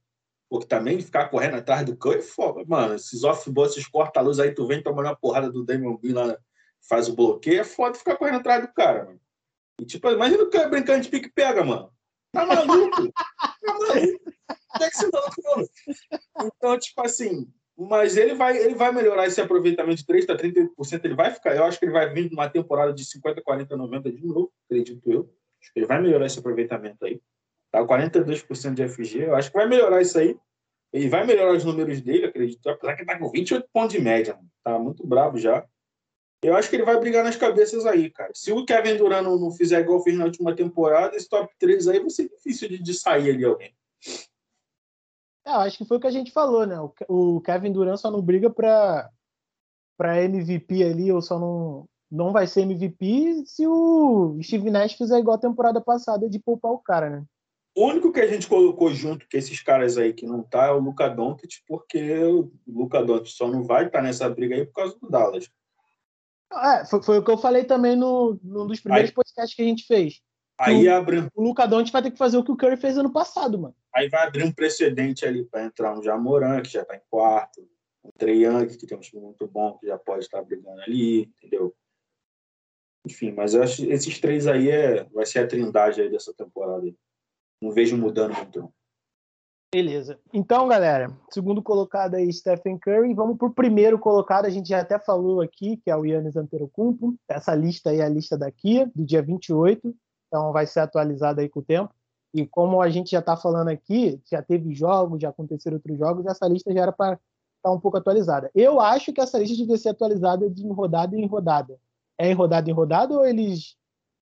[0.50, 2.62] Porque também ficar correndo atrás do Curry, foda.
[2.66, 6.36] Mano, esses off-ball, esses corta-luz aí, tu vem tomando uma porrada do Damon Green lá,
[6.86, 9.20] faz o bloqueio, é foda ficar correndo atrás do cara, mano.
[9.80, 11.90] E tipo, imagina o cara brincando de pique-pega, mano.
[12.32, 13.12] Tá maluco?
[13.12, 14.22] tá maluco?
[14.74, 15.70] Onde é que você tá louco?
[16.54, 21.04] Então, tipo assim, mas ele vai, ele vai melhorar esse aproveitamento de 3 para 38%.
[21.04, 24.12] Ele vai ficar, eu acho que ele vai vir numa temporada de 50, 40, 90
[24.12, 25.30] de novo, acredito eu.
[25.60, 27.20] Acho que ele vai melhorar esse aproveitamento aí.
[27.70, 30.36] Tá 42% de FG, eu acho que vai melhorar isso aí.
[30.92, 32.68] Ele vai melhorar os números dele, acredito.
[32.68, 34.38] Apesar que tá com 28 pontos de média.
[34.62, 35.66] Tá muito brabo já.
[36.42, 38.32] Eu acho que ele vai brigar nas cabeças aí, cara.
[38.34, 42.00] Se o Kevin Durant não, fizer igual fez na última temporada, esse top 3 aí
[42.00, 43.72] vai ser difícil de, de sair ali alguém.
[45.44, 46.76] É, acho que foi o que a gente falou, né?
[47.08, 49.10] O, Kevin Durant só não briga para
[49.96, 55.18] para MVP ali, ou só não não vai ser MVP se o Steve Nash fizer
[55.18, 57.24] igual a temporada passada de poupar o cara, né?
[57.74, 60.70] O único que a gente colocou junto com esses caras aí que não tá é
[60.70, 64.66] o Luca Doncic, porque o Luca Doncic só não vai estar tá nessa briga aí
[64.66, 65.50] por causa do Dallas.
[66.52, 69.62] É, foi, foi, o que eu falei também no, num dos primeiros aí, podcasts que
[69.62, 70.20] a gente fez.
[70.58, 71.28] Aí o, abre...
[71.34, 73.74] o Luca Doncic vai ter que fazer o que o Curry fez ano passado, mano.
[73.94, 77.68] Aí vai abrir um precedente ali para entrar um Jamoran, que já tá em quarto,
[78.04, 81.22] um Trey Young, que tem um time muito bom, que já pode estar brigando ali,
[81.22, 81.74] entendeu?
[83.06, 86.32] Enfim, mas eu acho que esses três aí é, vai ser a trindade aí dessa
[86.32, 86.84] temporada.
[86.84, 86.96] Aí.
[87.60, 88.72] Não vejo mudando muito.
[89.74, 90.20] Beleza.
[90.32, 93.14] Então, galera, segundo colocado aí Stephen Curry.
[93.14, 94.44] Vamos para o primeiro colocado.
[94.44, 97.16] A gente já até falou aqui, que é o Yannis Antetokounmpo.
[97.26, 99.94] Essa lista aí é a lista daqui, do dia 28.
[100.32, 101.94] Então, vai ser atualizada aí com o tempo.
[102.32, 106.24] E como a gente já está falando aqui, já teve jogos, já aconteceram outros jogos,
[106.24, 107.20] essa lista já era para estar
[107.62, 108.50] tá um pouco atualizada.
[108.54, 111.78] Eu acho que essa lista devia ser atualizada de rodada em rodada.
[112.18, 113.76] É em rodada em rodada ou eles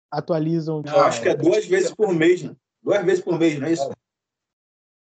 [0.10, 0.82] atualizam?
[0.84, 2.56] Eu acho que é duas vezes por mês, né?
[2.82, 3.92] Duas vezes por mês, não é isso?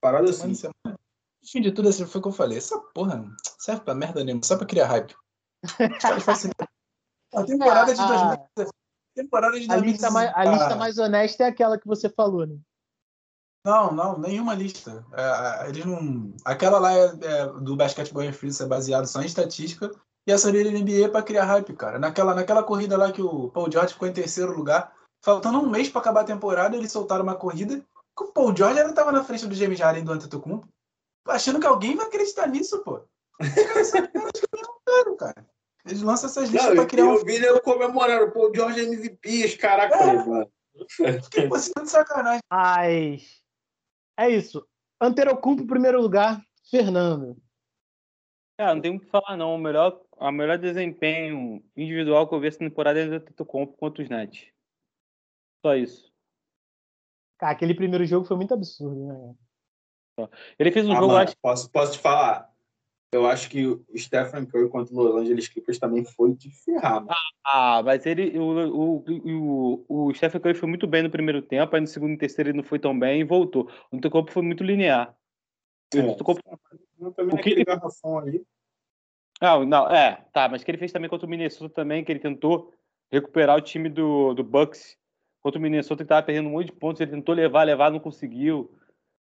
[0.01, 0.53] Parada assim.
[0.87, 0.97] No
[1.45, 2.59] fim de tudo, assim, foi o que eu falei.
[2.59, 5.17] Essa porra não serve pra merda nenhuma, só pra criar hype.
[7.35, 8.07] a temporada de
[8.57, 8.71] 2000.
[9.15, 12.57] Temporada de a lista, mais, a lista mais honesta é aquela que você falou, né?
[13.65, 15.07] Não, não, nenhuma lista.
[15.13, 16.35] É, eles não.
[16.45, 19.91] Aquela lá é, é, do basquetebol em free é baseado só em estatística.
[20.27, 21.99] E essa da NBA é pra criar hype, cara.
[21.99, 24.93] Naquela, naquela corrida lá que o Paul George ficou em terceiro lugar,
[25.25, 28.83] Faltando um mês para acabar a temporada, eles soltaram uma corrida que o Paul George
[28.83, 30.69] não estava na frente do James Harden do Antetokounmpo.
[31.27, 33.01] Achando que alguém vai acreditar nisso, pô.
[35.19, 35.47] cara.
[35.87, 37.15] Eles lançam essas listas para criar eu um...
[37.15, 40.25] Eu vi ele comemorando, pô, o George MVP, caraca, é.
[40.25, 40.51] mano.
[41.23, 42.41] Fiquei de sacanagem.
[42.51, 43.19] Ai.
[44.19, 44.67] É isso.
[45.01, 47.37] Antetokounmpo em primeiro lugar, Fernando.
[48.59, 49.55] Cara, não tem muito o que falar, não.
[49.55, 54.03] O melhor, o melhor desempenho individual que eu vi essa temporada é o Antetokounmpo contra
[54.03, 54.49] os Nets.
[55.65, 56.13] Só isso.
[57.39, 59.35] Cara, aquele primeiro jogo foi muito absurdo, né?
[60.59, 61.09] Ele fez um ah, jogo.
[61.09, 61.37] Mano, acho...
[61.39, 62.54] posso, posso te falar?
[63.15, 66.97] Eu acho que o Stephen Curry contra o Los Angeles Clippers também foi de ferrar.
[66.97, 67.15] Mano.
[67.45, 68.37] Ah, mas ele.
[68.37, 72.15] O, o, o, o Stephen Curry foi muito bem no primeiro tempo, aí no segundo
[72.15, 73.71] e terceiro ele não foi tão bem e voltou.
[73.93, 75.15] O Antetokounmpo foi muito linear.
[75.95, 78.45] É, o também o que garrafão ali.
[79.41, 82.19] Não, não, é, tá, mas que ele fez também contra o Minnesota também, que ele
[82.19, 82.73] tentou
[83.13, 84.99] recuperar o time do, do Bucks
[85.41, 88.01] contra o Minnesota que estava perdendo um monte de pontos, ele tentou levar, levar, não
[88.01, 88.75] conseguiu.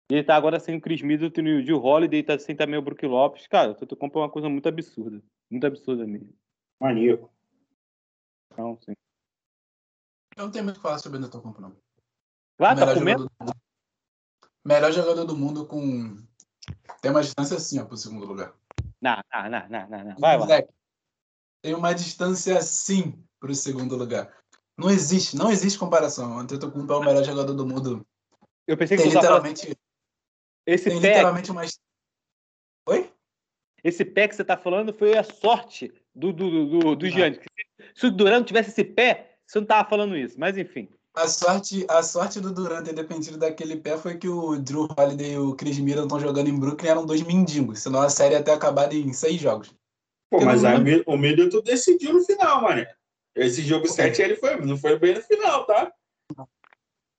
[0.09, 2.83] Ele está agora sem o Chris Middleton e o Gil Holiday, tá sem também o
[2.83, 3.47] Brook Lopes.
[3.49, 5.21] Cara, o Totocompo é uma coisa muito absurda.
[5.51, 6.33] Muito absurda mesmo.
[6.81, 7.33] Maníaco.
[8.57, 8.95] Não, sim.
[10.37, 11.77] Eu não tenho muito o que falar sobre o Totocompo, não.
[12.59, 13.29] Vai, tá comendo?
[13.41, 13.57] Jogador
[14.65, 16.17] Melhor jogador do mundo com...
[17.01, 18.55] Tem uma distância assim, ó, pro segundo lugar.
[19.01, 20.17] Não, não, não, não, não.
[20.19, 20.69] Vai, vai.
[21.63, 24.33] Tem uma distância sim pro segundo lugar.
[24.77, 26.37] Não existe, não existe comparação.
[26.37, 28.07] O Antetokounmpo é o melhor jogador do mundo.
[28.67, 29.77] Eu pensei que tem literalmente
[30.67, 31.09] esse tem pé...
[31.09, 31.53] literalmente
[32.89, 33.11] Oi?
[33.85, 37.39] Esse pé que você tá falando foi a sorte do do do, do Giannis.
[37.95, 40.89] Se o Durant tivesse esse pé, você não tava falando isso, mas enfim.
[41.15, 45.33] A sorte, a sorte do Durant ter dependido daquele pé foi que o Drew Holiday
[45.33, 48.43] e o Chris Middleton estão jogando em Brooklyn eram dois mendigos, senão a série ia
[48.43, 49.75] ter acabado em seis jogos.
[50.31, 51.03] Pô, mas mundo...
[51.07, 52.87] o Middleton decidiu no final, mané.
[53.35, 55.93] Esse jogo 7 ele foi, não foi bem no final, tá?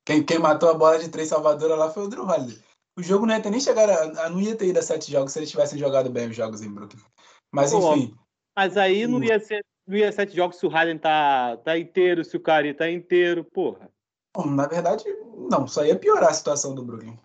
[0.03, 2.59] Quem, quem matou a bola de três salvadora lá foi o Drew Holiday.
[2.97, 5.31] O jogo não ia ter nem chegado a, não ia ter ido a sete jogos
[5.31, 7.03] se eles tivessem jogado bem os jogos em Brooklyn.
[7.51, 8.15] Mas Pô, enfim.
[8.55, 12.25] Mas aí não ia ser não ia sete jogos se o Harden tá, tá inteiro,
[12.25, 13.89] se o Curry tá inteiro, porra.
[14.35, 15.05] Bom, na verdade,
[15.49, 17.17] não, só ia piorar a situação do Brooklyn.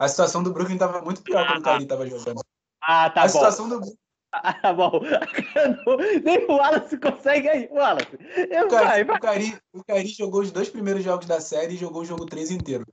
[0.00, 2.40] A situação do Brooklyn tava muito pior ah, quando o Curry tava jogando.
[2.82, 3.26] Ah, tá a bom.
[3.26, 3.80] A situação do
[4.32, 5.00] Ah, bom.
[6.24, 7.68] Nem o Wallace consegue aí.
[7.70, 8.18] Wallace.
[8.50, 11.74] Eu, o, Cari, vai, O, Cari, o Cari jogou os dois primeiros jogos da série
[11.74, 12.84] e jogou o jogo 3 inteiro.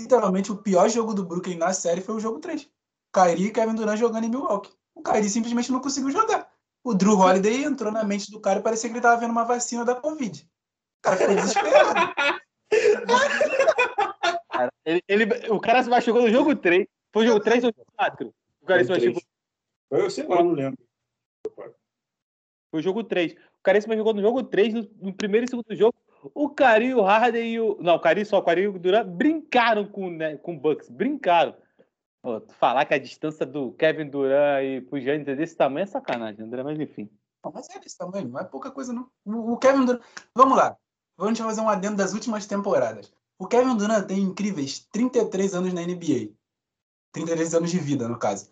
[0.00, 2.68] Literalmente, o pior jogo do Brooklyn na série foi o jogo 3.
[3.12, 4.72] Kyrie e Kevin Durant jogando em Milwaukee.
[4.94, 6.50] O Kyrie simplesmente não conseguiu jogar.
[6.82, 9.44] O Drew Holiday entrou na mente do cara e parecia que ele tava vendo uma
[9.44, 10.42] vacina da Covid.
[10.42, 12.12] O cara ficou desesperado.
[14.84, 16.86] ele, ele, o cara se machucou no jogo 3.
[17.12, 18.34] Foi o jogo 3 ou 4?
[18.62, 19.22] O cara se machucou.
[19.88, 20.78] Foi, eu sei lá, não lembro.
[22.70, 23.32] Foi o jogo 3.
[23.32, 25.94] O Caríssima jogou no jogo 3, no, no, primeiro e segundo jogo.
[26.34, 27.78] O Cari, o Harden e o.
[27.80, 30.88] Não, o Cari só, o Cari e o Duran brincaram com, né, com o Bucks.
[30.88, 31.54] Brincaram.
[32.22, 35.86] Pô, falar que a distância do Kevin Durant e pro Giannis é desse tamanho é
[35.86, 37.08] sacanagem, André, mas enfim.
[37.54, 39.08] Mas é desse tamanho, não é pouca coisa, não.
[39.24, 40.02] O, o Kevin Durant.
[40.34, 40.76] Vamos lá.
[41.16, 43.10] Vamos fazer um adendo das últimas temporadas.
[43.38, 46.30] O Kevin Durant tem incríveis 33 anos na NBA.
[47.12, 48.50] 33 anos de vida, no caso.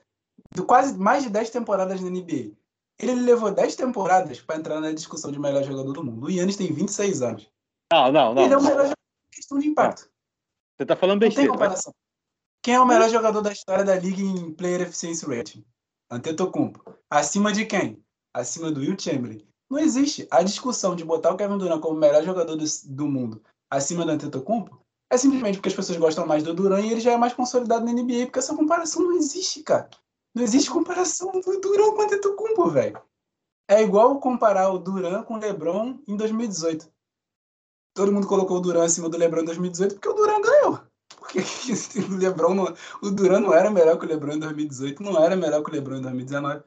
[0.54, 2.52] Do quase mais de 10 temporadas na NBA.
[2.98, 6.26] Ele levou 10 temporadas para entrar na discussão de melhor jogador do mundo.
[6.26, 7.50] O Yannis tem 26 anos.
[7.92, 8.42] Não, não, não.
[8.44, 10.10] Ele é o melhor jogador em questão de impacto.
[10.76, 11.50] Você tá falando Não tem besteira.
[11.50, 11.58] né?
[11.58, 11.94] comparação.
[12.62, 15.64] Quem é o melhor jogador da história da liga em Player Efficiency Rating?
[16.10, 16.94] Antetokounmpo.
[17.10, 18.02] Acima de quem?
[18.34, 19.46] Acima do Will Chamberlain.
[19.70, 20.26] Não existe.
[20.30, 24.04] A discussão de botar o Kevin Durant como o melhor jogador do, do mundo acima
[24.04, 27.16] do Antetokounmpo é simplesmente porque as pessoas gostam mais do Durant e ele já é
[27.16, 29.88] mais consolidado na NBA, porque essa comparação não existe, cara.
[30.34, 33.00] Não existe comparação do Durant com o Antetokounmpo, velho.
[33.66, 36.90] É igual comparar o Durant com o LeBron em 2018.
[37.98, 40.80] Todo mundo colocou o Durant acima do LeBron em 2018 porque o Durant ganhou.
[41.18, 45.20] Porque o LeBron não, o Durant não era melhor que o LeBron em 2018, não
[45.22, 46.62] era melhor que o LeBron em 2019.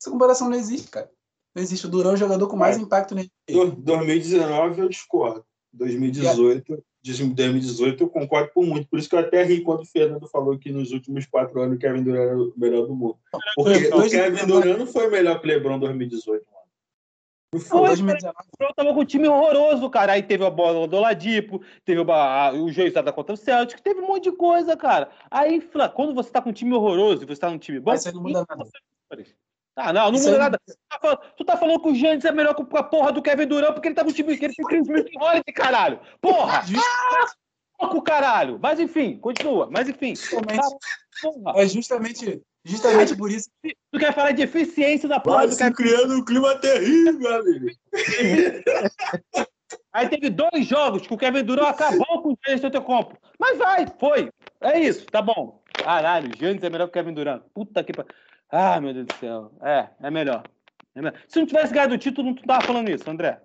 [0.00, 1.10] Essa comparação não existe, cara.
[1.54, 1.84] Não existe.
[1.86, 2.80] O Durant é o jogador com mais É.
[2.80, 3.66] impacto na NBA.
[3.66, 5.44] Do- 2019 eu discordo.
[5.72, 8.88] 2018, de 2018 eu concordo por muito.
[8.88, 11.76] Por isso que eu até ri quando o Fernando falou que nos últimos quatro anos
[11.76, 13.18] o Kevin Durant era o melhor do mundo.
[13.54, 16.56] Porque o Kevin Durant não foi melhor que o LeBron em 2018, mano.
[16.56, 16.59] Não
[17.52, 17.86] Foi, foi.
[17.88, 18.34] 2019.
[18.60, 20.12] Eu tava com um time horroroso, cara.
[20.12, 24.00] Aí teve a bola do Ladipo, teve o, ba- o Joizada contra o Celtic, teve
[24.00, 25.08] um monte de coisa, cara.
[25.28, 25.60] Aí,
[25.94, 27.90] quando você tá com um time horroroso e você tá num time bom.
[27.90, 28.64] Aí não muda nada.
[29.76, 30.58] Ah, não, não Isso muda aí- nada.
[30.66, 33.22] Tu tá, falando, tu tá falando que o Giannis é melhor que a porra do
[33.22, 35.98] Kevin Durant porque ele tá com um time que ele tem Chris Milton Holiday, caralho.
[36.20, 36.62] Porra!
[37.80, 38.58] Pouco caralho.
[38.62, 39.68] Mas enfim, continua.
[39.70, 40.14] Mas enfim.
[40.14, 40.76] Justamente,
[41.22, 41.52] Porra.
[41.56, 43.48] é justamente, justamente por isso.
[43.64, 47.66] Tu quer falar de eficiência da porra do Kevin criando um clima terrível, amigo.
[49.92, 53.16] Aí teve dois jogos que o Kevin Durant acabou com o Giannis Antetokounmpo.
[53.38, 54.30] Mas vai, foi.
[54.60, 55.62] É isso, tá bom.
[55.72, 57.42] Caralho, o Giannis é melhor que o Kevin Durant.
[57.54, 58.12] Puta que pariu.
[58.50, 59.50] Ah, meu Deus do céu.
[59.62, 60.44] É, é melhor.
[60.94, 61.18] É melhor.
[61.28, 63.40] Se não tivesse ganhado o título, não tava falando isso, André.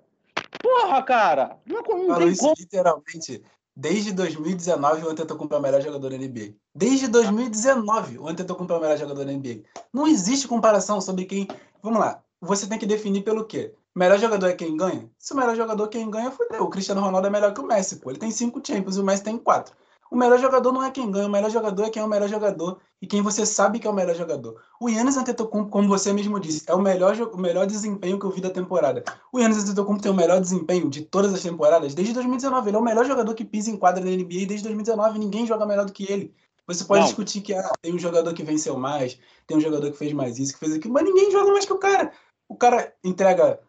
[0.62, 1.57] Porra, cara.
[1.66, 2.56] Não, não Falou tem isso como.
[2.60, 3.44] literalmente.
[3.77, 6.56] Desde 2019, o Antetokounmpo é o melhor jogador da NBA.
[6.73, 9.64] Desde 2019, o Antetokounmpo é o melhor jogador da NBA.
[9.93, 11.45] Não existe comparação sobre quem...
[11.84, 12.23] Vamos lá.
[12.39, 13.73] Você tem que definir pelo quê?
[13.93, 15.10] Melhor jogador é quem ganha?
[15.19, 16.64] Se o melhor jogador é quem ganha, fodeu.
[16.64, 18.10] O Cristiano Ronaldo é melhor que o Messi, pô.
[18.10, 19.76] Ele tem cinco Champions e o Messi tem quatro.
[20.11, 22.30] O melhor jogador não é quem ganha, o melhor jogador é quem é o melhor
[22.30, 24.61] jogador e quem você sabe que é o melhor jogador.
[24.80, 28.32] O Yannis Antetokounmpo, como você mesmo disse, é o melhor, o melhor desempenho que eu
[28.32, 29.03] vi da temporada.
[29.32, 32.69] O Yannis Antetokounmpo tem o melhor desempenho de todas as temporadas desde 2019.
[32.69, 35.18] Ele é o melhor jogador que pisa em quadra na NBA desde 2019.
[35.19, 36.34] Ninguém joga melhor do que ele.
[36.68, 37.07] Você pode Não.
[37.07, 40.40] discutir que ah, tem um jogador que venceu mais, tem um jogador que fez mais
[40.40, 42.11] isso, que fez aquilo, mas ninguém joga mais que o cara.
[42.48, 43.60] O cara entrega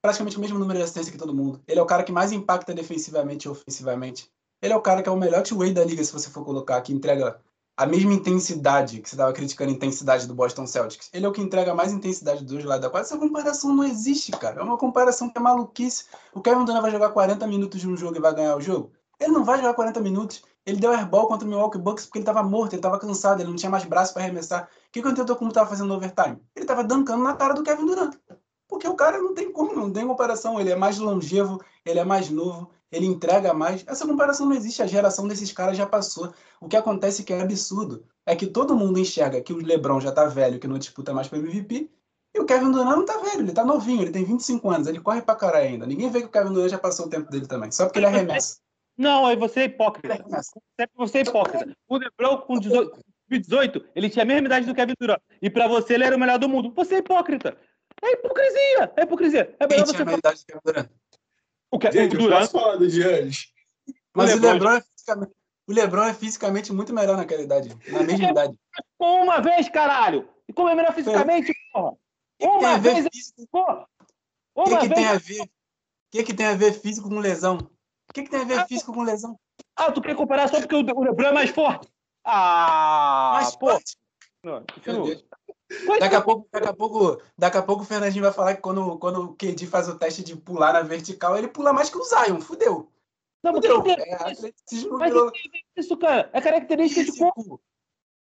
[0.00, 1.62] praticamente o mesmo número de assistência que todo mundo.
[1.66, 4.28] Ele é o cara que mais impacta defensivamente e ofensivamente.
[4.62, 6.80] Ele é o cara que é o melhor two-way da liga, se você for colocar,
[6.80, 7.40] que entrega
[7.76, 11.10] a mesma intensidade que você estava criticando a intensidade do Boston Celtics.
[11.12, 13.06] Ele é o que entrega mais intensidade dos lados da quadra.
[13.06, 14.60] Essa comparação não existe, cara.
[14.60, 16.04] É uma comparação que é maluquice.
[16.32, 18.92] O Kevin Durant vai jogar 40 minutos de um jogo e vai ganhar o jogo?
[19.18, 20.42] Ele não vai jogar 40 minutos.
[20.64, 23.48] Ele deu airball contra o Milwaukee Bucks porque ele estava morto, ele estava cansado, ele
[23.48, 24.68] não tinha mais braço para arremessar.
[24.88, 26.38] O que, que o Antetokounmpo estava fazendo no overtime?
[26.54, 28.14] Ele estava dancando na cara do Kevin Durant.
[28.68, 30.60] Porque o cara não tem como, não tem comparação.
[30.60, 33.82] Ele é mais longevo, ele é mais novo, ele entrega mais.
[33.86, 34.82] Essa comparação não existe.
[34.82, 36.32] A geração desses caras já passou.
[36.60, 40.12] O que acontece que é absurdo é que todo mundo enxerga que o LeBron já
[40.12, 41.90] tá velho, que não disputa mais para MVP,
[42.34, 45.00] e o Kevin Durant não tá velho, ele tá novinho, ele tem 25 anos, ele
[45.00, 45.86] corre pra caralho ainda.
[45.86, 48.06] Ninguém vê que o Kevin Durant já passou o tempo dele também, só porque ele
[48.06, 48.58] arremessa.
[48.96, 50.24] Não, aí você é hipócrita.
[50.78, 51.76] Sempre você é hipócrita.
[51.88, 52.92] O LeBron com 18,
[53.28, 55.20] 2018, ele tinha a mesma idade do Kevin Durant.
[55.40, 56.72] E pra você ele era o melhor do mundo.
[56.74, 57.56] Você é hipócrita.
[58.02, 58.92] É hipocrisia.
[58.96, 59.56] É hipocrisia.
[59.58, 60.18] É Quem melhor tinha você a falar.
[60.18, 60.88] idade do Kevin Durant?
[61.72, 62.50] O, Ke- Gente, o Durant.
[62.88, 63.46] Giannis.
[64.14, 65.32] Mas o LeBron- LeBron, é fisicamente,
[65.66, 68.54] o LeBron é fisicamente muito melhor naquela idade, na mesma idade.
[69.00, 70.28] Uma vez, caralho!
[70.46, 71.92] E como é melhor fisicamente, porra?
[71.92, 71.98] O
[72.38, 73.46] que Uma vez, físico?
[73.50, 73.86] porra!
[74.54, 75.08] O que, Uma que tem vez.
[75.08, 75.40] a ver?
[75.42, 75.48] O
[76.10, 77.56] que, que tem a ver físico com lesão?
[77.56, 79.38] O que, que tem a ver físico com lesão?
[79.74, 81.88] Ah, tu quer comparar só porque o o LeBron é mais forte?
[82.24, 83.68] Ah, pô.
[83.70, 83.96] forte.
[84.44, 85.16] Não, continua.
[86.00, 88.98] Daqui a pouco, daqui a pouco, daqui a pouco o Fernandinho vai falar que quando,
[88.98, 92.04] quando o KD faz o teste de pular na vertical, ele pula mais que o
[92.04, 92.40] Zion.
[92.40, 92.90] Fudeu.
[93.42, 93.82] Não, Fudeu.
[93.86, 94.46] É, a ver isso?
[94.46, 95.32] atleticismo Mas virou
[95.76, 96.30] isso, cara?
[96.32, 97.42] É característica de corpo.
[97.42, 97.60] físico.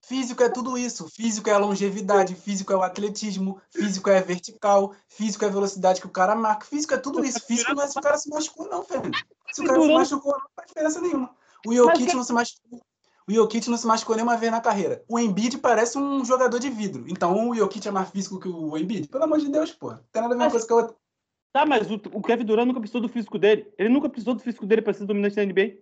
[0.06, 1.08] Físico é tudo isso.
[1.08, 5.50] Físico é a longevidade, físico é o atletismo, físico é a vertical, físico é a
[5.50, 6.64] velocidade que o cara marca.
[6.64, 7.40] Físico é tudo isso.
[7.40, 9.16] Físico não é se o cara se machucou, não, Fernando.
[9.52, 11.34] Se o cara se machucou, não faz diferença nenhuma.
[11.66, 12.80] O Jokic não se machucou.
[13.28, 15.04] O Jokic não se machucou nenhuma vez na carreira.
[15.08, 17.04] O Embiid parece um jogador de vidro.
[17.08, 19.08] Então o Jokic é mais físico que o Embiid?
[19.08, 19.90] Pelo amor de Deus, pô.
[19.90, 20.96] Não tem nada a ver uma coisa com a outra.
[21.52, 23.72] Tá, mas o, o Kevin Durant nunca precisou do físico dele.
[23.76, 25.78] Ele nunca precisou do físico dele pra ser dominante na NBA.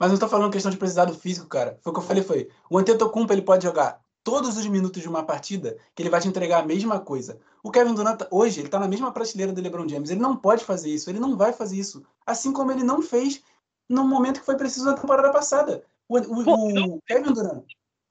[0.00, 1.78] Mas não tô falando questão de precisar do físico, cara.
[1.82, 2.48] Foi o que eu falei, foi.
[2.70, 6.28] O Antetokounmpo, ele pode jogar todos os minutos de uma partida que ele vai te
[6.28, 7.38] entregar a mesma coisa.
[7.62, 10.10] O Kevin Durant, hoje, ele tá na mesma prateleira do LeBron James.
[10.10, 11.10] Ele não pode fazer isso.
[11.10, 12.02] Ele não vai fazer isso.
[12.26, 13.42] Assim como ele não fez
[13.88, 15.84] no momento que foi preciso na temporada passada.
[16.20, 17.64] O, o, o Kevin Durant.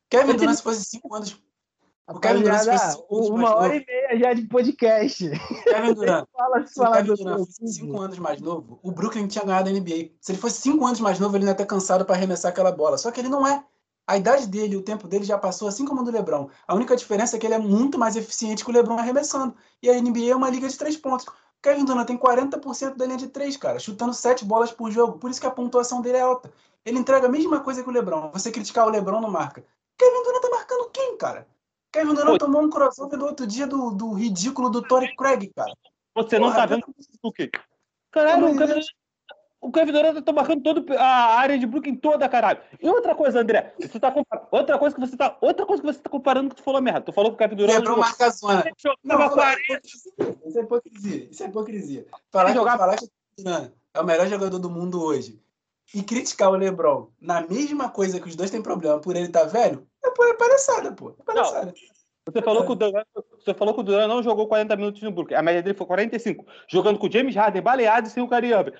[0.10, 1.42] Kevin Durant, se fosse cinco anos
[2.08, 5.30] o Kevin Durant uma hora e meia já de podcast.
[5.64, 6.28] Kevin Durant.
[6.36, 9.72] fala, se fala Kevin Durant fosse cinco anos mais novo, o Brooklyn tinha ganhado a
[9.72, 10.12] NBA.
[10.20, 12.98] Se ele fosse cinco anos mais novo, ele ia estar cansado para arremessar aquela bola.
[12.98, 13.64] Só que ele não é.
[14.06, 16.50] A idade dele, o tempo dele já passou, assim como o do LeBron.
[16.68, 19.56] A única diferença é que ele é muito mais eficiente que o LeBron arremessando.
[19.82, 21.26] E a NBA é uma liga de três pontos.
[21.64, 25.18] Kevin Durant tem 40% da linha de três, cara, chutando sete bolas por jogo.
[25.18, 26.52] Por isso que a pontuação dele é alta.
[26.86, 28.30] Ele entrega a mesma coisa que o LeBron.
[28.34, 29.64] Você criticar o LeBron não marca.
[29.98, 31.48] Kevin Durant tá marcando quem, cara?
[31.90, 35.72] Kevin Durant tomou um crossover no outro dia do, do ridículo do Tory Craig, cara.
[36.16, 36.86] Você não Porra, tá vendo
[37.22, 37.50] o quê?
[38.12, 38.82] Caralho, o Kevin,
[39.64, 42.60] o Kevin Durant tá marcando toda a área de Brooklyn toda, caralho.
[42.82, 45.88] E outra coisa, André, você tá comparando, outra coisa que você tá, outra coisa que
[45.88, 47.00] você tá comparando que tu falou merda.
[47.00, 48.66] Tu falou que o Kevin Durant Lembrou marca zona.
[49.04, 49.28] Não, não,
[50.46, 51.28] isso é hipocrisia.
[51.32, 52.06] Isso é hipocrisia.
[52.30, 52.78] Falar, jogar...
[52.78, 55.42] falar que o Durant é o melhor jogador do mundo hoje
[55.96, 59.42] e criticar o LeBron na mesma coisa que os dois têm problema por ele estar
[59.42, 61.16] tá velho, é, pô, é palhaçada, pô.
[61.18, 61.68] É palhaçada.
[61.68, 61.74] Não.
[62.26, 63.04] Você falou, que o Duran,
[63.38, 65.36] você falou que o Duran não jogou 40 minutos no Brooklyn.
[65.36, 66.46] A média dele foi 45.
[66.70, 68.72] Jogando com o James Harden baleado e sem o Kyrie Irving.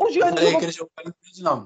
[0.00, 0.58] O Giannis eu falei jogou...
[0.58, 1.56] que ele jogou 40 minutos, não.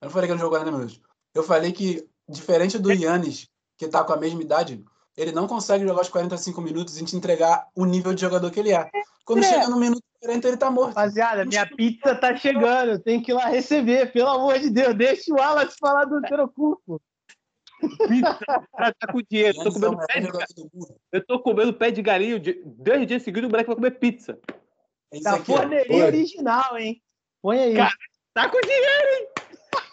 [0.00, 1.00] Eu não falei que ele jogou 40 minutos.
[1.34, 4.84] Eu falei que, diferente do Yannis, que tá com a mesma idade,
[5.16, 8.60] ele não consegue jogar os 45 minutos e te entregar o nível de jogador que
[8.60, 8.90] ele é.
[9.24, 9.48] Quando é.
[9.48, 10.88] chega no minuto 40, ele tá morto.
[10.88, 12.98] Rapaziada, minha pizza tá chegando.
[12.98, 14.12] Tem que ir lá receber.
[14.12, 17.00] Pelo amor de Deus, deixa o Wallace falar do Terocupo.
[17.80, 18.38] Pizza,
[18.76, 19.58] tá com dinheiro.
[19.58, 20.96] Eu tô comendo pé de galinha.
[21.10, 22.42] Eu tô comendo pé de galinha.
[22.64, 24.38] Dois dias seguidos o moleque vai comer pizza.
[25.10, 27.02] É da forneria original, hein?
[27.42, 27.74] Põe aí.
[27.74, 27.92] Cara,
[28.32, 29.28] tá com dinheiro, hein?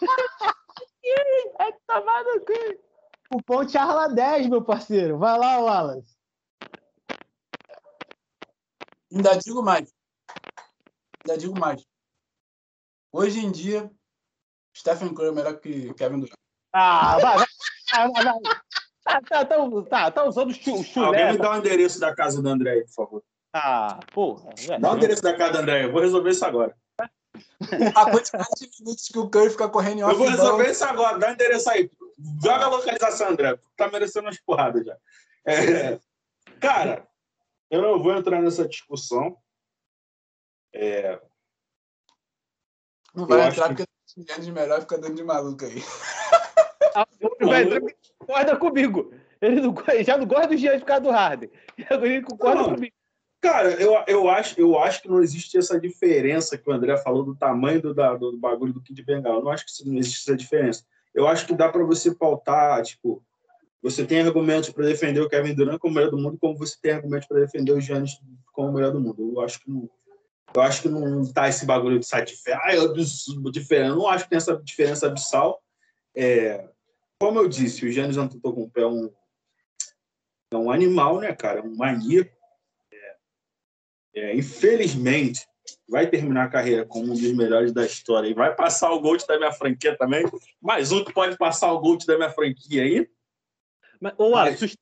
[1.60, 2.80] é tomado aqui.
[3.34, 5.18] O pão Charla 10, meu parceiro.
[5.18, 6.16] Vai lá, Wallace.
[9.12, 9.92] Ainda digo mais.
[11.24, 11.84] Ainda digo mais.
[13.12, 13.90] Hoje em dia,
[14.76, 16.38] Stephen Curry é melhor que Kevin Durant.
[16.72, 17.46] Ah, vai, vai.
[17.92, 18.40] Ah, vai, vai.
[19.02, 19.56] Tá, tá, tá,
[19.88, 21.06] tá, tá usando o chulé.
[21.06, 23.24] Alguém me dá o endereço da casa do André aí, por favor.
[23.52, 24.50] Ah, porra.
[24.78, 26.76] Dá o endereço da casa do André, eu vou resolver isso agora.
[27.94, 31.18] A quantidade de minutos que o Curry fica correndo em Eu vou resolver isso agora,
[31.18, 31.90] dá o endereço aí.
[32.42, 33.58] Joga a localização, André.
[33.76, 34.96] Tá merecendo umas porradas já.
[35.44, 35.98] É,
[36.60, 37.06] cara,
[37.70, 39.36] eu não vou entrar nessa discussão.
[40.72, 41.20] É,
[43.14, 43.84] não vai entrar que...
[43.84, 45.82] porque o de melhor fica dando de maluco aí.
[47.40, 49.12] Ele concorda comigo.
[49.40, 49.74] Ele, não,
[50.04, 51.50] já não gosta dos dias de ficar do Harden.
[51.78, 52.94] Ele concorda não, comigo.
[53.40, 57.24] Cara, eu, eu, acho, eu acho que não existe essa diferença que o André falou
[57.24, 59.36] do tamanho do, da, do bagulho do Kid Bengal.
[59.36, 60.84] Eu não acho que não existe essa diferença.
[61.14, 63.22] Eu acho que dá para você pautar, tipo,
[63.82, 66.76] você tem argumentos para defender o Kevin Durant como o melhor do mundo, como você
[66.80, 68.20] tem argumentos para defender o Giannis
[68.52, 69.32] como o melhor do mundo.
[69.34, 69.88] Eu acho que não,
[70.54, 73.88] eu acho que não tá esse bagulho de site ah, é diferente.
[73.88, 75.62] Eu não acho que tem essa diferença abissal.
[76.14, 76.68] É,
[77.18, 79.10] como eu disse, o Giannis Antetokounmpo é um,
[80.52, 81.60] é um animal, né, cara?
[81.60, 82.39] É um maníaco.
[84.14, 85.46] É, infelizmente,
[85.88, 89.26] vai terminar a carreira como um dos melhores da história e vai passar o Gold
[89.26, 90.24] da minha franquia também.
[90.60, 93.08] Mais um que pode passar o Gold da minha franquia aí.
[94.00, 94.76] Mas, ô, Mas...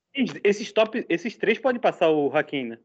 [0.45, 2.79] esses, top, esses três podem passar o Hakim, né?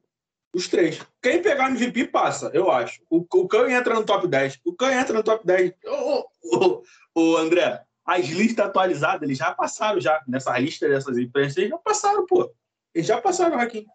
[0.53, 1.01] Os três.
[1.21, 3.01] Quem pegar no MVP passa, eu acho.
[3.09, 4.59] O, o Cão entra no top 10.
[4.63, 5.73] O Cão entra no top 10.
[5.85, 6.83] Ô, ô,
[7.15, 10.21] ô, André, as listas atualizadas, eles já passaram já.
[10.27, 12.53] Nessa lista dessas empresas, eles já passaram, pô.
[12.93, 13.87] Eles já passaram aqui.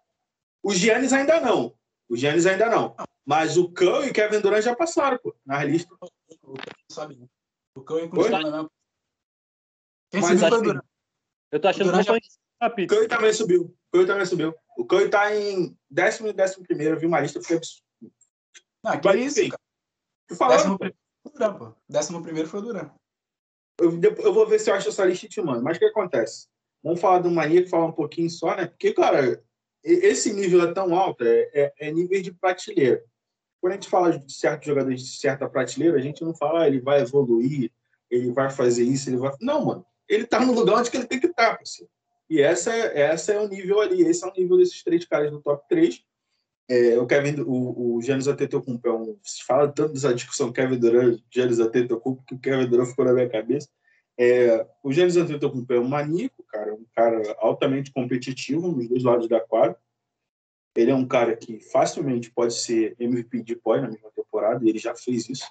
[0.61, 1.73] Os Giannis ainda não.
[2.09, 2.95] Os Giannis ainda não.
[3.25, 5.93] Mas o Cão e o Kevin Durant já passaram, pô, na lista.
[7.75, 8.71] O Cão e continua na mesma.
[10.09, 10.85] Quem Mas, subiu foi o Durant.
[11.51, 12.13] Eu tô achando que já...
[12.13, 13.63] o Cão também subiu.
[13.63, 14.55] O Cão também subiu.
[14.77, 16.95] O Cão tá em décimo e décimo primeiro.
[16.95, 17.83] Eu vi uma lista, fiquei absurdo.
[18.83, 20.49] Não, que Mas, isso, enfim, cara.
[20.49, 22.91] Décimo, primeiro, décimo primeiro foi o Durant.
[23.79, 25.63] Eu, eu vou ver se eu acho essa lista e te mando.
[25.63, 26.47] Mas o que acontece?
[26.83, 28.67] Vamos falar do Maníaco, falar um pouquinho só, né?
[28.67, 29.43] Porque, cara,
[29.83, 33.03] esse nível é tão alto, é, é, é nível de prateleira.
[33.61, 36.67] Quando a gente fala de certos jogadores de certa prateleira, a gente não fala, ah,
[36.67, 37.71] ele vai evoluir,
[38.09, 39.31] ele vai fazer isso, ele vai.
[39.41, 39.85] Não, mano.
[40.07, 41.63] Ele tá no lugar onde ele tem que estar, tá.
[42.29, 45.31] E essa é, essa é o nível ali, esse é o nível desses três caras
[45.31, 46.01] do top 3.
[46.69, 50.77] É, o Kevin, o, o Giannis Antetokounmpo é um, se fala tanto dessa discussão Kevin
[50.77, 53.67] Durant, Giannis Antetokounmpo, que o Kevin Durant ficou na minha cabeça.
[54.21, 59.29] É, o Giannis Antetokounmpo é um maníaco, cara, um cara altamente competitivo nos dois lados
[59.29, 59.79] da quadra.
[60.75, 64.69] Ele é um cara que facilmente pode ser MVP de pós na mesma temporada, e
[64.69, 65.49] ele já fez isso.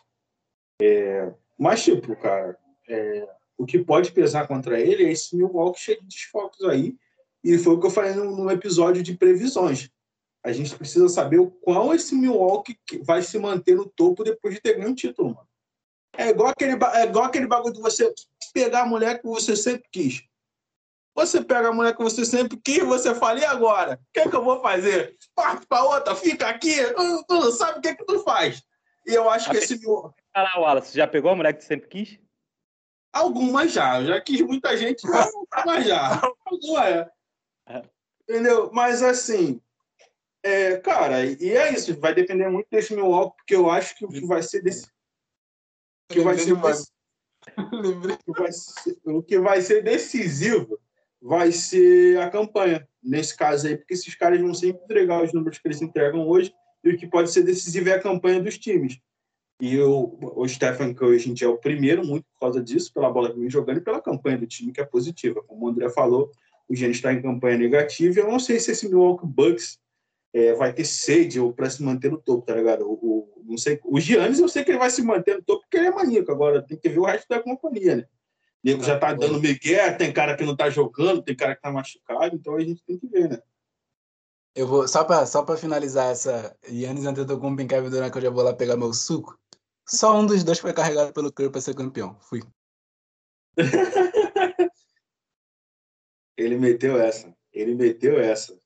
[0.83, 6.01] É, mas, tipo, cara, é, o que pode pesar contra ele é esse Milwaukee cheio
[6.03, 6.95] de desfalques aí.
[7.43, 9.91] E foi o que eu falei no, no, episódio de previsões.
[10.45, 14.61] A gente precisa saber o qual esse Milwaukee vai se manter no topo depois de
[14.61, 15.49] ter ganho um título, mano.
[16.17, 18.13] É igual aquele, é igual aquele bagulho de você
[18.59, 20.23] pegar a mulher que você sempre quis.
[21.15, 23.95] Você pega a mulher que você sempre quis, você fala, e agora?
[23.95, 25.17] O que, é que eu vou fazer?
[25.35, 26.77] Parte para outra, fica aqui,
[27.27, 28.63] tu não sabe o que, é que tu faz.
[29.07, 29.81] E eu acho que esse.
[29.81, 32.19] Fala, Wallace, já pegou a mulher que tu sempre quis?
[33.13, 35.07] Algumas já, já quis muita gente,
[35.65, 36.21] mas já.
[36.45, 37.09] Algumas
[37.67, 37.83] é.
[38.29, 38.71] Entendeu?
[38.73, 39.61] Mas assim,
[40.43, 44.05] é, cara, e é isso, vai depender muito desse meu álcool, porque eu acho que
[44.05, 44.89] o que vai ser desse.
[46.09, 46.87] Que vai ser, desse, que vai ser,
[49.05, 50.79] o que vai ser decisivo
[51.21, 55.59] vai ser a campanha, nesse caso aí, porque esses caras vão sempre entregar os números
[55.59, 56.53] que eles entregam hoje,
[56.85, 58.99] e o que pode ser decisivo é a campanha dos times.
[59.61, 63.11] E o, o Stephen Curry, a gente é o primeiro, muito por causa disso, pela
[63.11, 65.43] bola que vem jogando e pela campanha do time, que é positiva.
[65.43, 66.31] Como o André falou,
[66.69, 68.21] o Giannis está em campanha negativa.
[68.21, 69.81] Eu não sei se esse Milwaukee Bucks
[70.33, 72.89] é, vai ter sede ou para se manter no topo, tá ligado?
[72.89, 75.79] O, não sei, o Giannis, eu sei que ele vai se manter no topo porque
[75.79, 76.31] ele é maníaco.
[76.31, 78.03] Agora tem que ver o resto da companhia, né?
[78.03, 81.63] O nego já tá dando migué, tem cara que não tá jogando, tem cara que
[81.63, 83.43] tá machucado, então a gente tem que ver, né?
[84.55, 88.23] Eu vou, só para só pra finalizar essa Yannis Antetokounmpo em Kevin Durant, que eu
[88.23, 89.39] já vou lá pegar meu suco.
[89.89, 92.19] Só um dos dois foi carregado pelo Curry para ser campeão.
[92.21, 92.43] Fui.
[96.37, 97.35] Ele meteu essa.
[97.53, 98.59] Ele meteu essa.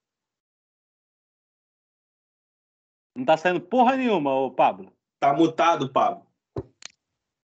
[3.17, 4.93] Não tá saindo porra nenhuma, ô Pablo.
[5.21, 6.27] Tá mutado, Pablo.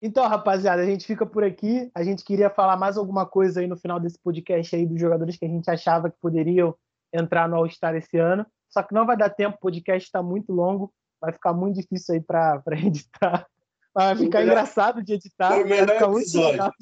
[0.01, 1.89] Então, rapaziada, a gente fica por aqui.
[1.95, 5.37] A gente queria falar mais alguma coisa aí no final desse podcast aí dos jogadores
[5.37, 6.75] que a gente achava que poderiam
[7.11, 8.45] entrar no All-Star esse ano.
[8.69, 12.15] Só que não vai dar tempo, o podcast está muito longo, vai ficar muito difícil
[12.15, 13.47] aí para editar.
[13.93, 15.53] Vai ficar melhor, engraçado de editar.
[15.53, 16.73] Foi o melhor episódio.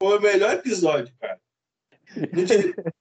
[0.00, 1.40] Foi o melhor episódio, cara.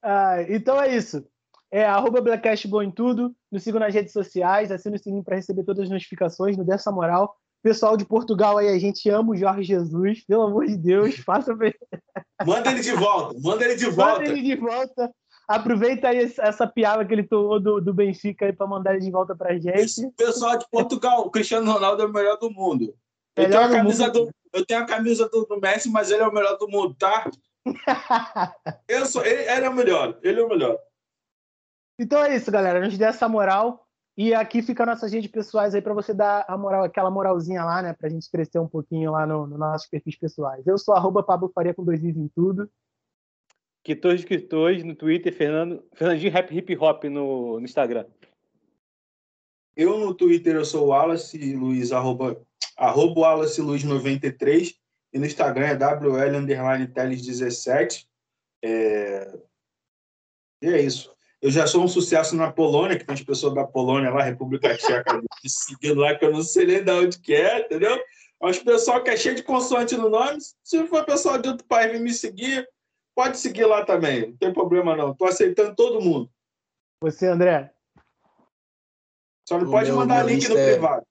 [0.00, 1.26] ah, então é isso.
[1.74, 3.34] É arroba Blackcastbom em tudo.
[3.50, 6.92] Nos sigam nas redes sociais, assina o sininho para receber todas as notificações, no dessa
[6.92, 7.36] moral.
[7.64, 11.52] Pessoal de Portugal aí, a gente ama o Jorge Jesus, pelo amor de Deus, faça
[12.46, 14.12] Manda ele de volta, manda ele de volta.
[14.20, 15.10] Manda ele de volta.
[15.48, 19.10] Aproveita aí essa piada que ele tomou do, do Benfica aí para mandar ele de
[19.10, 20.08] volta pra gente.
[20.16, 22.94] Pessoal de Portugal, o Cristiano Ronaldo é o melhor do mundo.
[23.34, 26.28] Eu tenho, a camisa do, eu tenho a camisa do, do, Messi, mas ele é
[26.28, 27.28] o melhor do mundo, tá?
[28.86, 30.78] eu sou, ele, ele, é o melhor, ele é o melhor.
[31.98, 32.80] Então é isso, galera.
[32.80, 33.84] A gente deu essa moral.
[34.16, 37.82] E aqui fica nossas redes pessoais aí para você dar a moral, aquela moralzinha lá,
[37.82, 37.92] né?
[37.92, 40.64] Pra gente crescer um pouquinho lá no, no nossos perfis pessoais.
[40.66, 42.70] Eu sou arroba Pablo Faria com dois is em tudo.
[43.82, 48.06] Quitores Escritores no Twitter, Fernando, Fernandinho Rap Hip Hop no, no Instagram.
[49.76, 52.40] Eu no Twitter eu sou Wallace Luiz, arroba,
[52.76, 54.74] arroba Wallace Luiz 93
[55.12, 58.08] e no Instagram é WL underline Teles 17.
[58.62, 59.38] É...
[60.62, 61.14] E é isso.
[61.44, 64.74] Eu já sou um sucesso na Polônia, que tem as pessoas da Polônia lá, República
[64.74, 68.02] Tcheca, me seguindo lá, que eu não sei nem de onde que é, entendeu?
[68.40, 71.66] Mas o pessoal que é cheio de consoante no nome, se for pessoal de outro
[71.66, 72.66] país vir me seguir,
[73.14, 75.12] Pode seguir lá também, não tem problema não.
[75.12, 76.28] Estou aceitando todo mundo.
[77.00, 77.72] Você, André?
[79.48, 80.72] Só não o pode meu, mandar link no é...
[80.72, 81.06] privado.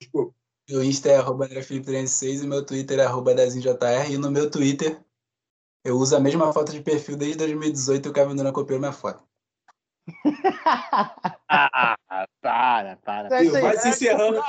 [0.00, 0.34] Desculpa.
[0.68, 4.10] Meu Insta é arroba AndréFelipe36 e meu Twitter é arroba DezinJR.
[4.10, 5.00] E no meu Twitter
[5.84, 8.90] eu uso a mesma foto de perfil desde 2018 e o Kevin Durant copiou minha
[8.90, 9.22] foto.
[11.48, 11.96] Ah,
[12.40, 13.28] para, para.
[13.28, 14.42] É vai se encerrando.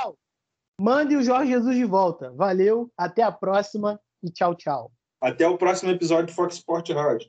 [0.80, 2.30] Mande o Jorge Jesus de volta.
[2.32, 4.92] Valeu, até a próxima e tchau, tchau.
[5.20, 7.28] Até o próximo episódio do Fox Sport Rádio.